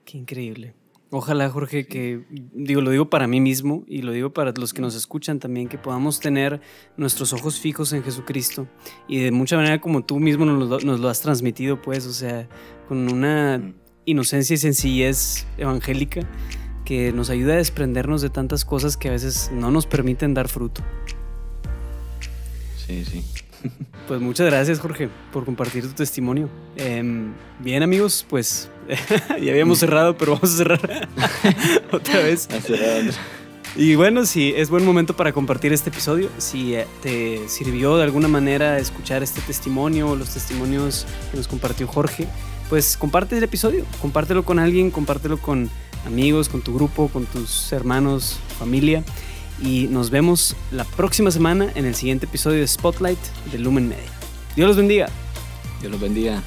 Qué 0.07 0.17
increíble. 0.19 0.75
Ojalá, 1.13 1.51
Jorge, 1.51 1.87
que 1.87 2.25
digo, 2.31 2.81
lo 2.81 2.91
digo 2.93 3.11
para 3.11 3.27
mí 3.27 3.41
mismo 3.41 3.85
y 3.89 4.03
lo 4.03 4.13
digo 4.13 4.33
para 4.33 4.53
los 4.53 4.73
que 4.73 4.81
nos 4.81 4.95
escuchan 4.95 5.41
también, 5.41 5.69
que 5.69 5.77
podamos 5.77 6.21
tener 6.21 6.61
nuestros 6.97 7.33
ojos 7.33 7.59
fijos 7.59 7.93
en 7.93 8.05
Jesucristo 8.05 8.69
y 9.09 9.19
de 9.19 9.33
mucha 9.33 9.57
manera 9.57 9.81
como 9.81 10.05
tú 10.05 10.21
mismo 10.21 10.45
nos 10.45 10.69
lo, 10.69 10.79
nos 10.79 11.01
lo 11.01 11.09
has 11.09 11.21
transmitido, 11.21 11.83
pues, 11.83 12.07
o 12.07 12.13
sea, 12.13 12.49
con 12.87 13.13
una 13.13 13.75
inocencia 14.05 14.55
y 14.55 14.59
sencillez 14.59 15.49
evangélica 15.59 16.21
que 16.85 17.13
nos 17.13 17.29
ayuda 17.29 17.55
a 17.55 17.57
desprendernos 17.57 18.23
de 18.23 18.31
tantas 18.31 18.65
cosas 18.65 18.97
que 18.97 19.09
a 19.09 19.13
veces 19.13 19.51
no 19.53 19.73
nos 19.73 19.87
permiten 19.87 20.33
dar 20.33 20.47
fruto. 20.49 20.81
sí, 22.87 23.05
sí. 23.05 23.25
Pues 24.09 24.21
muchas 24.21 24.47
gracias, 24.47 24.81
Jorge, 24.81 25.09
por 25.33 25.45
compartir 25.45 25.87
tu 25.87 25.93
testimonio. 25.93 26.49
Em, 26.75 27.33
bien, 27.61 27.85
amigos, 27.85 28.27
pues 28.29 28.69
ya 29.41 29.53
habíamos 29.53 29.79
cerrado, 29.79 30.17
pero 30.17 30.33
vamos 30.33 30.53
a 30.53 30.57
cerrar 30.57 30.81
otra 31.93 32.19
vez. 32.19 32.49
Y 33.77 33.95
bueno, 33.95 34.27
si 34.27 34.53
es 34.57 34.69
buen 34.69 34.85
momento 34.85 35.15
para 35.15 35.33
compartir 35.33 35.73
este 35.73 35.91
episodio. 35.91 36.29
Si 36.39 36.75
eh, 36.75 36.89
te 37.03 37.49
sirvió 37.49 37.97
de 37.99 38.03
alguna 38.03 38.27
manera 38.27 38.79
escuchar 38.79 39.23
este 39.23 39.41
testimonio 39.43 40.11
o 40.11 40.17
los 40.17 40.31
testimonios 40.31 41.07
que 41.31 41.37
nos 41.37 41.47
compartió 41.47 41.87
Jorge, 41.87 42.27
pues 42.69 42.97
comparte 42.97 43.39
el 43.39 43.45
episodio, 43.45 43.85
compártelo 44.01 44.45
con 44.45 44.59
alguien, 44.59 44.91
compártelo 44.91 45.39
con 45.39 45.71
amigos, 46.05 46.49
con 46.49 46.63
tu 46.63 46.75
grupo, 46.75 47.09
con 47.09 47.27
tus 47.27 47.73
hermanos, 47.73 48.41
familia. 48.59 49.05
Y 49.63 49.89
nos 49.89 50.11
vemos 50.11 50.57
la 50.71 50.85
próxima 50.85 51.31
semana 51.31 51.71
en 51.75 51.85
el 51.85 51.95
siguiente 51.95 52.27
episodio 52.27 52.61
de 52.61 52.69
Spotlight 52.69 53.19
de 53.53 53.59
Lumen 53.59 53.89
Media. 53.89 54.11
Dios 54.57 54.69
los 54.69 54.77
bendiga. 54.77 55.09
Dios 55.81 55.93
los 55.93 56.01
bendiga. 56.01 56.43